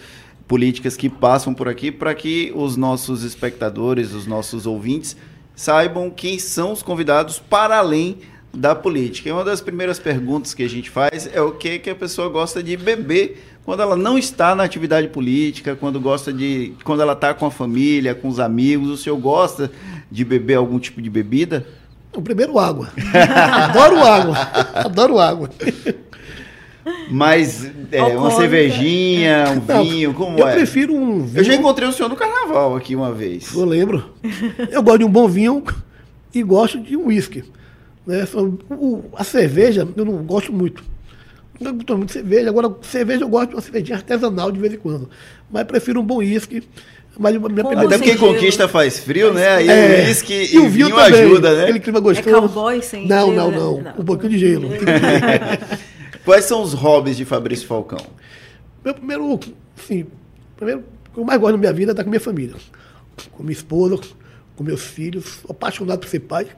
políticas 0.48 0.96
que 0.96 1.08
passam 1.08 1.52
por 1.52 1.68
aqui 1.68 1.92
para 1.92 2.14
que 2.14 2.52
os 2.54 2.76
nossos 2.76 3.22
espectadores, 3.22 4.12
os 4.12 4.26
nossos 4.26 4.66
ouvintes 4.66 5.16
saibam 5.54 6.10
quem 6.10 6.38
são 6.38 6.72
os 6.72 6.82
convidados 6.82 7.38
para 7.38 7.78
além 7.78 8.18
da 8.52 8.74
política. 8.74 9.28
E 9.28 9.32
uma 9.32 9.44
das 9.44 9.60
primeiras 9.60 9.98
perguntas 9.98 10.54
que 10.54 10.62
a 10.62 10.68
gente 10.68 10.90
faz 10.90 11.28
é 11.32 11.40
o 11.40 11.52
que, 11.52 11.78
que 11.78 11.90
a 11.90 11.94
pessoa 11.94 12.28
gosta 12.28 12.62
de 12.62 12.76
beber 12.76 13.42
quando 13.64 13.80
ela 13.80 13.96
não 13.96 14.18
está 14.18 14.54
na 14.54 14.62
atividade 14.62 15.08
política, 15.08 15.74
quando 15.74 15.98
gosta 16.00 16.32
de. 16.32 16.74
quando 16.84 17.00
ela 17.00 17.14
está 17.14 17.32
com 17.32 17.46
a 17.46 17.50
família, 17.50 18.14
com 18.14 18.28
os 18.28 18.38
amigos. 18.38 18.90
O 18.90 18.96
senhor 18.96 19.16
gosta 19.16 19.72
de 20.10 20.24
beber 20.24 20.54
algum 20.54 20.78
tipo 20.78 21.00
de 21.00 21.08
bebida? 21.08 21.66
O 22.14 22.22
primeiro 22.22 22.58
água. 22.58 22.90
Adoro 23.64 23.98
água. 24.04 24.36
Adoro 24.74 25.18
água. 25.18 25.50
Mas 27.10 27.70
é, 27.90 28.02
uma 28.02 28.30
cervejinha, 28.30 29.44
um 29.50 29.72
não, 29.72 29.84
vinho, 29.84 30.14
como 30.14 30.38
eu 30.38 30.46
é? 30.46 30.50
Eu 30.50 30.56
prefiro 30.56 30.94
um 30.94 31.24
vinho. 31.24 31.38
Eu 31.38 31.44
já 31.44 31.54
encontrei 31.54 31.88
o 31.88 31.92
senhor 31.92 32.08
no 32.08 32.16
carnaval 32.16 32.76
aqui 32.76 32.94
uma 32.94 33.12
vez. 33.12 33.54
Eu 33.54 33.64
lembro. 33.64 34.10
Eu 34.70 34.82
gosto 34.82 34.98
de 34.98 35.04
um 35.04 35.10
bom 35.10 35.26
vinho 35.28 35.62
e 36.34 36.42
gosto 36.42 36.78
de 36.78 36.96
um 36.96 37.06
uísque. 37.06 37.44
Né? 38.06 38.26
A 39.16 39.24
cerveja 39.24 39.88
eu 39.96 40.04
não 40.04 40.22
gosto 40.24 40.52
muito. 40.52 40.84
Não 41.60 41.72
gosto 41.72 41.96
muito 41.96 42.06
de 42.08 42.12
cerveja. 42.12 42.48
Agora, 42.48 42.74
cerveja 42.82 43.24
eu 43.24 43.28
gosto 43.28 43.50
de 43.50 43.54
uma 43.54 43.62
cervejinha 43.62 43.96
artesanal 43.96 44.50
de 44.50 44.60
vez 44.60 44.74
em 44.74 44.78
quando. 44.78 45.08
Mas 45.50 45.64
prefiro 45.64 46.00
um 46.00 46.04
bom 46.04 46.16
uísque. 46.16 46.62
Mas 47.16 47.32
minha 47.32 47.44
primeira... 47.44 47.86
Até 47.86 47.96
porque 47.96 48.16
conquista 48.16 48.66
faz 48.66 48.98
frio, 48.98 49.32
né? 49.32 49.48
Aí 49.48 49.68
é, 49.68 50.02
o 50.02 50.06
uísque 50.06 50.32
e, 50.32 50.54
e 50.54 50.58
o 50.58 50.68
vinho, 50.68 50.86
vinho 50.86 50.98
ajuda, 50.98 51.54
né? 51.54 51.62
Aquele 51.62 51.80
clima 51.80 52.00
gostoso. 52.00 52.28
É 52.28 52.40
cowboy 52.40 52.82
sem 52.82 53.06
não, 53.06 53.30
não, 53.30 53.50
não, 53.50 53.80
não. 53.80 53.94
Um 53.98 54.04
pouquinho 54.04 54.30
de 54.30 54.38
gelo. 54.38 54.68
Quais 56.24 56.46
são 56.46 56.62
os 56.62 56.72
hobbies 56.72 57.16
de 57.18 57.24
Fabrício 57.24 57.66
Falcão? 57.66 58.04
Meu 58.82 58.94
primeiro, 58.94 59.38
sim, 59.76 60.06
primeiro, 60.56 60.82
o 61.10 61.14
que 61.14 61.20
eu 61.20 61.24
mais 61.24 61.38
gosto 61.38 61.52
na 61.52 61.58
minha 61.58 61.72
vida 61.72 61.90
é 61.90 61.92
estar 61.92 62.02
com 62.02 62.10
minha 62.10 62.20
família. 62.20 62.54
Com 63.32 63.42
minha 63.42 63.52
esposa, 63.52 64.00
com 64.56 64.64
meus 64.64 64.82
filhos. 64.82 65.24
Sou 65.42 65.50
apaixonado 65.50 66.00
por 66.00 66.08
ser 66.08 66.20
pai. 66.20 66.48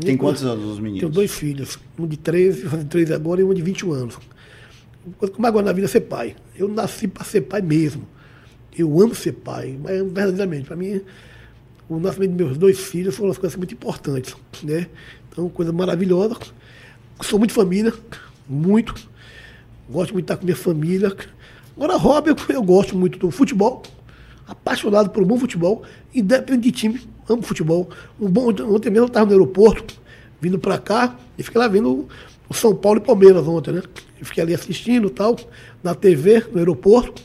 Tem 0.00 0.16
quantos 0.16 0.44
anos 0.44 0.64
os 0.64 0.78
meninos? 0.78 1.00
Tenho 1.00 1.12
dois 1.12 1.32
filhos. 1.32 1.78
Um 1.98 2.06
de 2.06 2.18
13, 2.18 2.62
fazendo 2.68 2.88
13 2.88 3.14
agora, 3.14 3.40
e 3.40 3.44
um 3.44 3.54
de 3.54 3.62
21 3.62 3.92
anos. 3.92 4.16
A 4.16 5.18
coisa 5.18 5.32
que 5.32 5.38
eu 5.38 5.42
mais 5.42 5.52
gosto 5.52 5.66
na 5.66 5.72
vida 5.72 5.86
é 5.86 5.90
ser 5.90 6.02
pai. 6.02 6.36
Eu 6.54 6.68
nasci 6.68 7.08
para 7.08 7.24
ser 7.24 7.42
pai 7.42 7.62
mesmo. 7.62 8.06
Eu 8.76 9.00
amo 9.00 9.14
ser 9.14 9.32
pai, 9.32 9.78
mas 9.82 9.96
verdadeiramente, 10.12 10.66
para 10.66 10.76
mim, 10.76 11.00
o 11.88 11.98
nascimento 11.98 12.32
dos 12.32 12.46
meus 12.46 12.58
dois 12.58 12.78
filhos 12.78 13.16
foram 13.16 13.30
as 13.30 13.38
coisas 13.38 13.56
muito 13.56 13.72
importantes. 13.72 14.36
Né? 14.62 14.88
Então, 15.30 15.48
coisa 15.48 15.72
maravilhosa. 15.72 16.36
Sou 17.22 17.38
muito 17.38 17.52
família, 17.52 17.92
muito. 18.48 18.94
Gosto 19.88 20.12
muito 20.12 20.26
de 20.26 20.32
estar 20.32 20.36
com 20.36 20.44
minha 20.44 20.56
família. 20.56 21.14
Agora, 21.76 21.96
hobby, 21.96 22.30
eu, 22.30 22.36
eu 22.48 22.62
gosto 22.62 22.96
muito 22.96 23.18
do 23.18 23.30
futebol. 23.30 23.82
Apaixonado 24.46 25.10
por 25.10 25.22
um 25.22 25.26
bom 25.26 25.38
futebol. 25.38 25.82
Independente 26.14 26.64
de 26.64 26.72
time, 26.72 27.00
amo 27.28 27.42
futebol. 27.42 27.88
Um 28.20 28.28
bom, 28.28 28.48
ontem 28.48 28.90
mesmo 28.90 29.04
eu 29.04 29.06
estava 29.06 29.26
no 29.26 29.32
aeroporto, 29.32 29.94
vindo 30.40 30.58
para 30.58 30.78
cá, 30.78 31.16
e 31.38 31.42
fiquei 31.42 31.60
lá 31.60 31.68
vendo 31.68 32.08
o 32.48 32.54
São 32.54 32.74
Paulo 32.74 32.98
e 32.98 33.02
Palmeiras 33.02 33.46
ontem, 33.46 33.72
né? 33.72 33.82
Eu 34.20 34.26
fiquei 34.26 34.42
ali 34.42 34.54
assistindo 34.54 35.08
tal, 35.10 35.36
na 35.82 35.94
TV, 35.94 36.46
no 36.52 36.58
aeroporto. 36.58 37.22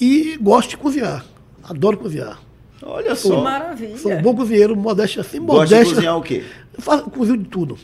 E 0.00 0.36
gosto 0.38 0.70
de 0.70 0.76
cozinhar. 0.76 1.24
Adoro 1.62 1.96
cozinhar. 1.96 2.40
Olha 2.82 3.14
só. 3.14 3.36
Que 3.36 3.42
maravilha. 3.42 3.98
Sou 3.98 4.12
um 4.12 4.22
bom 4.22 4.34
cozinheiro, 4.34 4.76
modéstia 4.76 5.20
assim, 5.20 5.38
modéstia. 5.38 5.78
Gosta 5.78 5.84
de 5.84 5.94
cozinhar 5.94 6.18
o 6.18 6.22
quê? 6.22 6.42
Eu 6.76 6.82
faço, 6.82 7.04
cozinho 7.10 7.38
de 7.38 7.44
tudo. 7.44 7.78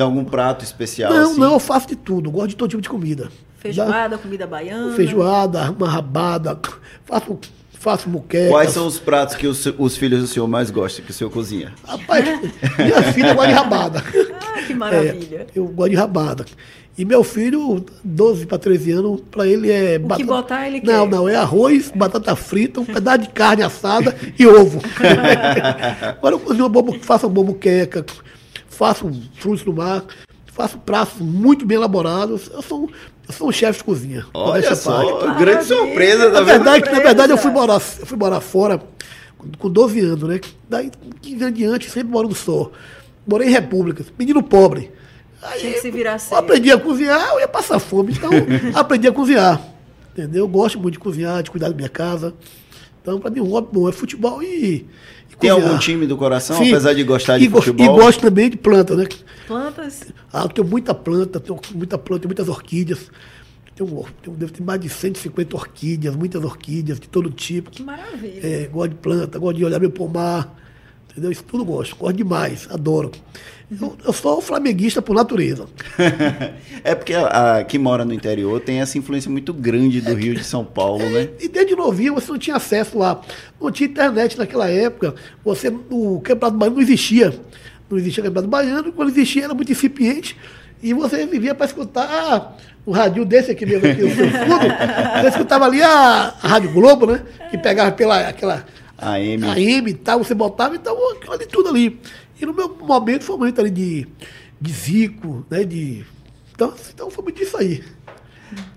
Tem 0.00 0.04
algum 0.06 0.24
prato 0.24 0.64
especial? 0.64 1.12
Não, 1.12 1.32
assim? 1.32 1.40
não, 1.40 1.52
eu 1.52 1.58
faço 1.60 1.88
de 1.88 1.94
tudo. 1.94 2.30
Gosto 2.30 2.48
de 2.48 2.56
todo 2.56 2.70
tipo 2.70 2.80
de 2.80 2.88
comida. 2.88 3.30
Feijoada, 3.58 4.16
comida 4.16 4.46
baiana. 4.46 4.96
Feijoada, 4.96 5.70
uma 5.72 5.86
rabada. 5.86 6.58
Faço, 7.04 7.38
faço 7.72 8.08
muqueca. 8.08 8.48
Quais 8.48 8.70
são 8.70 8.86
os 8.86 8.98
pratos 8.98 9.34
que 9.34 9.46
os, 9.46 9.62
os, 9.66 9.98
filhos 9.98 10.22
do 10.22 10.26
senhor 10.26 10.48
mais 10.48 10.70
gostam 10.70 11.04
que 11.04 11.10
o 11.10 11.14
senhor 11.14 11.28
cozinha? 11.28 11.74
Rapaz, 11.86 12.24
minha 12.80 13.02
filha 13.12 13.34
gosta 13.34 13.48
de 13.48 13.54
rabada. 13.54 14.02
Ah, 14.40 14.62
que 14.66 14.72
maravilha. 14.72 15.40
É, 15.40 15.46
eu 15.54 15.66
gosto 15.66 15.90
de 15.90 15.96
rabada. 15.96 16.46
E 16.96 17.04
meu 17.04 17.22
filho, 17.22 17.84
12 18.02 18.46
para 18.46 18.56
13 18.56 18.92
anos, 18.92 19.20
para 19.30 19.46
ele 19.46 19.70
é. 19.70 19.96
O 19.96 20.00
batata... 20.00 20.20
que 20.22 20.26
botar 20.26 20.66
ele 20.66 20.80
Não, 20.80 21.06
quer. 21.06 21.14
não, 21.14 21.28
é 21.28 21.36
arroz, 21.36 21.92
batata 21.94 22.34
frita, 22.34 22.80
um 22.80 22.86
pedaço 22.86 23.18
de 23.18 23.28
carne 23.28 23.62
assada 23.62 24.16
e 24.38 24.46
ovo. 24.46 24.80
Agora 26.16 26.36
eu 26.36 26.40
cozinho 26.40 26.64
uma 26.64 26.70
bobo, 26.70 26.98
faço 27.02 27.26
uma 27.26 27.34
bomuqueca, 27.34 28.02
faço 28.80 29.12
frutos 29.34 29.62
do 29.62 29.74
mar, 29.74 30.02
faço 30.46 30.78
pratos 30.78 31.20
muito 31.20 31.66
bem 31.66 31.76
elaborados. 31.76 32.50
Eu 32.50 32.62
sou, 32.62 32.90
eu 33.28 33.34
sou 33.34 33.48
um 33.50 33.52
chefe 33.52 33.80
de 33.80 33.84
cozinha. 33.84 34.26
Olha 34.32 34.74
só, 34.74 35.34
grande 35.34 35.64
surpresa. 35.66 36.30
Na 36.30 36.40
verdade, 36.40 36.90
na 36.90 36.98
verdade 36.98 37.30
eu 37.30 37.36
fui 37.36 37.50
morar, 37.50 37.74
eu 37.74 38.06
fui 38.06 38.16
morar 38.16 38.40
fora 38.40 38.82
com 39.58 39.68
12 39.68 40.00
anos, 40.00 40.22
né? 40.26 40.40
Daí, 40.66 40.90
15 41.20 41.44
anos 41.44 41.58
diante, 41.58 41.90
sempre 41.90 42.10
moro 42.10 42.26
no 42.26 42.34
sol. 42.34 42.72
Morei 43.26 43.48
em 43.48 43.50
repúblicas, 43.50 44.06
menino 44.18 44.42
pobre. 44.42 44.90
Aí, 45.42 45.60
Tinha 45.60 45.72
que 45.74 45.80
se 45.80 45.90
virar 45.90 46.18
cedo. 46.18 46.38
aprendi 46.38 46.72
a 46.72 46.78
cozinhar, 46.78 47.32
eu 47.32 47.40
ia 47.40 47.48
passar 47.48 47.78
fome. 47.78 48.14
Então, 48.14 48.30
aprendi 48.74 49.06
a 49.08 49.12
cozinhar. 49.12 49.60
Entendeu? 50.12 50.44
Eu 50.44 50.48
gosto 50.48 50.78
muito 50.80 50.94
de 50.94 50.98
cozinhar, 50.98 51.42
de 51.42 51.50
cuidar 51.50 51.68
da 51.68 51.74
minha 51.74 51.88
casa. 51.88 52.34
Então, 53.02 53.20
para 53.20 53.30
mim, 53.30 53.40
um 53.40 53.50
hobby 53.50 53.68
bom 53.72 53.88
é 53.88 53.92
futebol 53.92 54.42
e, 54.42 54.86
tem 55.40 55.50
algum 55.50 55.78
time 55.78 56.06
do 56.06 56.16
coração, 56.16 56.56
Sim. 56.58 56.68
apesar 56.68 56.94
de 56.94 57.02
gostar 57.02 57.38
de 57.38 57.46
e, 57.46 57.48
futebol? 57.48 57.86
E 57.86 57.88
gosto 57.88 58.20
também 58.20 58.50
de 58.50 58.56
planta, 58.56 58.94
né? 58.94 59.06
Plantas? 59.46 60.04
Ah, 60.32 60.42
eu 60.42 60.48
tenho 60.48 60.68
muita 60.68 60.94
planta, 60.94 61.40
tenho 61.40 61.58
muita 61.74 61.98
planta, 61.98 62.22
tenho 62.22 62.28
muitas 62.28 62.48
orquídeas. 62.48 63.10
Tenho, 63.74 64.06
tenho, 64.22 64.36
devo 64.36 64.52
ter 64.52 64.62
mais 64.62 64.80
de 64.80 64.88
150 64.88 65.56
orquídeas, 65.56 66.14
muitas 66.14 66.44
orquídeas 66.44 67.00
de 67.00 67.08
todo 67.08 67.30
tipo. 67.30 67.70
Que 67.70 67.82
maravilha. 67.82 68.40
É, 68.46 68.66
gosto 68.66 68.90
de 68.90 68.96
planta, 68.96 69.38
gosto 69.38 69.56
de 69.56 69.64
olhar 69.64 69.80
meu 69.80 69.90
pomar. 69.90 70.56
Entendeu? 71.10 71.32
Isso 71.32 71.42
tudo 71.44 71.64
gosto. 71.64 71.96
Gosto 71.96 72.16
demais. 72.16 72.68
Adoro. 72.70 73.10
Eu, 73.70 73.96
eu 74.04 74.12
sou 74.12 74.40
flamenguista 74.40 75.00
por 75.00 75.14
natureza. 75.14 75.66
é 76.82 76.94
porque 76.94 77.14
a, 77.14 77.58
a, 77.58 77.64
quem 77.64 77.78
mora 77.78 78.04
no 78.04 78.12
interior 78.12 78.60
tem 78.60 78.80
essa 78.80 78.98
influência 78.98 79.30
muito 79.30 79.54
grande 79.54 80.00
do 80.00 80.12
Rio 80.14 80.34
de 80.34 80.42
São 80.42 80.64
Paulo, 80.64 81.04
É, 81.04 81.08
né? 81.10 81.28
E 81.38 81.48
desde 81.48 81.76
novinho 81.76 82.14
você 82.14 82.32
não 82.32 82.38
tinha 82.38 82.56
acesso 82.56 82.98
lá. 82.98 83.20
Não 83.60 83.70
tinha 83.70 83.88
internet 83.88 84.36
naquela 84.36 84.68
época. 84.68 85.14
Você, 85.44 85.68
o 85.88 86.20
Campeonato 86.20 86.58
Baiano 86.58 86.76
não 86.76 86.82
existia. 86.82 87.32
Não 87.88 87.96
existia 87.96 88.24
Campeonato 88.24 88.50
Baiano. 88.50 88.92
Quando 88.92 89.10
existia 89.10 89.44
era 89.44 89.54
muito 89.54 89.70
incipiente. 89.70 90.36
E 90.82 90.92
você 90.92 91.24
vivia 91.26 91.54
para 91.54 91.66
escutar 91.66 92.56
um 92.86 92.92
rádio 92.92 93.24
desse 93.24 93.50
aqui 93.50 93.66
mesmo, 93.66 93.86
aqui 93.86 94.02
no 94.02 94.14
seu 94.14 94.30
fundo. 94.30 94.66
Você 95.20 95.28
escutava 95.28 95.66
ali 95.66 95.82
a, 95.82 96.34
a 96.42 96.48
Rádio 96.48 96.72
Globo, 96.72 97.06
né? 97.06 97.22
Que 97.50 97.58
pegava 97.58 97.92
pela 97.92 98.26
aquela 98.26 98.64
AM. 98.96 99.44
AM 99.44 99.90
e 99.90 99.94
tal, 99.94 100.22
você 100.22 100.34
botava, 100.34 100.74
então 100.74 100.96
aquilo 101.12 101.32
ali 101.32 101.46
tudo 101.46 101.68
ali. 101.68 102.00
E 102.40 102.46
no 102.46 102.54
meu 102.54 102.68
momento 102.76 103.24
foi 103.24 103.36
um 103.36 103.38
momento 103.38 103.60
ali 103.60 103.70
de, 103.70 104.08
de 104.60 104.72
Zico, 104.72 105.44
né? 105.50 105.62
De, 105.64 106.04
então, 106.54 106.74
então 106.94 107.10
foi 107.10 107.24
muito 107.24 107.42
isso 107.42 107.56
aí. 107.56 107.82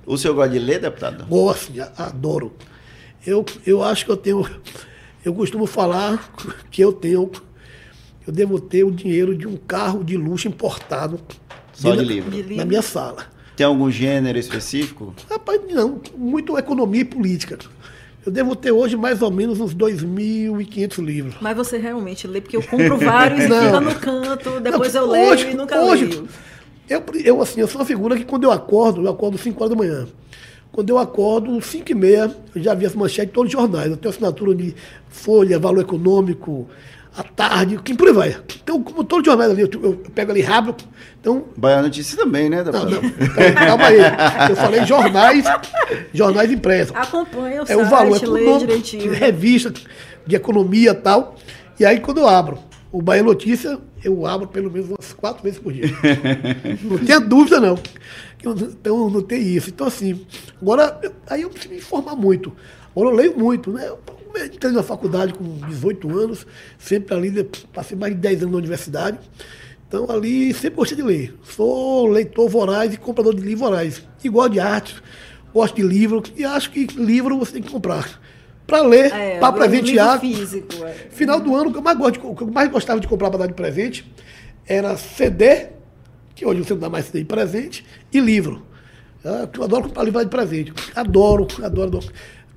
O 0.05 0.17
senhor 0.17 0.33
gosta 0.33 0.51
de 0.51 0.59
ler, 0.59 0.79
deputado? 0.79 1.25
Gosto, 1.25 1.71
adoro. 1.97 2.53
Eu, 3.25 3.45
eu 3.65 3.81
acho 3.83 4.05
que 4.05 4.11
eu 4.11 4.17
tenho. 4.17 4.45
Eu 5.23 5.33
costumo 5.33 5.65
falar 5.65 6.33
que 6.69 6.81
eu 6.81 6.91
tenho. 6.91 7.31
Eu 8.27 8.33
devo 8.33 8.59
ter 8.59 8.83
o 8.83 8.91
dinheiro 8.91 9.35
de 9.35 9.47
um 9.47 9.55
carro 9.57 10.03
de 10.03 10.17
luxo 10.17 10.47
importado. 10.47 11.19
Só 11.73 11.91
de 11.91 11.97
na- 11.97 12.03
livro. 12.03 12.29
De 12.31 12.37
livro. 12.41 12.55
Na 12.57 12.65
minha 12.65 12.81
sala. 12.81 13.27
Tem 13.55 13.65
algum 13.65 13.89
gênero 13.89 14.37
específico? 14.37 15.13
Rapaz, 15.29 15.61
não, 15.71 16.01
muito 16.17 16.57
economia 16.57 17.01
e 17.01 17.05
política. 17.05 17.57
Eu 18.25 18.31
devo 18.31 18.55
ter 18.55 18.71
hoje 18.71 18.95
mais 18.95 19.21
ou 19.21 19.29
menos 19.29 19.59
uns 19.59 19.75
2.500 19.75 21.03
livros. 21.03 21.35
Mas 21.41 21.55
você 21.57 21.77
realmente 21.77 22.25
lê, 22.27 22.39
porque 22.39 22.55
eu 22.57 22.63
compro 22.63 22.97
vários 22.97 23.41
e 23.41 23.47
fica 23.49 23.81
no 23.81 23.95
canto, 23.95 24.59
depois 24.61 24.93
Não, 24.93 25.01
eu 25.01 25.07
leio 25.09 25.29
hoje- 25.31 25.49
e 25.49 25.53
nunca 25.53 25.81
hoje, 25.81 26.05
leio. 26.05 26.27
Eu, 26.89 27.03
eu, 27.23 27.41
assim, 27.41 27.59
eu 27.61 27.67
sou 27.67 27.79
uma 27.81 27.85
figura 27.87 28.15
que 28.15 28.25
quando 28.25 28.43
eu 28.43 28.51
acordo, 28.51 29.01
eu 29.03 29.09
acordo 29.09 29.37
5 29.37 29.61
horas 29.63 29.75
da 29.75 29.81
manhã. 29.83 30.07
Quando 30.71 30.89
eu 30.89 30.97
acordo, 30.97 31.61
5 31.61 31.91
e 31.91 31.95
meia, 31.95 32.35
eu 32.55 32.61
já 32.61 32.73
vi 32.73 32.85
as 32.85 32.95
manchetes 32.95 33.27
de 33.29 33.33
todos 33.33 33.53
os 33.53 33.59
jornais. 33.59 33.89
Eu 33.91 33.97
tenho 33.97 34.09
assinatura 34.13 34.55
de 34.55 34.73
Folha, 35.07 35.59
Valor 35.59 35.81
Econômico, 35.81 36.67
à 37.15 37.23
tarde, 37.23 37.77
que 37.83 37.93
por 37.93 38.07
aí 38.07 38.13
vai. 38.13 38.37
Então, 38.63 38.81
como 38.81 39.03
todos 39.03 39.21
os 39.27 39.31
jornais 39.31 39.51
ali, 39.51 39.61
eu, 39.61 39.69
eu- 39.83 39.93
pego 40.15 40.31
ali 40.31 40.41
rápido. 40.41 40.83
Então, 41.19 41.45
Baiano 41.55 41.83
Notícias 41.83 42.15
também, 42.19 42.49
né, 42.49 42.63
não, 42.63 42.71
não, 42.71 43.01
calma 43.55 43.85
aí. 43.85 43.97
Eu 44.49 44.55
falei 44.55 44.83
jornais, 44.87 45.45
jornais 46.13 46.51
impressos. 46.51 46.93
Acompanha 46.95 47.63
o 47.63 47.65
É 47.71 47.77
o 47.77 47.85
valor 47.85 48.17
site, 48.17 48.29
lê 48.29 48.41
econômico, 48.41 48.67
direitinho. 48.67 49.11
revista 49.13 49.73
de 50.25 50.35
economia 50.35 50.91
e 50.91 50.95
tal. 50.95 51.35
E 51.79 51.85
aí, 51.85 51.99
quando 51.99 52.17
eu 52.19 52.27
abro 52.27 52.57
o 52.91 53.01
Bahia 53.01 53.23
Notícia, 53.23 53.79
eu 54.03 54.25
abro 54.25 54.47
pelo 54.47 54.69
menos 54.71 54.89
umas 54.89 55.13
quatro 55.13 55.41
vezes 55.43 55.59
por 55.59 55.71
dia. 55.71 55.85
não 56.83 56.97
tenha 56.97 57.19
dúvida, 57.19 57.59
não. 57.59 57.77
Eu 58.43 58.53
não- 58.55 58.67
Então, 58.67 59.09
não 59.09 59.21
tem 59.21 59.41
isso. 59.41 59.69
Então, 59.69 59.87
assim, 59.87 60.25
agora, 60.61 60.99
aí 61.29 61.43
eu 61.43 61.49
preciso 61.49 61.73
me 61.73 61.79
informar 61.79 62.15
muito. 62.15 62.51
Agora, 62.95 63.09
eu 63.11 63.15
leio 63.15 63.37
muito, 63.39 63.71
né? 63.71 63.87
Eu 63.87 63.97
entrei 64.35 64.71
na 64.71 64.83
faculdade 64.83 65.33
com 65.33 65.43
18 65.67 66.17
anos, 66.17 66.45
sempre 66.77 67.15
ali, 67.15 67.29
né, 67.31 67.45
passei 67.73 67.97
mais 67.97 68.13
de 68.13 68.19
10 68.19 68.41
anos 68.41 68.51
na 68.51 68.57
universidade. 68.57 69.19
Então, 69.87 70.09
ali, 70.09 70.53
sempre 70.53 70.77
gostei 70.77 70.97
de 70.97 71.03
ler. 71.03 71.35
Sou 71.43 72.07
leitor 72.07 72.49
voraz 72.49 72.93
e 72.93 72.97
comprador 72.97 73.35
de 73.35 73.41
livros 73.41 73.59
voraz. 73.69 74.03
Gosto 74.25 74.51
de 74.53 74.59
arte, 74.59 74.95
gosto 75.53 75.75
de 75.75 75.83
livro, 75.83 76.23
e 76.35 76.43
acho 76.43 76.71
que 76.71 76.87
livro 76.87 77.37
você 77.37 77.53
tem 77.53 77.61
que 77.61 77.69
comprar. 77.71 78.19
Para 78.65 78.81
ler, 78.81 79.13
É, 79.13 79.39
para 79.39 79.51
presentear. 79.53 80.19
físico. 80.19 80.83
é. 80.85 80.93
Final 81.11 81.39
do 81.39 81.55
ano, 81.55 81.69
o 81.69 81.71
que 81.71 81.77
eu 81.77 81.81
mais, 81.83 81.97
gosto 81.97 82.27
o 82.27 82.35
que 82.35 82.43
eu 82.43 82.47
mais 82.47 82.71
gostava 82.71 82.99
de 82.99 83.07
comprar 83.07 83.29
para 83.29 83.39
dar 83.39 83.47
de 83.47 83.53
presente 83.53 84.09
era 84.65 84.95
CD, 84.97 85.67
que 86.33 86.45
hoje 86.45 86.63
você 86.63 86.73
não 86.73 86.79
dá 86.79 86.89
mais 86.89 87.05
CD 87.05 87.19
de 87.19 87.25
presente, 87.25 87.85
e 88.11 88.19
livro. 88.19 88.65
Ah, 89.23 89.47
Eu 89.53 89.63
adoro 89.63 89.83
comprar 89.83 90.03
livro 90.03 90.23
de 90.23 90.29
presente. 90.29 90.73
Adoro, 90.95 91.45
adoro, 91.61 91.87
adoro. 91.97 92.07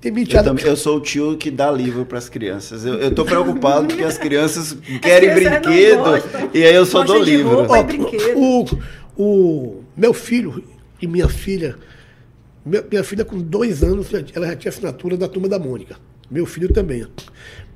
Tem 0.06 0.12
Eu, 0.12 0.14
menteado. 0.14 0.48
também, 0.48 0.64
eu 0.66 0.76
sou 0.76 0.98
o 0.98 1.00
tio 1.00 1.36
que 1.36 1.50
dá 1.50 1.68
livro 1.70 2.06
para 2.06 2.18
as 2.18 2.28
crianças. 2.28 2.84
Eu, 2.84 2.94
eu 2.94 3.10
tô 3.12 3.24
preocupado 3.24 3.88
porque 3.88 4.04
as 4.04 4.16
crianças 4.16 4.72
querem 5.02 5.30
crianças 5.34 5.52
não 5.52 5.60
brinquedo 5.62 6.50
e 6.54 6.64
aí 6.64 6.74
eu 6.74 6.86
só 6.86 7.02
dou 7.02 7.18
livro. 7.22 7.64
roupa. 7.66 7.74
Ó, 7.78 8.38
o, 8.38 8.66
o 9.16 9.82
meu 9.96 10.14
filho 10.14 10.62
e 11.02 11.06
minha 11.08 11.28
filha, 11.28 11.76
minha, 12.64 12.84
minha 12.88 13.02
filha 13.02 13.24
com 13.24 13.40
dois 13.40 13.82
anos, 13.82 14.08
já- 14.08 14.22
ela 14.32 14.46
já 14.46 14.54
tinha 14.56 14.70
assinatura 14.70 15.16
da 15.16 15.26
turma 15.26 15.48
da 15.48 15.58
Mônica. 15.58 15.96
Meu 16.30 16.46
filho 16.46 16.72
também. 16.72 17.04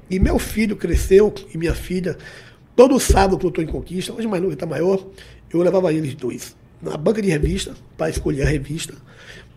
E 0.09 0.18
meu 0.20 0.39
filho 0.39 0.76
cresceu, 0.76 1.33
e 1.53 1.59
minha 1.59 1.74
filha, 1.74 2.16
todo 2.76 2.99
sábado 3.01 3.39
que 3.39 3.47
eu 3.47 3.51
estou 3.51 3.62
em 3.64 3.66
conquista, 3.66 4.12
hoje 4.12 4.26
mais 4.28 4.41
novo, 4.43 4.55
está 4.55 4.66
maior, 4.66 5.05
eu 5.53 5.61
levava 5.62 5.93
eles 5.93 6.14
dois 6.14 6.57
na 6.83 6.97
banca 6.97 7.20
de 7.20 7.28
revista, 7.28 7.74
para 7.97 8.09
escolher 8.09 8.43
a 8.43 8.49
revista, 8.49 8.95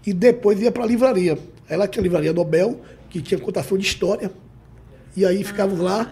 e 0.05 0.13
depois 0.13 0.61
ia 0.61 0.71
para 0.71 0.83
a 0.83 0.87
livraria. 0.87 1.37
Ela 1.69 1.87
tinha 1.87 2.01
a 2.01 2.03
livraria 2.03 2.33
Nobel, 2.33 2.81
que 3.09 3.21
tinha 3.21 3.39
cotação 3.39 3.77
de 3.77 3.85
história, 3.85 4.31
e 5.15 5.25
aí 5.25 5.43
ficávamos 5.43 5.79
lá, 5.79 6.11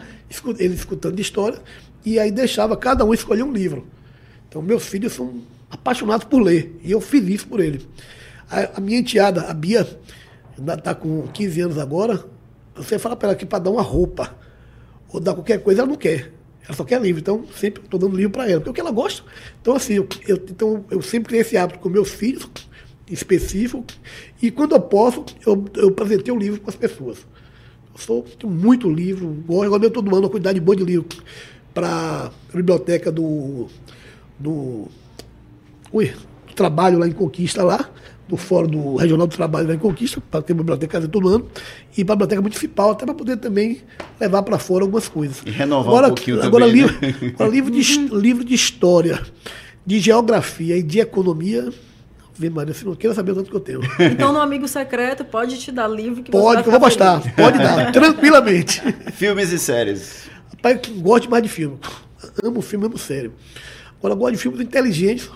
eles 0.60 0.80
escutando 0.80 1.16
de 1.16 1.22
história, 1.22 1.60
e 2.06 2.20
aí 2.20 2.32
deixava 2.32 2.76
cada 2.78 3.04
um 3.04 3.14
escolher 3.14 3.44
um 3.44 3.52
livro. 3.52 3.88
Então, 4.48 4.62
meus 4.62 4.86
filhos 4.86 5.14
são 5.14 5.42
apaixonados 5.70 6.26
por 6.26 6.42
ler, 6.42 6.76
e 6.84 6.92
eu 6.92 7.02
fiz 7.02 7.28
isso 7.28 7.48
por 7.48 7.60
ele. 7.60 7.86
A, 8.50 8.78
a 8.78 8.82
minha 8.82 9.00
enteada, 9.00 9.42
a 9.44 9.54
Bia, 9.54 9.88
está 10.78 10.94
com 10.94 11.28
15 11.28 11.62
anos 11.62 11.78
agora, 11.78 12.24
você 12.76 12.98
fala 13.00 13.16
para 13.16 13.30
ela 13.30 13.36
que 13.36 13.46
para 13.46 13.60
dar 13.60 13.72
uma 13.72 13.82
roupa, 13.82 14.36
ou 15.10 15.20
dar 15.20 15.34
qualquer 15.34 15.62
coisa, 15.62 15.82
ela 15.82 15.90
não 15.90 15.98
quer. 15.98 16.32
Ela 16.64 16.74
só 16.74 16.84
quer 16.86 17.02
livro. 17.02 17.20
Então, 17.20 17.46
sempre 17.58 17.84
estou 17.84 18.00
dando 18.00 18.16
livro 18.16 18.32
para 18.32 18.50
ela, 18.50 18.62
porque 18.62 18.70
é 18.70 18.72
o 18.72 18.74
que 18.74 18.82
ela 18.82 18.92
gosta. 18.92 19.24
Então, 19.62 19.76
assim, 19.76 19.94
eu, 19.96 20.08
eu- 20.28 20.38
então, 20.50 20.86
eu 20.90 21.02
sempre 21.02 21.30
criei 21.30 21.42
esse 21.42 21.58
hábito 21.58 21.80
com 21.80 21.90
meus 21.90 22.10
filhos, 22.12 22.50
específico, 23.12 23.84
e 24.42 24.50
quando 24.50 24.74
eu 24.74 24.80
posso, 24.82 25.26
eu, 25.46 25.64
eu 25.76 25.96
o 26.34 26.38
livro 26.38 26.60
para 26.62 26.70
as 26.70 26.76
pessoas. 26.76 27.18
Eu 27.94 28.00
sou, 28.00 28.24
tenho 28.40 28.52
muito 28.52 28.90
livro, 28.90 29.28
gosto, 29.46 29.66
agora 29.66 29.84
eu 29.84 29.88
estou 29.90 30.02
doando 30.02 30.22
uma 30.22 30.30
quantidade 30.30 30.60
boa 30.60 30.76
de 30.76 30.84
livro 30.84 31.08
para 31.74 32.32
a 32.52 32.56
biblioteca 32.56 33.12
do, 33.12 33.68
do, 34.40 34.88
ui, 35.92 36.08
do 36.48 36.54
trabalho 36.56 36.98
lá 37.00 37.08
em 37.08 37.12
Conquista, 37.12 37.64
lá, 37.64 37.90
do 38.28 38.38
Fórum 38.38 38.68
do 38.70 38.96
Regional 38.96 39.28
do 39.28 39.36
Trabalho 39.36 39.68
lá 39.68 39.74
em 39.74 39.78
Conquista, 39.78 40.22
para 40.32 40.42
ter 40.42 40.54
uma 40.54 40.60
biblioteca 40.64 41.06
todo 41.08 41.28
ano, 41.28 41.48
e 41.98 42.04
para 42.06 42.14
a 42.14 42.16
biblioteca 42.16 42.42
municipal, 42.42 42.92
até 42.92 43.06
para 43.06 43.14
poder 43.14 43.38
também 43.38 43.82
levar 44.20 44.42
para 44.44 44.58
fora 44.58 44.86
algumas 44.86 45.10
coisas. 45.10 45.42
E 45.46 45.50
renovar 45.50 46.06
um 46.06 46.08
pouquinho 46.08 46.42
agora, 46.42 46.66
também, 46.66 46.82
livro, 46.82 46.98
né? 47.02 47.16
agora, 47.34 47.52
livro, 47.52 47.72
de, 47.72 47.80
his- 47.80 48.10
livro 48.12 48.44
de 48.46 48.54
história, 48.54 49.22
de 49.86 50.00
geografia 50.00 50.78
e 50.78 50.84
de 50.84 51.00
economia, 51.00 51.74
vê 52.42 52.50
Maria, 52.50 52.74
você 52.74 52.84
não 52.84 52.96
queira 52.96 53.14
saber 53.14 53.32
o 53.32 53.36
tanto 53.36 53.50
que 53.52 53.56
eu 53.56 53.60
tenho. 53.60 53.82
Então, 54.12 54.34
no 54.34 54.40
Amigo 54.42 54.68
Secreto, 54.68 55.24
pode 55.24 55.58
te 55.60 55.72
dar 55.72 55.88
livro 55.88 56.24
que 56.24 56.32
você 56.32 56.38
Pode, 56.38 56.64
que 56.64 56.68
eu 56.68 56.72
vou 56.72 56.80
gostar, 56.82 57.22
pode 57.36 57.58
dar, 57.60 57.92
tranquilamente. 57.94 58.82
Filmes 59.14 59.52
e 59.52 59.60
séries. 59.60 60.30
Rapaz, 60.56 60.80
eu 60.88 60.96
gosto 61.02 61.30
mais 61.30 61.44
de 61.44 61.50
filme. 61.50 61.78
Amo 62.44 62.62
filme, 62.62 62.86
amo 62.88 62.98
sério. 62.98 63.34
Agora, 64.00 64.14
eu 64.14 64.18
gosto 64.18 64.34
de 64.34 64.42
filmes 64.42 64.60
inteligentes. 64.62 65.30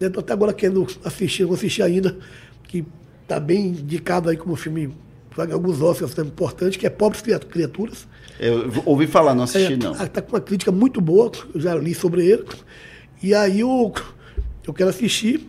Né, 0.00 0.08
Tô 0.08 0.20
até 0.20 0.32
agora 0.32 0.52
querendo 0.52 0.86
assistir, 1.04 1.44
não 1.46 1.54
assistir 1.54 1.82
ainda, 1.82 2.18
que 2.64 2.84
está 3.22 3.38
bem 3.40 3.68
indicado 3.68 4.28
aí 4.28 4.36
como 4.36 4.54
filme, 4.56 4.94
ganhar 5.36 5.54
alguns 5.54 5.80
Oscars 5.80 6.12
também 6.14 6.30
importantes, 6.32 6.76
que 6.76 6.86
é 6.86 6.90
Pobres 6.90 7.22
Criat- 7.22 7.46
Criaturas. 7.46 8.06
Eu 8.38 8.70
ouvi 8.84 9.06
falar, 9.06 9.34
não 9.34 9.44
assisti 9.44 9.72
É, 9.72 9.76
não. 9.76 9.92
Está 9.92 10.20
com 10.20 10.34
uma 10.34 10.40
crítica 10.40 10.70
muito 10.70 11.00
boa, 11.00 11.30
eu 11.54 11.60
já 11.60 11.74
li 11.74 11.94
sobre 11.94 12.26
ele. 12.26 12.44
E 13.22 13.34
aí 13.34 13.60
eu, 13.60 13.94
eu 14.66 14.74
quero 14.74 14.90
assistir. 14.90 15.48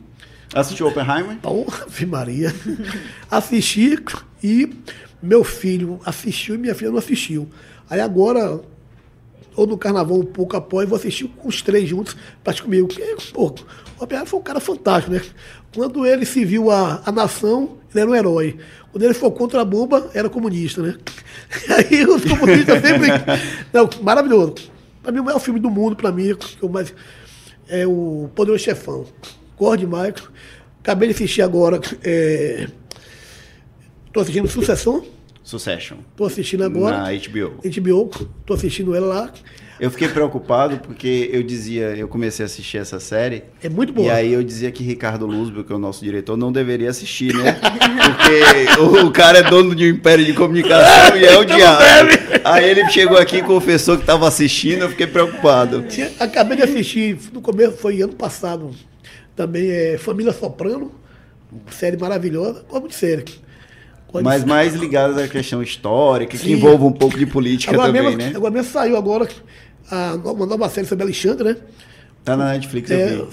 Assistiu 0.54 0.88
Oppenheimer? 0.88 1.38
Porra, 1.38 1.86
Maria. 2.08 2.54
Assisti 3.30 3.98
e 4.44 4.70
meu 5.22 5.44
filho 5.44 6.00
assistiu 6.06 6.56
e 6.56 6.58
minha 6.58 6.76
filha 6.76 6.92
não 6.92 6.98
assistiu. 6.98 7.50
Aí 7.90 8.00
agora, 8.00 8.62
ou 9.56 9.68
no 9.68 9.78
carnaval 9.78 10.20
um 10.20 10.26
pouco 10.26 10.56
após, 10.56 10.88
vou 10.88 10.98
assistir 10.98 11.28
com 11.28 11.48
os 11.48 11.62
três 11.62 11.90
juntos, 11.90 12.16
parte 12.44 12.62
comigo. 12.62 12.88
Porque, 12.88 13.16
pô, 13.34 13.54
o 14.00 14.04
Oppenheimer 14.04 14.30
foi 14.30 14.40
um 14.40 14.44
cara 14.44 14.60
fantástico, 14.60 15.14
né? 15.14 15.22
Quando 15.74 16.06
ele 16.06 16.26
se 16.26 16.46
viu 16.46 16.72
a, 16.72 17.02
a 17.06 17.12
nação, 17.12 17.78
ele 17.94 18.02
era 18.02 18.10
um 18.10 18.16
herói. 18.16 18.58
Quando 18.92 19.04
ele 19.04 19.14
foi 19.14 19.32
contra 19.32 19.62
a 19.62 19.66
bomba, 19.66 20.10
era 20.14 20.30
comunista, 20.30 20.82
né? 20.82 20.96
Aí 21.76 22.06
os 22.06 22.24
comunistas 22.24 22.82
sempre. 22.82 23.08
Não, 23.74 23.90
maravilhoso. 24.02 24.56
Para 25.02 25.12
mim, 25.12 25.20
o 25.20 25.24
maior 25.24 25.40
filme 25.40 25.60
do 25.60 25.70
mundo, 25.70 25.96
para 25.96 26.12
mim, 26.12 26.36
que 26.36 26.62
eu 26.62 26.70
mais, 26.70 26.94
é 27.68 27.86
o 27.88 28.30
Poderoso 28.36 28.64
Chefão. 28.64 29.06
Gosto 29.58 29.80
demais. 29.80 30.14
Acabei 30.82 31.10
de 31.10 31.16
assistir 31.16 31.42
agora. 31.42 31.80
Estou 34.08 34.22
assistindo 34.22 34.48
Sucessão. 34.48 35.04
Succession. 35.44 35.98
Estou 36.12 36.28
assistindo 36.28 36.64
agora. 36.64 36.98
Na 36.98 37.12
HBO. 37.12 37.62
HBO. 37.64 38.12
Estou 38.42 38.56
assistindo 38.56 38.94
ela 38.94 39.08
lá. 39.08 39.34
Eu 39.80 39.92
fiquei 39.92 40.08
preocupado 40.08 40.78
porque 40.80 41.30
eu 41.32 41.44
dizia, 41.44 41.96
eu 41.96 42.08
comecei 42.08 42.44
a 42.44 42.48
assistir 42.48 42.80
essa 42.80 43.00
série. 43.00 43.44
É 43.62 43.70
muito 43.70 43.94
boa. 43.94 44.08
E 44.08 44.10
aí 44.10 44.34
eu 44.34 44.44
dizia 44.44 44.72
que 44.72 44.84
Ricardo 44.84 45.28
Luzbel, 45.28 45.64
que 45.64 45.72
é 45.72 45.76
o 45.76 45.80
nosso 45.80 46.04
diretor, 46.04 46.36
não 46.36 46.52
deveria 46.52 46.90
assistir, 46.90 47.34
né? 47.34 47.54
Porque 47.54 49.06
o, 49.06 49.12
cara 49.12 49.40
é 49.40 49.44
dono 49.44 49.76
de 49.76 49.86
um 49.86 49.90
império 49.90 50.26
de 50.26 50.34
comunicação 50.34 51.16
e 51.16 51.24
é 51.24 51.38
o 51.38 51.46
diabo. 51.46 51.82
Aí 52.44 52.70
ele 52.70 52.90
chegou 52.90 53.18
aqui 53.18 53.38
e 53.38 53.44
confessou 53.44 53.96
que 53.96 54.04
estava 54.04 54.28
assistindo, 54.28 54.82
eu 54.82 54.90
fiquei 54.90 55.08
preocupado. 55.08 55.86
Acabei 56.20 56.58
de 56.58 56.64
assistir, 56.64 57.18
no 57.32 57.40
começo, 57.40 57.78
foi 57.78 58.02
ano 58.02 58.14
passado, 58.14 58.72
também 59.38 59.70
é 59.70 59.98
Família 60.00 60.34
Soprano, 60.34 60.92
série 61.72 61.96
maravilhosa, 61.96 62.66
como 62.68 62.88
de 62.88 62.96
série. 62.96 63.24
Gosto 64.12 64.24
Mas 64.24 64.44
mais 64.44 64.74
ligadas 64.74 65.18
à 65.18 65.28
questão 65.28 65.62
histórica, 65.62 66.32
que 66.32 66.38
Sim. 66.38 66.54
envolve 66.54 66.84
um 66.84 66.92
pouco 66.92 67.18
de 67.18 67.26
política 67.26 67.74
agora 67.74 67.88
também, 67.90 68.02
mesmo, 68.02 68.18
né? 68.18 68.34
Agora 68.36 68.52
mesmo 68.52 68.72
saiu 68.72 68.98
agora 68.98 69.28
a, 69.92 70.16
uma 70.16 70.46
nova 70.46 70.68
série 70.70 70.88
sobre 70.88 71.04
Alexandre, 71.04 71.44
né? 71.44 71.58
Tá 72.24 72.36
na 72.36 72.54
Netflix, 72.54 72.90
eu 72.90 72.98
É, 72.98 73.16
vi. 73.16 73.28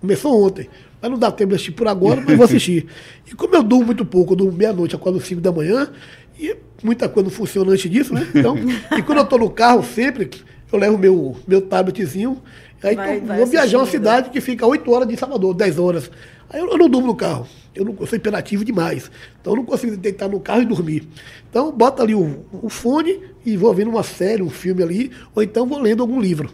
começou 0.00 0.44
ontem. 0.44 0.68
Mas 1.00 1.10
não 1.10 1.18
dá 1.18 1.30
tempo 1.30 1.50
de 1.50 1.54
assistir 1.56 1.72
por 1.72 1.86
agora, 1.86 2.22
mas 2.26 2.36
vou 2.36 2.44
assistir. 2.44 2.86
E 3.30 3.34
como 3.34 3.54
eu 3.54 3.62
durmo 3.62 3.86
muito 3.86 4.04
pouco, 4.04 4.32
eu 4.32 4.36
durmo 4.36 4.52
meia-noite, 4.56 4.94
acordo 4.96 5.20
5 5.20 5.40
da 5.40 5.52
manhã, 5.52 5.90
e 6.38 6.56
muita 6.82 7.08
coisa 7.08 7.28
não 7.28 7.34
funciona 7.36 7.72
antes 7.72 7.90
disso, 7.90 8.14
né? 8.14 8.26
Então, 8.34 8.56
e 8.96 9.02
quando 9.02 9.18
eu 9.18 9.26
tô 9.26 9.36
no 9.36 9.50
carro, 9.50 9.82
sempre, 9.84 10.30
eu 10.72 10.78
levo 10.78 10.96
meu, 10.96 11.36
meu 11.46 11.60
tabletzinho, 11.60 12.40
aí 12.88 12.96
Vai- 12.96 13.20
tô- 13.20 13.26
vai 13.26 13.36
vou 13.38 13.46
viajar 13.46 13.76
uma 13.78 13.82
assistindo. 13.84 14.00
cidade 14.02 14.30
que 14.30 14.40
fica 14.40 14.66
8 14.66 14.90
horas 14.90 15.08
de 15.08 15.16
Salvador, 15.16 15.54
10 15.54 15.78
horas. 15.78 16.10
Aí 16.50 16.60
eu, 16.60 16.68
eu 16.70 16.78
não 16.78 16.88
durmo 16.88 17.06
no 17.08 17.14
carro. 17.14 17.46
Eu, 17.74 17.84
não, 17.84 17.96
eu 18.00 18.06
sou 18.06 18.16
imperativo 18.16 18.64
demais. 18.64 19.10
Então 19.40 19.52
eu 19.52 19.56
não 19.58 19.64
consigo 19.64 19.96
deitar 19.96 20.28
no 20.28 20.40
carro 20.40 20.62
e 20.62 20.66
dormir. 20.66 21.06
Então 21.50 21.70
bota 21.72 22.02
ali 22.02 22.14
o, 22.14 22.44
o 22.52 22.68
fone 22.68 23.20
e 23.44 23.56
vou 23.56 23.72
vendo 23.74 23.90
uma 23.90 24.02
série, 24.02 24.42
um 24.42 24.50
filme 24.50 24.82
ali, 24.82 25.10
ou 25.34 25.42
então 25.42 25.66
vou 25.66 25.78
lendo 25.80 26.02
algum 26.02 26.20
livro. 26.20 26.50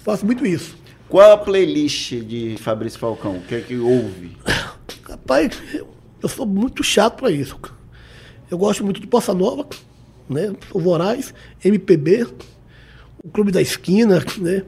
Faço 0.00 0.26
muito 0.26 0.44
isso. 0.46 0.76
Qual 1.08 1.32
a 1.32 1.38
playlist 1.38 2.12
de 2.16 2.56
Fabrício 2.60 2.98
Falcão? 2.98 3.36
O 3.36 3.40
que 3.42 3.54
é 3.54 3.60
que 3.60 3.76
ouve? 3.78 4.36
Rapaz, 5.08 5.50
eu, 5.72 5.88
eu 6.22 6.28
sou 6.28 6.44
muito 6.44 6.82
chato 6.84 7.16
pra 7.18 7.30
isso. 7.30 7.58
Eu 8.50 8.58
gosto 8.58 8.84
muito 8.84 9.00
de 9.00 9.06
Bossa 9.06 9.32
Nova, 9.32 9.66
né? 10.28 10.52
Sou 10.70 10.80
voraz, 10.80 11.32
MPB, 11.64 12.26
o 13.24 13.28
Clube 13.30 13.50
da 13.52 13.60
Esquina, 13.62 14.22
né? 14.38 14.62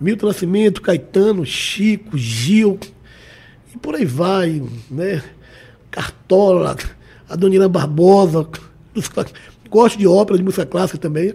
Milton 0.00 0.26
Nascimento, 0.26 0.82
Caetano, 0.82 1.44
Chico, 1.44 2.16
Gil, 2.16 2.78
e 3.72 3.78
por 3.78 3.94
aí 3.94 4.04
vai, 4.04 4.62
né? 4.90 5.22
Cartola, 5.90 6.76
a 7.28 7.36
Donina 7.36 7.68
Barbosa, 7.68 8.46
gosto 9.68 9.98
de 9.98 10.06
ópera, 10.06 10.38
de 10.38 10.44
música 10.44 10.66
clássica 10.66 10.98
também. 10.98 11.34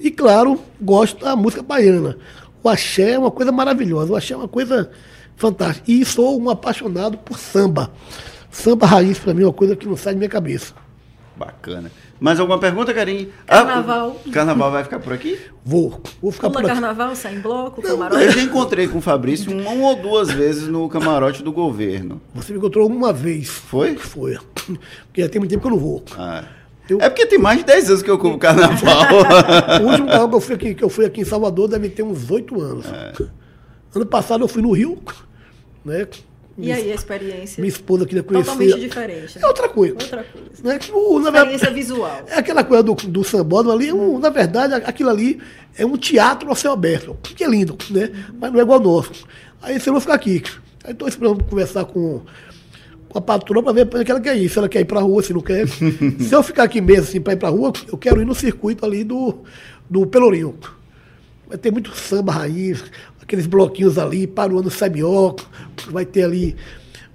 E 0.00 0.10
claro, 0.10 0.60
gosto 0.80 1.24
da 1.24 1.34
música 1.36 1.62
baiana. 1.62 2.16
O 2.62 2.68
axé 2.68 3.12
é 3.12 3.18
uma 3.18 3.30
coisa 3.30 3.52
maravilhosa, 3.52 4.12
o 4.12 4.16
axé 4.16 4.34
é 4.34 4.36
uma 4.36 4.48
coisa 4.48 4.90
fantástica. 5.36 5.90
E 5.90 6.04
sou 6.04 6.40
um 6.40 6.50
apaixonado 6.50 7.18
por 7.18 7.38
samba. 7.38 7.90
Samba 8.50 8.86
raiz 8.86 9.18
para 9.18 9.34
mim 9.34 9.42
é 9.42 9.46
uma 9.46 9.52
coisa 9.52 9.76
que 9.76 9.86
não 9.86 9.96
sai 9.96 10.14
da 10.14 10.18
minha 10.18 10.28
cabeça. 10.28 10.74
Bacana. 11.38 11.90
Mais 12.18 12.40
alguma 12.40 12.58
pergunta, 12.58 12.92
Karine? 12.92 13.32
Carnaval. 13.46 14.16
Ah, 14.24 14.28
o 14.28 14.32
carnaval 14.32 14.72
vai 14.72 14.82
ficar 14.82 14.98
por 14.98 15.12
aqui? 15.12 15.38
Vou, 15.64 16.02
vou 16.20 16.32
ficar 16.32 16.48
Pula 16.48 16.62
por 16.62 16.70
aqui. 16.70 16.80
carnaval, 16.80 17.14
sai 17.14 17.36
em 17.36 17.40
bloco, 17.40 17.80
Eu 17.80 17.90
camarote. 17.96 18.30
já 18.32 18.42
encontrei 18.42 18.88
com 18.88 18.98
o 18.98 19.00
Fabrício 19.00 19.52
uma 19.56 19.88
ou 19.90 19.96
duas 19.96 20.28
vezes 20.30 20.66
no 20.66 20.88
camarote 20.88 21.42
do 21.42 21.52
governo. 21.52 22.20
Você 22.34 22.52
me 22.52 22.58
encontrou 22.58 22.88
uma 22.88 23.12
vez. 23.12 23.48
Foi? 23.48 23.96
Foi. 23.96 24.36
Porque 25.06 25.22
já 25.22 25.28
tem 25.28 25.38
muito 25.40 25.50
tempo 25.50 25.62
que 25.62 25.66
eu 25.68 25.70
não 25.72 25.78
vou. 25.78 26.02
Ah. 26.16 26.42
Eu- 26.88 26.98
É 27.00 27.08
porque 27.08 27.26
tem 27.26 27.38
mais 27.38 27.58
de 27.58 27.64
10 27.64 27.88
anos 27.90 28.02
que 28.02 28.10
eu 28.10 28.18
cubro 28.18 28.38
carnaval. 28.38 29.04
O 29.82 29.86
último 29.90 30.08
carro 30.08 30.28
que 30.28 30.34
eu 30.34 30.40
fui 30.40 30.54
aqui, 30.56 30.74
que 30.74 30.82
eu 30.84 30.88
fui 30.88 31.04
aqui 31.04 31.20
em 31.20 31.24
Salvador 31.24 31.68
deve 31.68 31.88
ter 31.90 32.02
uns 32.02 32.30
oito 32.30 32.60
anos. 32.60 32.86
É. 32.86 33.12
Ano 33.94 34.06
passado 34.06 34.42
eu 34.42 34.48
fui 34.48 34.60
no 34.62 34.72
Rio, 34.72 34.98
né? 35.84 36.06
E 36.60 36.72
aí, 36.72 36.90
a 36.90 36.94
experiência? 36.94 37.60
Minha 37.60 37.68
esposa 37.72 38.04
queria 38.04 38.22
conhecer. 38.22 38.46
Totalmente 38.50 38.80
diferente. 38.80 39.36
né? 39.36 39.42
É 39.44 39.46
outra 39.46 39.68
coisa. 39.68 39.94
Outra 39.94 40.24
coisa. 40.24 40.48
Né? 40.64 40.78
O- 40.92 41.20
na 41.20 41.30
verdade, 41.30 41.54
Experiência 41.54 41.70
visual. 41.70 42.22
é 42.26 42.34
aquela 42.38 42.64
coisa 42.64 42.82
do, 42.82 42.94
do 42.94 43.22
sambódromo 43.22 43.76
ali, 43.76 43.88
é 43.90 43.94
um- 43.94 44.18
na 44.18 44.28
verdade, 44.28 44.74
aquilo 44.74 45.08
ali 45.10 45.40
é 45.76 45.86
um 45.86 45.96
teatro 45.96 46.50
a 46.50 46.54
céu 46.56 46.72
aberto, 46.72 47.16
que 47.22 47.44
é 47.44 47.48
lindo, 47.48 47.76
né? 47.90 48.10
Mas 48.40 48.50
não 48.52 48.58
é 48.58 48.62
igual 48.62 48.78
ao 48.78 48.84
nosso. 48.84 49.24
Aí 49.62 49.78
você 49.78 49.90
vai 49.90 50.00
ficar 50.00 50.14
aqui. 50.14 50.42
Aí 50.84 50.92
estou 50.92 51.06
esperando 51.06 51.44
conversar 51.44 51.84
com, 51.84 52.22
com 53.08 53.18
a 53.18 53.20
patroa 53.20 53.62
para 53.62 53.72
ver 53.72 53.86
para 53.86 54.00
onde 54.00 54.10
ela 54.10 54.20
quer 54.20 54.36
ir. 54.36 54.48
Se 54.48 54.58
ela 54.58 54.68
quer 54.68 54.80
ir 54.80 54.84
para 54.84 54.98
a 54.98 55.02
rua, 55.02 55.22
se 55.22 55.32
não 55.32 55.40
quer. 55.40 55.66
se 55.68 56.32
eu 56.34 56.42
ficar 56.42 56.64
aqui 56.64 56.80
mesmo 56.80 57.04
assim 57.04 57.20
para 57.20 57.34
ir 57.34 57.36
para 57.36 57.48
a 57.48 57.52
rua, 57.52 57.72
eu 57.90 57.96
quero 57.96 58.20
ir 58.20 58.24
no 58.24 58.34
circuito 58.34 58.84
ali 58.84 59.04
do, 59.04 59.42
do 59.88 60.06
Pelourinho. 60.06 60.56
Vai 61.48 61.56
ter 61.58 61.72
muito 61.72 61.94
samba 61.96 62.32
raiz, 62.32 62.84
aqueles 63.22 63.46
bloquinhos 63.46 63.98
ali, 63.98 64.26
Paruano 64.26 64.70
Semioco, 64.70 65.48
vai 65.90 66.04
ter 66.04 66.24
ali, 66.24 66.54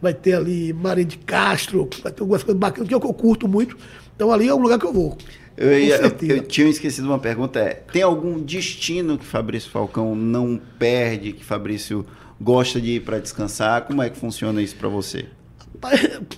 vai 0.01 0.13
ter 0.13 0.33
ali 0.33 0.73
Maria 0.73 1.05
de 1.05 1.17
Castro, 1.19 1.87
vai 2.01 2.11
ter 2.11 2.21
algumas 2.21 2.41
coisas 2.43 2.59
bacanas 2.59 2.87
que 2.87 2.95
eu, 2.95 2.99
que 2.99 3.05
eu 3.07 3.13
curto 3.13 3.47
muito. 3.47 3.77
Então 4.15 4.31
ali 4.31 4.47
é 4.47 4.53
um 4.55 4.59
lugar 4.59 4.79
que 4.79 4.85
eu 4.85 4.93
vou. 4.93 5.17
Eu, 5.55 5.71
ia- 5.79 5.97
eu- 6.37 6.43
tinha 6.43 6.67
esquecido 6.67 7.05
uma 7.07 7.19
pergunta. 7.19 7.59
É, 7.59 7.73
tem 7.75 8.01
algum 8.01 8.39
destino 8.39 9.19
que 9.19 9.25
Fabrício 9.25 9.69
Falcão 9.69 10.15
não 10.15 10.59
perde, 10.79 11.31
que 11.33 11.45
Fabrício 11.45 12.03
gosta 12.41 12.81
de 12.81 12.93
ir 12.95 12.99
para 13.01 13.19
descansar? 13.19 13.83
Como 13.85 14.01
é 14.01 14.09
que 14.09 14.17
funciona 14.17 14.61
isso 14.63 14.75
para 14.75 14.89
você? 14.89 15.27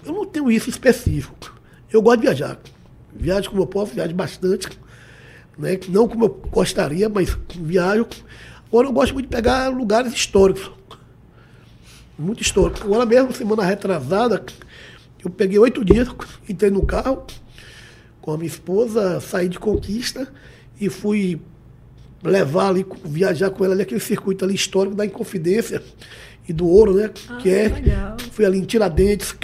Eu 0.05 0.13
não 0.13 0.25
tenho 0.25 0.51
isso 0.51 0.69
específico. 0.69 1.55
Eu 1.91 2.01
gosto 2.01 2.17
de 2.19 2.27
viajar. 2.27 2.59
Viajo 3.13 3.49
como 3.51 3.61
eu 3.61 3.67
posso, 3.67 3.93
viajo 3.93 4.13
bastante. 4.13 4.67
Né? 5.57 5.79
Não 5.89 6.07
como 6.07 6.25
eu 6.25 6.41
gostaria, 6.51 7.07
mas 7.09 7.37
viajo. 7.55 8.07
Agora 8.67 8.87
eu 8.87 8.93
gosto 8.93 9.13
muito 9.13 9.27
de 9.27 9.35
pegar 9.35 9.69
lugares 9.69 10.13
históricos. 10.13 10.71
Muito 12.17 12.41
históricos. 12.41 12.81
Agora 12.81 13.05
mesmo, 13.05 13.33
semana 13.33 13.63
retrasada, 13.63 14.43
eu 15.23 15.29
peguei 15.29 15.59
oito 15.59 15.83
dias, 15.83 16.07
entrei 16.47 16.71
no 16.71 16.85
carro 16.85 17.25
com 18.21 18.31
a 18.31 18.37
minha 18.37 18.47
esposa, 18.47 19.19
saí 19.19 19.47
de 19.47 19.59
conquista 19.59 20.27
e 20.79 20.89
fui 20.89 21.39
levar 22.23 22.69
ali, 22.69 22.85
viajar 23.03 23.49
com 23.51 23.63
ela 23.63 23.73
ali 23.73 23.83
aquele 23.83 23.99
circuito 23.99 24.43
ali 24.43 24.55
histórico 24.55 24.95
da 24.95 25.05
Inconfidência 25.05 25.81
e 26.47 26.53
do 26.53 26.67
Ouro, 26.67 26.95
né? 26.95 27.11
Ah, 27.29 27.37
que 27.37 27.49
é. 27.49 27.67
legal. 27.67 28.17
Fui 28.31 28.45
ali 28.45 28.57
em 28.57 28.65
Tiradentes, 28.65 29.35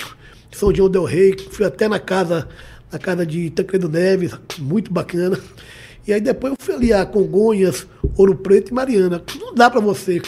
São 0.51 0.73
João 0.73 0.89
del 0.89 1.03
Rei, 1.03 1.37
fui 1.51 1.65
até 1.65 1.87
na 1.87 1.99
casa, 1.99 2.47
na 2.91 2.97
casa 2.97 3.25
de 3.25 3.49
Tancredo 3.51 3.87
Neves, 3.87 4.31
muito 4.57 4.91
bacana. 4.91 5.39
E 6.07 6.13
aí 6.13 6.21
depois 6.21 6.51
eu 6.53 6.57
fui 6.59 6.73
ali 6.75 6.93
a 6.93 7.05
Congonhas, 7.05 7.85
Ouro 8.17 8.35
Preto 8.35 8.69
e 8.69 8.73
Mariana. 8.73 9.23
Não 9.39 9.53
dá 9.53 9.69
para 9.69 9.79
você 9.79 10.21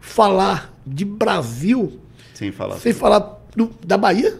falar 0.00 0.74
de 0.86 1.04
Brasil 1.04 1.98
Sem 2.34 2.50
falar. 2.50 2.76
sem 2.78 2.92
falar 2.92 3.40
do- 3.54 3.70
da 3.84 3.96
Bahia, 3.98 4.38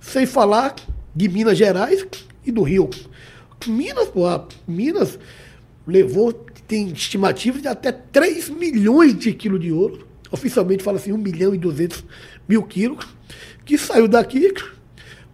sem 0.00 0.24
falar 0.26 0.74
de 1.14 1.28
Minas 1.28 1.58
Gerais 1.58 2.06
e 2.44 2.52
do 2.52 2.62
Rio. 2.62 2.88
Minas, 3.66 4.08
pô, 4.08 4.22
Minas 4.68 5.18
levou, 5.86 6.32
tem 6.68 6.88
estimativa 6.90 7.58
de 7.60 7.66
até 7.66 7.90
3 7.90 8.48
milhões 8.48 9.16
de 9.18 9.32
quilos 9.32 9.60
de 9.60 9.72
ouro. 9.72 10.06
Oficialmente 10.30 10.82
fala 10.84 10.98
assim, 10.98 11.12
1 11.12 11.16
milhão 11.18 11.54
e 11.54 11.58
200 11.58 12.04
mil 12.48 12.62
quilos, 12.62 13.04
que 13.64 13.76
saiu 13.78 14.06
daqui 14.06 14.52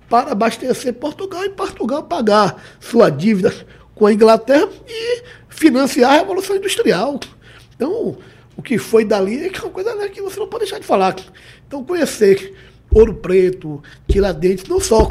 para 0.08 0.32
abastecer 0.32 0.94
Portugal 0.94 1.44
e 1.44 1.50
Portugal 1.50 2.04
pagar 2.04 2.62
sua 2.80 3.10
dívida 3.10 3.52
com 4.02 4.06
a 4.08 4.12
Inglaterra 4.12 4.68
e 4.88 5.22
financiar 5.48 6.10
a 6.14 6.16
Revolução 6.16 6.56
Industrial. 6.56 7.20
Então, 7.76 8.18
o 8.56 8.60
que 8.60 8.76
foi 8.76 9.04
dali 9.04 9.38
é 9.44 9.46
é 9.46 9.60
uma 9.60 9.70
coisa 9.70 9.94
né, 9.94 10.08
que 10.08 10.20
você 10.20 10.40
não 10.40 10.48
pode 10.48 10.64
deixar 10.64 10.80
de 10.80 10.84
falar. 10.84 11.14
Então, 11.68 11.84
conhecer 11.84 12.52
Ouro 12.90 13.14
Preto, 13.14 13.80
Tiradentes, 14.08 14.64
não 14.68 14.80
só 14.80 15.06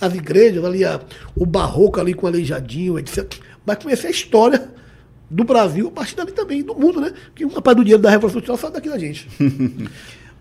as 0.00 0.14
igrejas, 0.14 0.64
ali 0.64 0.82
a- 0.82 0.98
o 1.36 1.44
barroco 1.44 2.00
ali 2.00 2.14
com 2.14 2.26
Aleijadinho, 2.26 2.98
etc. 2.98 3.34
Mas 3.66 3.76
conhecer 3.76 4.06
a 4.06 4.10
história 4.10 4.66
do 5.30 5.44
Brasil, 5.44 5.88
a 5.88 5.90
partir 5.90 6.16
dali 6.16 6.32
também, 6.32 6.62
do 6.62 6.74
mundo, 6.74 7.02
né? 7.02 7.12
Que 7.34 7.44
uma 7.44 7.60
parte 7.60 7.76
do 7.76 7.84
dinheiro 7.84 8.02
da 8.02 8.08
Revolução 8.08 8.38
Industrial 8.38 8.56
sai 8.56 8.70
daqui 8.70 8.88
da 8.88 8.98
gente. 8.98 9.28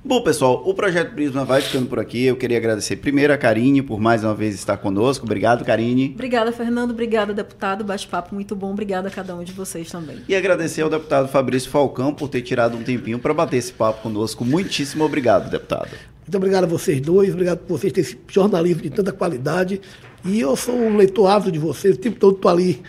Bom, 0.03 0.19
pessoal, 0.23 0.63
o 0.65 0.73
Projeto 0.73 1.13
Prisma 1.13 1.45
vai 1.45 1.61
ficando 1.61 1.85
por 1.85 1.99
aqui. 1.99 2.25
Eu 2.25 2.35
queria 2.35 2.57
agradecer 2.57 2.95
primeiro 2.95 3.31
a 3.31 3.37
Karine 3.37 3.83
por 3.83 3.99
mais 3.99 4.23
uma 4.23 4.33
vez 4.33 4.55
estar 4.55 4.77
conosco. 4.77 5.25
Obrigado, 5.25 5.63
Karine. 5.63 6.11
Obrigada, 6.15 6.51
Fernando. 6.51 6.89
Obrigada, 6.89 7.35
deputado. 7.35 7.83
Bate-papo 7.83 8.33
muito 8.33 8.55
bom. 8.55 8.71
Obrigada 8.71 9.09
a 9.09 9.11
cada 9.11 9.35
um 9.35 9.43
de 9.43 9.51
vocês 9.51 9.91
também. 9.91 10.17
E 10.27 10.35
agradecer 10.35 10.81
ao 10.81 10.89
deputado 10.89 11.27
Fabrício 11.27 11.69
Falcão 11.69 12.15
por 12.15 12.29
ter 12.29 12.41
tirado 12.41 12.75
um 12.75 12.81
tempinho 12.81 13.19
para 13.19 13.31
bater 13.31 13.57
esse 13.57 13.71
papo 13.71 14.01
conosco. 14.01 14.43
Muitíssimo 14.43 15.03
obrigado, 15.03 15.51
deputado. 15.51 15.91
Muito 16.21 16.35
obrigado 16.35 16.63
a 16.63 16.67
vocês 16.67 16.99
dois, 16.99 17.31
obrigado 17.31 17.59
por 17.59 17.77
vocês 17.77 17.93
terem 17.93 18.09
esse 18.09 18.17
jornalismo 18.27 18.81
de 18.81 18.89
tanta 18.89 19.11
qualidade. 19.11 19.79
E 20.25 20.39
eu 20.39 20.55
sou 20.55 20.73
um 20.73 20.97
leitor 20.97 21.27
ávido 21.27 21.51
de 21.51 21.59
vocês, 21.59 21.95
o 21.95 21.99
tempo 21.99 22.19
todo 22.19 22.37
estou 22.37 22.49
ali, 22.49 22.81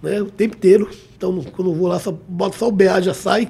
né, 0.00 0.22
o 0.22 0.26
tempo 0.26 0.56
inteiro. 0.56 0.88
Então, 1.22 1.40
quando 1.52 1.70
eu 1.70 1.74
vou 1.76 1.86
lá, 1.86 2.00
só 2.00 2.10
boto 2.10 2.56
só 2.56 2.66
o 2.66 2.72
BA 2.72 3.00
já 3.00 3.14
sai, 3.14 3.48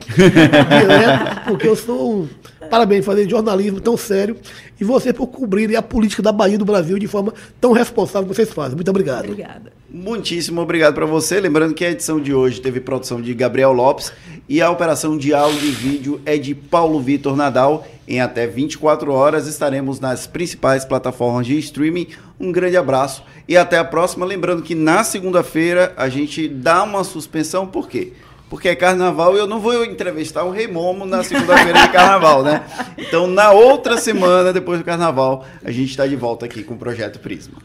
porque 1.48 1.66
eu 1.66 1.74
sou 1.74 2.16
um. 2.16 2.28
Parabéns, 2.68 3.02
fazer 3.02 3.26
jornalismo 3.26 3.80
tão 3.80 3.96
sério. 3.96 4.36
E 4.78 4.84
vocês 4.84 5.16
por 5.16 5.26
cobrirem 5.28 5.74
a 5.74 5.80
política 5.80 6.22
da 6.22 6.32
Bahia 6.32 6.56
e 6.56 6.58
do 6.58 6.66
Brasil 6.66 6.98
de 6.98 7.06
forma 7.06 7.32
tão 7.58 7.72
responsável 7.72 8.28
que 8.28 8.34
vocês 8.34 8.52
fazem. 8.52 8.74
Muito 8.76 8.90
obrigado. 8.90 9.24
Obrigada. 9.24 9.72
Muitíssimo 9.88 10.60
obrigado 10.60 10.92
para 10.92 11.06
você. 11.06 11.40
Lembrando 11.40 11.72
que 11.72 11.82
a 11.82 11.90
edição 11.90 12.20
de 12.20 12.34
hoje 12.34 12.60
teve 12.60 12.78
produção 12.78 13.22
de 13.22 13.32
Gabriel 13.32 13.72
Lopes 13.72 14.12
e 14.48 14.60
a 14.60 14.70
operação 14.70 15.16
de 15.16 15.32
áudio 15.32 15.68
e 15.68 15.70
vídeo 15.70 16.20
é 16.26 16.36
de 16.36 16.54
Paulo 16.54 17.00
Vitor 17.00 17.36
Nadal. 17.36 17.86
Em 18.06 18.20
até 18.20 18.46
24 18.46 19.12
horas 19.12 19.46
estaremos 19.46 20.00
nas 20.00 20.26
principais 20.26 20.84
plataformas 20.84 21.46
de 21.46 21.58
streaming. 21.58 22.08
Um 22.38 22.50
grande 22.50 22.76
abraço 22.76 23.22
e 23.48 23.56
até 23.56 23.78
a 23.78 23.84
próxima. 23.84 24.26
Lembrando 24.26 24.62
que 24.62 24.74
na 24.74 25.04
segunda-feira 25.04 25.92
a 25.96 26.08
gente 26.08 26.48
dá 26.48 26.82
uma 26.82 27.04
suspensão, 27.04 27.66
por 27.66 27.88
quê? 27.88 28.12
Porque 28.50 28.68
é 28.68 28.74
carnaval 28.74 29.34
e 29.34 29.38
eu 29.38 29.46
não 29.46 29.60
vou 29.60 29.84
entrevistar 29.84 30.44
o 30.44 30.50
Rei 30.50 30.68
Momo 30.68 31.06
na 31.06 31.22
segunda-feira 31.22 31.80
de 31.80 31.88
carnaval, 31.88 32.42
né? 32.42 32.62
Então, 32.98 33.26
na 33.26 33.50
outra 33.50 33.96
semana, 33.96 34.52
depois 34.52 34.78
do 34.78 34.84
carnaval, 34.84 35.46
a 35.64 35.70
gente 35.70 35.88
está 35.88 36.06
de 36.06 36.16
volta 36.16 36.44
aqui 36.44 36.62
com 36.62 36.74
o 36.74 36.76
Projeto 36.76 37.18
Prisma. 37.18 37.58